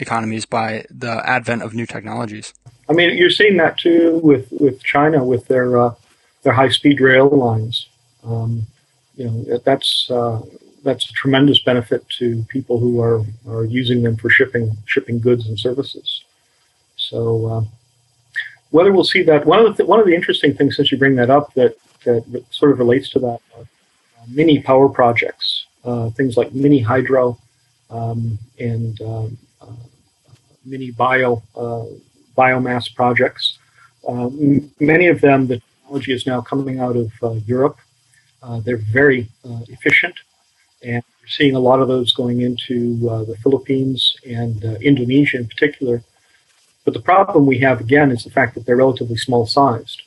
economies 0.00 0.44
by 0.44 0.84
the 0.90 1.22
advent 1.24 1.62
of 1.62 1.72
new 1.72 1.86
technologies. 1.86 2.52
I 2.90 2.92
mean, 2.92 3.16
you're 3.16 3.30
seeing 3.30 3.56
that 3.58 3.78
too 3.78 4.20
with, 4.22 4.48
with 4.50 4.82
China 4.82 5.24
with 5.24 5.46
their 5.46 5.78
uh, 5.80 5.94
their 6.42 6.52
high 6.52 6.68
speed 6.68 7.00
rail 7.00 7.28
lines. 7.28 7.88
Um, 8.24 8.66
you 9.16 9.30
know, 9.30 9.58
that's 9.64 10.10
uh, 10.10 10.42
that's 10.82 11.08
a 11.08 11.12
tremendous 11.12 11.60
benefit 11.62 12.06
to 12.18 12.44
people 12.48 12.78
who 12.80 13.00
are, 13.00 13.24
are 13.48 13.64
using 13.64 14.02
them 14.02 14.16
for 14.16 14.28
shipping 14.28 14.76
shipping 14.84 15.20
goods 15.20 15.46
and 15.46 15.58
services. 15.58 16.24
So 16.96 17.46
uh, 17.46 17.64
whether 18.74 18.92
we'll 18.92 19.04
see 19.04 19.22
that 19.22 19.46
one 19.46 19.60
of 19.60 19.66
the 19.66 19.74
th- 19.76 19.88
one 19.88 20.00
of 20.00 20.06
the 20.06 20.16
interesting 20.18 20.52
things 20.52 20.74
since 20.74 20.90
you 20.90 20.98
bring 20.98 21.14
that 21.14 21.30
up 21.30 21.54
that 21.54 21.76
that 22.04 22.44
sort 22.50 22.72
of 22.72 22.80
relates 22.80 23.08
to 23.08 23.20
that 23.20 23.40
are 23.54 23.62
uh, 24.18 24.24
mini 24.28 24.60
power 24.60 24.88
projects, 24.88 25.66
uh, 25.84 26.10
things 26.10 26.36
like 26.36 26.52
mini 26.52 26.80
hydro 26.80 27.38
um, 27.88 28.36
and 28.58 29.00
um, 29.02 29.38
uh, 29.62 29.84
mini 30.64 30.90
bio 30.90 31.40
biomass 32.36 32.92
projects. 32.92 33.58
Uh, 34.08 34.26
m- 34.26 34.68
many 34.80 35.06
of 35.06 35.20
them, 35.20 35.46
the 35.46 35.60
technology 35.60 36.12
is 36.12 36.26
now 36.26 36.40
coming 36.40 36.80
out 36.80 36.96
of 36.96 37.12
uh, 37.22 37.30
Europe. 37.46 37.78
Uh, 38.42 38.58
they're 38.58 38.84
very 39.00 39.28
efficient, 39.76 40.16
and 40.82 41.02
we're 41.20 41.28
seeing 41.38 41.54
a 41.54 41.64
lot 41.68 41.78
of 41.78 41.86
those 41.86 42.10
going 42.12 42.40
into 42.40 42.76
the 43.30 43.36
Philippines 43.40 44.16
and 44.26 44.64
Indonesia 44.90 45.36
in 45.36 45.46
particular. 45.46 46.02
But 46.84 46.94
the 46.94 47.00
problem 47.00 47.46
we 47.46 47.58
have 47.60 47.80
again 47.80 48.10
is 48.10 48.24
the 48.24 48.30
fact 48.30 48.54
that 48.54 48.66
they're 48.66 48.76
relatively 48.76 49.16
small 49.16 49.46
sized. 49.46 50.02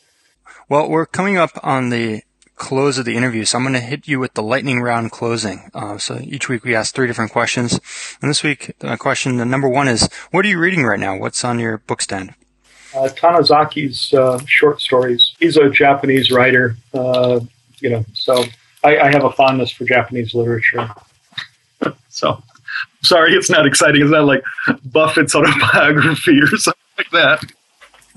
Well, 0.70 0.90
we're 0.90 1.06
coming 1.06 1.38
up 1.38 1.52
on 1.64 1.90
the 1.90 2.22
close 2.56 2.98
of 2.98 3.06
the 3.06 3.16
interview, 3.16 3.46
so 3.46 3.58
I'm 3.58 3.64
going 3.64 3.74
to 3.74 3.80
hit 3.80 4.08
you 4.08 4.20
with 4.20 4.34
the 4.34 4.44
lightning 4.44 4.82
round 4.82 5.12
closing. 5.12 5.70
Uh, 5.74 5.98
so 5.98 6.20
each 6.22 6.50
week 6.50 6.64
we 6.64 6.76
ask 6.76 6.94
three 6.94 7.08
different 7.08 7.32
questions, 7.32 7.80
and 8.22 8.30
this 8.30 8.44
week 8.44 8.74
the 8.80 8.98
question 8.98 9.38
the 9.38 9.46
number 9.46 9.70
one 9.70 9.88
is, 9.88 10.10
what 10.32 10.44
are 10.46 10.50
you 10.50 10.60
reading 10.60 10.84
right 10.84 11.00
now? 11.00 11.18
What's 11.18 11.44
on 11.46 11.60
your 11.60 11.78
book 11.78 12.02
stand? 12.02 12.34
Uh, 12.96 13.10
Tanizaki's 13.10 14.14
uh, 14.14 14.40
short 14.46 14.82
stories. 14.82 15.36
He's 15.40 15.58
a 15.58 15.70
Japanese 15.70 16.32
writer, 16.32 16.76
uh, 16.94 17.40
you 17.80 17.90
know, 17.90 18.06
so 18.14 18.44
I, 18.84 18.98
I, 18.98 19.12
have 19.12 19.24
a 19.24 19.32
fondness 19.32 19.72
for 19.72 19.86
Japanese 19.86 20.34
literature. 20.34 20.90
so, 22.10 22.42
sorry, 23.02 23.34
it's 23.34 23.50
not 23.50 23.66
exciting. 23.66 24.02
It's 24.02 24.12
not 24.12 24.26
like 24.26 24.44
Buffett's 24.86 25.36
autobiography 25.36 26.40
or 26.42 26.48
something 26.58 26.74
like 26.98 27.12
that. 27.12 27.44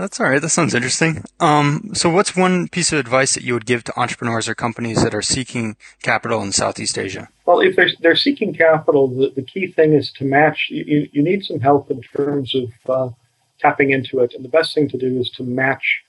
That's 0.00 0.18
all 0.18 0.30
right. 0.30 0.40
That 0.40 0.48
sounds 0.48 0.72
interesting. 0.72 1.24
Um, 1.40 1.90
so, 1.92 2.08
what's 2.08 2.34
one 2.34 2.68
piece 2.68 2.90
of 2.90 2.98
advice 2.98 3.34
that 3.34 3.44
you 3.44 3.52
would 3.52 3.66
give 3.66 3.84
to 3.84 4.00
entrepreneurs 4.00 4.48
or 4.48 4.54
companies 4.54 5.04
that 5.04 5.14
are 5.14 5.20
seeking 5.20 5.76
capital 6.02 6.42
in 6.42 6.52
Southeast 6.52 6.96
Asia? 6.96 7.28
Well, 7.44 7.60
if 7.60 7.76
they're, 7.76 7.90
they're 8.00 8.16
seeking 8.16 8.54
capital, 8.54 9.08
the, 9.08 9.30
the 9.36 9.42
key 9.42 9.66
thing 9.66 9.92
is 9.92 10.10
to 10.12 10.24
match. 10.24 10.68
You, 10.70 11.06
you 11.12 11.22
need 11.22 11.44
some 11.44 11.60
help 11.60 11.90
in 11.90 12.00
terms 12.00 12.54
of 12.54 12.70
uh, 12.88 13.10
tapping 13.58 13.90
into 13.90 14.20
it, 14.20 14.32
and 14.32 14.42
the 14.42 14.48
best 14.48 14.74
thing 14.74 14.88
to 14.88 14.96
do 14.96 15.20
is 15.20 15.28
to 15.32 15.42
match 15.42 16.02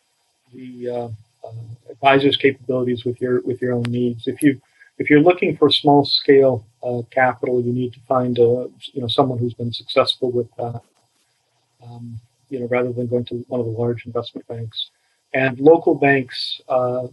the 0.53 0.89
uh, 0.89 1.09
uh, 1.45 1.51
advisor's 1.89 2.37
capabilities 2.37 3.03
with 3.03 3.19
your 3.19 3.41
with 3.41 3.61
your 3.61 3.73
own 3.73 3.83
needs. 3.89 4.25
If 4.25 4.41
you 4.41 4.61
if 4.97 5.09
you're 5.09 5.21
looking 5.21 5.57
for 5.57 5.69
small 5.69 6.05
scale 6.05 6.65
uh, 6.83 7.01
capital, 7.11 7.61
you 7.61 7.73
need 7.73 7.93
to 7.93 7.99
find 8.01 8.37
a 8.37 8.69
you 8.93 9.01
know 9.01 9.07
someone 9.07 9.37
who's 9.37 9.53
been 9.53 9.73
successful 9.73 10.31
with 10.31 10.49
that. 10.57 10.81
Um, 11.83 12.19
you 12.49 12.59
know, 12.59 12.67
rather 12.67 12.91
than 12.91 13.07
going 13.07 13.25
to 13.25 13.45
one 13.47 13.61
of 13.61 13.65
the 13.65 13.71
large 13.71 14.05
investment 14.05 14.45
banks. 14.47 14.91
And 15.33 15.57
local 15.59 15.95
banks, 15.95 16.59
uh, 16.67 17.07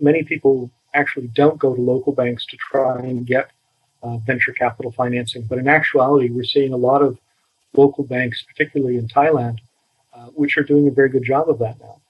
many 0.00 0.22
people 0.22 0.70
actually 0.94 1.26
don't 1.28 1.58
go 1.58 1.74
to 1.74 1.80
local 1.80 2.12
banks 2.12 2.46
to 2.46 2.56
try 2.56 3.00
and 3.00 3.26
get 3.26 3.50
uh, 4.02 4.18
venture 4.18 4.52
capital 4.52 4.92
financing. 4.92 5.42
But 5.42 5.58
in 5.58 5.68
actuality, 5.68 6.30
we're 6.30 6.44
seeing 6.44 6.72
a 6.72 6.76
lot 6.76 7.02
of 7.02 7.18
local 7.74 8.04
banks, 8.04 8.42
particularly 8.42 8.96
in 8.96 9.08
Thailand, 9.08 9.58
uh, 10.14 10.26
which 10.26 10.56
are 10.56 10.62
doing 10.62 10.86
a 10.88 10.92
very 10.92 11.08
good 11.08 11.24
job 11.24 11.50
of 11.50 11.58
that 11.58 11.80
now. 11.80 12.00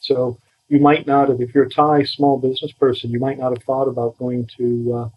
So 0.00 0.38
you 0.72 0.80
might 0.80 1.06
not 1.06 1.28
have, 1.28 1.40
if 1.40 1.54
you're 1.54 1.64
a 1.64 1.70
Thai 1.70 2.04
small 2.04 2.38
business 2.38 2.72
person, 2.72 3.10
you 3.10 3.20
might 3.20 3.38
not 3.38 3.50
have 3.50 3.62
thought 3.62 3.88
about 3.88 4.18
going 4.18 4.48
to 4.56 4.92
uh, 4.94 5.08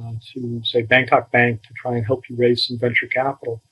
uh, 0.00 0.12
to 0.32 0.62
say 0.64 0.82
Bangkok 0.82 1.30
Bank 1.30 1.62
to 1.62 1.74
try 1.74 1.96
and 1.96 2.06
help 2.06 2.28
you 2.28 2.36
raise 2.36 2.66
some 2.66 2.78
venture 2.78 3.06
capital 3.06 3.62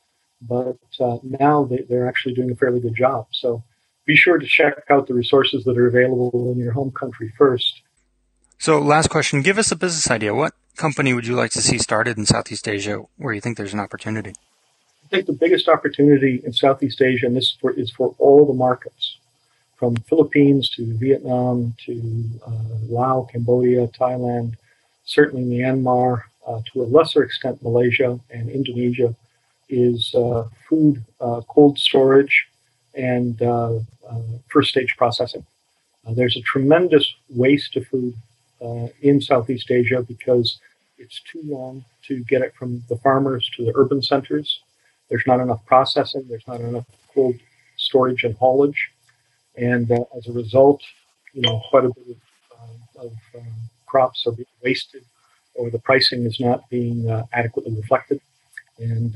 but 0.49 0.79
uh, 1.01 1.19
now 1.23 1.65
they, 1.65 1.85
they're 1.89 2.09
actually 2.09 2.35
doing 2.35 2.51
a 2.51 2.55
fairly 2.55 2.81
good 2.81 2.95
job. 2.95 3.27
So 3.31 3.63
be 4.07 4.17
sure 4.17 4.39
to 4.39 4.47
check 4.47 4.75
out 4.91 5.07
the 5.07 5.15
resources 5.15 5.65
that 5.65 5.79
are 5.79 5.87
available 5.87 6.53
in 6.53 6.59
your 6.59 6.73
home 6.73 6.91
country 6.91 7.33
first. 7.39 7.83
So, 8.59 8.79
last 8.79 9.11
question 9.11 9.43
give 9.43 9.59
us 9.59 9.73
a 9.73 9.77
business 9.77 10.11
idea. 10.11 10.35
What 10.35 10.55
company 10.77 11.13
would 11.15 11.27
you 11.27 11.35
like 11.35 11.51
to 11.53 11.63
see 11.63 11.79
started 11.79 12.17
in 12.17 12.27
Southeast 12.27 12.69
Asia 12.69 13.03
where 13.17 13.35
you 13.35 13.41
think 13.41 13.57
there's 13.57 13.75
an 13.75 13.81
opportunity? 13.81 14.35
I 15.05 15.09
think 15.09 15.27
the 15.27 15.33
biggest 15.33 15.69
opportunity 15.69 16.41
in 16.45 16.53
Southeast 16.53 17.03
Asia, 17.03 17.27
and 17.27 17.37
this 17.37 17.45
is 17.45 17.57
for, 17.61 17.73
is 17.73 17.91
for 17.91 18.15
all 18.19 18.47
the 18.47 18.55
markets, 18.55 19.19
from 19.83 19.97
Philippines 20.09 20.69
to 20.69 20.85
Vietnam 20.95 21.75
to 21.85 22.25
uh, 22.47 22.53
Laos, 22.89 23.29
Cambodia, 23.33 23.89
Thailand, 23.89 24.55
certainly 25.05 25.43
Myanmar, 25.43 26.23
uh, 26.47 26.61
to 26.73 26.83
a 26.83 26.85
lesser 26.85 27.25
extent 27.25 27.61
Malaysia 27.65 28.17
and 28.31 28.49
Indonesia, 28.49 29.13
is 29.69 30.15
uh, 30.15 30.45
food 30.69 31.03
cold 31.49 31.81
storage 31.81 32.47
and 32.95 33.41
first 34.53 34.71
stage 34.71 34.95
processing. 34.97 35.45
there's 36.11 36.37
a 36.37 36.43
tremendous 36.43 37.13
waste 37.29 37.75
of 37.75 37.85
food 37.89 38.15
in 39.01 39.21
Southeast 39.21 39.69
Asia 39.69 40.01
because 40.07 40.61
it's 40.97 41.21
too 41.33 41.43
long 41.43 41.85
to 42.07 42.23
get 42.23 42.41
it 42.41 42.55
from 42.55 42.85
the 42.89 42.99
farmers 42.99 43.51
to 43.57 43.65
the 43.65 43.73
urban 43.75 44.01
centers. 44.01 44.61
There's 45.09 45.27
not 45.27 45.41
enough 45.41 45.67
processing. 45.67 46.27
There's 46.29 46.47
not 46.47 46.61
enough 46.61 46.87
cold 47.13 47.35
storage 47.77 48.23
and 48.23 48.37
haulage, 48.37 48.92
and 49.57 49.91
uh, 49.91 50.05
as 50.17 50.27
a 50.29 50.33
result, 50.33 50.83
you 51.33 51.43
know, 51.43 51.61
quite 51.71 51.85
a 51.85 51.89
bit 51.89 52.07
of, 52.09 52.17
uh, 52.59 53.05
of 53.07 53.13
uh, 53.37 53.45
crops 53.87 54.27
are 54.27 54.33
being 54.33 54.47
wasted, 54.63 55.05
or 55.55 55.71
the 55.71 55.79
pricing 55.79 56.25
is 56.25 56.41
not 56.41 56.69
being 56.71 57.09
adequately 57.33 57.75
reflected, 57.75 58.21
and 58.79 59.15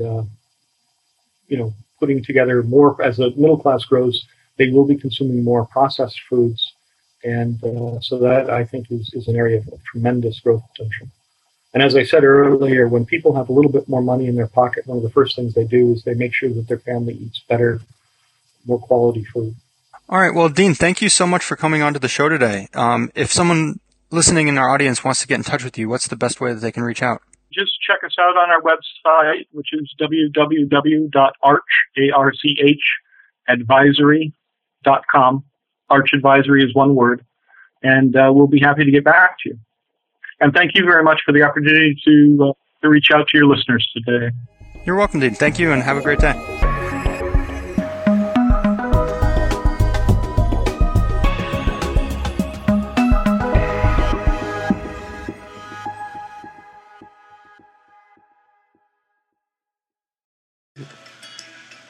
you 1.48 1.56
know, 1.56 1.72
putting 1.98 2.22
together 2.22 2.62
more 2.62 3.00
as 3.02 3.16
the 3.16 3.30
middle 3.36 3.58
class 3.58 3.84
grows, 3.84 4.26
they 4.58 4.70
will 4.70 4.84
be 4.84 4.96
consuming 4.96 5.44
more 5.44 5.64
processed 5.66 6.20
foods. 6.28 6.74
And 7.24 7.62
uh, 7.64 8.00
so 8.00 8.18
that 8.18 8.50
I 8.50 8.64
think 8.64 8.90
is, 8.90 9.12
is 9.14 9.28
an 9.28 9.36
area 9.36 9.58
of 9.58 9.84
tremendous 9.84 10.40
growth 10.40 10.62
potential. 10.74 11.08
And 11.74 11.82
as 11.82 11.96
I 11.96 12.04
said 12.04 12.24
earlier, 12.24 12.88
when 12.88 13.04
people 13.04 13.34
have 13.34 13.48
a 13.48 13.52
little 13.52 13.70
bit 13.70 13.88
more 13.88 14.02
money 14.02 14.28
in 14.28 14.36
their 14.36 14.46
pocket, 14.46 14.86
one 14.86 14.98
of 14.98 15.02
the 15.02 15.10
first 15.10 15.36
things 15.36 15.52
they 15.52 15.64
do 15.64 15.92
is 15.92 16.02
they 16.02 16.14
make 16.14 16.34
sure 16.34 16.48
that 16.50 16.68
their 16.68 16.78
family 16.78 17.14
eats 17.14 17.42
better, 17.48 17.80
more 18.66 18.78
quality 18.78 19.24
food. 19.24 19.54
All 20.08 20.20
right. 20.20 20.32
Well, 20.32 20.48
Dean, 20.48 20.74
thank 20.74 21.02
you 21.02 21.08
so 21.08 21.26
much 21.26 21.42
for 21.42 21.56
coming 21.56 21.82
on 21.82 21.92
to 21.94 21.98
the 21.98 22.08
show 22.08 22.28
today. 22.28 22.68
Um, 22.74 23.10
if 23.16 23.32
someone 23.32 23.80
listening 24.10 24.46
in 24.46 24.56
our 24.56 24.70
audience 24.70 25.02
wants 25.02 25.20
to 25.22 25.26
get 25.26 25.34
in 25.34 25.42
touch 25.42 25.64
with 25.64 25.76
you, 25.76 25.88
what's 25.88 26.06
the 26.06 26.16
best 26.16 26.40
way 26.40 26.52
that 26.52 26.60
they 26.60 26.70
can 26.70 26.84
reach 26.84 27.02
out? 27.02 27.22
Just 27.52 27.72
check 27.84 28.04
us 28.04 28.14
out 28.20 28.36
on 28.36 28.50
our 28.50 28.60
website, 28.62 29.46
which 29.50 29.68
is 29.72 29.92
www.arch, 30.00 31.62
A-R-C-H, 31.98 32.82
Arch 35.88 36.10
Advisory 36.14 36.64
is 36.64 36.74
one 36.74 36.94
word. 36.94 37.24
And 37.82 38.16
uh, 38.16 38.30
we'll 38.32 38.46
be 38.46 38.60
happy 38.60 38.84
to 38.84 38.90
get 38.90 39.04
back 39.04 39.36
to 39.42 39.50
you. 39.50 39.58
And 40.40 40.52
thank 40.52 40.72
you 40.74 40.84
very 40.84 41.02
much 41.02 41.22
for 41.24 41.32
the 41.32 41.42
opportunity 41.42 41.96
to, 42.04 42.50
uh, 42.50 42.52
to 42.82 42.88
reach 42.88 43.10
out 43.10 43.28
to 43.28 43.38
your 43.38 43.46
listeners 43.46 43.88
today. 43.92 44.30
You're 44.84 44.96
welcome, 44.96 45.20
Dean. 45.20 45.34
Thank 45.34 45.58
you, 45.58 45.72
and 45.72 45.82
have 45.82 45.96
a 45.96 46.02
great 46.02 46.20
day. 46.20 46.65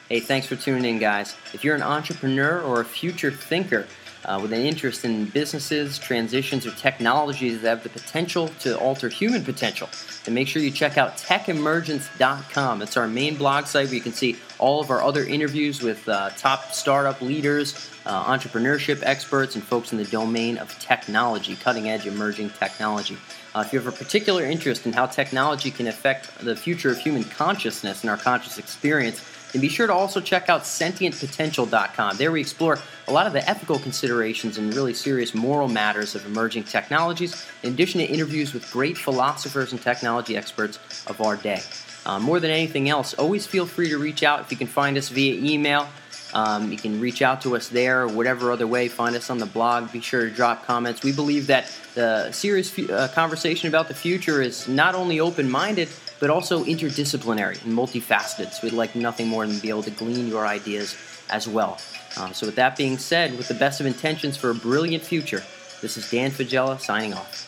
Hey, 0.09 0.21
thanks 0.21 0.47
for 0.47 0.55
tuning 0.55 0.85
in, 0.85 0.99
guys. 0.99 1.35
If 1.53 1.65
you're 1.65 1.75
an 1.75 1.81
entrepreneur 1.81 2.61
or 2.61 2.79
a 2.79 2.85
future 2.85 3.29
thinker 3.29 3.85
uh, 4.23 4.39
with 4.41 4.53
an 4.53 4.61
interest 4.61 5.03
in 5.03 5.25
businesses, 5.25 5.99
transitions, 5.99 6.65
or 6.65 6.71
technologies 6.71 7.61
that 7.61 7.67
have 7.67 7.83
the 7.83 7.89
potential 7.89 8.47
to 8.59 8.79
alter 8.79 9.09
human 9.09 9.43
potential, 9.43 9.89
then 10.23 10.33
make 10.33 10.47
sure 10.47 10.61
you 10.61 10.71
check 10.71 10.97
out 10.97 11.17
techemergence.com. 11.17 12.81
It's 12.81 12.95
our 12.95 13.05
main 13.09 13.35
blog 13.35 13.65
site 13.65 13.87
where 13.87 13.95
you 13.95 14.01
can 14.01 14.13
see 14.13 14.37
all 14.59 14.79
of 14.79 14.91
our 14.91 15.03
other 15.03 15.25
interviews 15.25 15.81
with 15.81 16.07
uh, 16.07 16.29
top 16.37 16.71
startup 16.71 17.21
leaders, 17.21 17.91
uh, 18.05 18.33
entrepreneurship 18.33 19.01
experts, 19.03 19.55
and 19.55 19.63
folks 19.63 19.91
in 19.91 19.97
the 19.97 20.05
domain 20.05 20.57
of 20.57 20.79
technology, 20.79 21.57
cutting 21.57 21.89
edge 21.89 22.07
emerging 22.07 22.49
technology. 22.51 23.17
Uh, 23.53 23.63
if 23.65 23.73
you 23.73 23.79
have 23.79 23.93
a 23.93 23.97
particular 23.97 24.45
interest 24.45 24.85
in 24.85 24.93
how 24.93 25.05
technology 25.05 25.69
can 25.69 25.87
affect 25.87 26.37
the 26.39 26.55
future 26.55 26.91
of 26.91 26.97
human 26.97 27.25
consciousness 27.25 28.01
and 28.01 28.09
our 28.09 28.17
conscious 28.17 28.57
experience, 28.57 29.21
and 29.57 29.61
be 29.63 29.69
sure 29.69 29.87
to 29.87 29.93
also 29.93 30.21
check 30.21 30.49
out 30.49 30.61
sentientpotential.com. 30.61 32.17
There 32.17 32.31
we 32.31 32.41
explore 32.41 32.77
a 33.07 33.11
lot 33.11 33.25
of 33.25 33.33
the 33.33 33.49
ethical 33.49 33.79
considerations 33.79 34.59
and 34.59 34.71
really 34.71 34.93
serious 34.93 35.33
moral 35.33 35.67
matters 35.67 36.13
of 36.13 36.23
emerging 36.27 36.65
technologies, 36.65 37.43
in 37.63 37.73
addition 37.73 37.99
to 37.99 38.05
interviews 38.05 38.53
with 38.53 38.71
great 38.71 38.99
philosophers 38.99 39.71
and 39.71 39.81
technology 39.81 40.37
experts 40.37 40.77
of 41.07 41.19
our 41.21 41.35
day. 41.35 41.59
Uh, 42.05 42.19
more 42.19 42.39
than 42.39 42.51
anything 42.51 42.87
else, 42.87 43.15
always 43.15 43.47
feel 43.47 43.65
free 43.65 43.89
to 43.89 43.97
reach 43.97 44.21
out 44.21 44.41
if 44.41 44.51
you 44.51 44.57
can 44.57 44.67
find 44.67 44.95
us 44.95 45.09
via 45.09 45.33
email. 45.41 45.87
Um, 46.35 46.71
you 46.71 46.77
can 46.77 47.01
reach 47.01 47.23
out 47.23 47.41
to 47.41 47.55
us 47.55 47.67
there 47.67 48.03
or 48.03 48.07
whatever 48.09 48.51
other 48.51 48.67
way. 48.67 48.87
Find 48.89 49.15
us 49.15 49.31
on 49.31 49.39
the 49.39 49.47
blog. 49.47 49.91
Be 49.91 50.01
sure 50.01 50.29
to 50.29 50.29
drop 50.29 50.67
comments. 50.67 51.01
We 51.01 51.13
believe 51.13 51.47
that 51.47 51.75
the 51.95 52.31
serious 52.31 52.77
uh, 52.77 53.09
conversation 53.15 53.69
about 53.69 53.87
the 53.87 53.95
future 53.95 54.39
is 54.39 54.67
not 54.67 54.93
only 54.93 55.19
open 55.19 55.49
minded, 55.49 55.89
but 56.19 56.29
also 56.29 56.63
interdisciplinary 56.63 57.63
and 57.63 57.73
multifaceted. 57.77 58.51
So 58.51 58.59
we'd 58.63 58.73
like 58.73 58.95
nothing 58.95 59.27
more 59.27 59.45
than 59.45 59.55
to 59.55 59.61
be 59.61 59.69
able 59.69 59.83
to 59.83 59.91
glean 59.91 60.27
your 60.27 60.45
ideas 60.45 60.95
as 61.29 61.47
well. 61.47 61.77
Um, 62.17 62.33
so, 62.33 62.47
with 62.47 62.55
that 62.55 62.75
being 62.75 62.97
said, 62.97 63.37
with 63.37 63.47
the 63.47 63.53
best 63.53 63.79
of 63.79 63.85
intentions 63.85 64.37
for 64.37 64.49
a 64.49 64.55
brilliant 64.55 65.03
future, 65.03 65.43
this 65.81 65.97
is 65.97 66.09
Dan 66.09 66.31
Faggella 66.31 66.79
signing 66.79 67.13
off. 67.13 67.43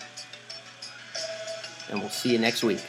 And 1.90 2.00
we'll 2.00 2.10
see 2.10 2.32
you 2.32 2.38
next 2.38 2.64
week. 2.64 2.84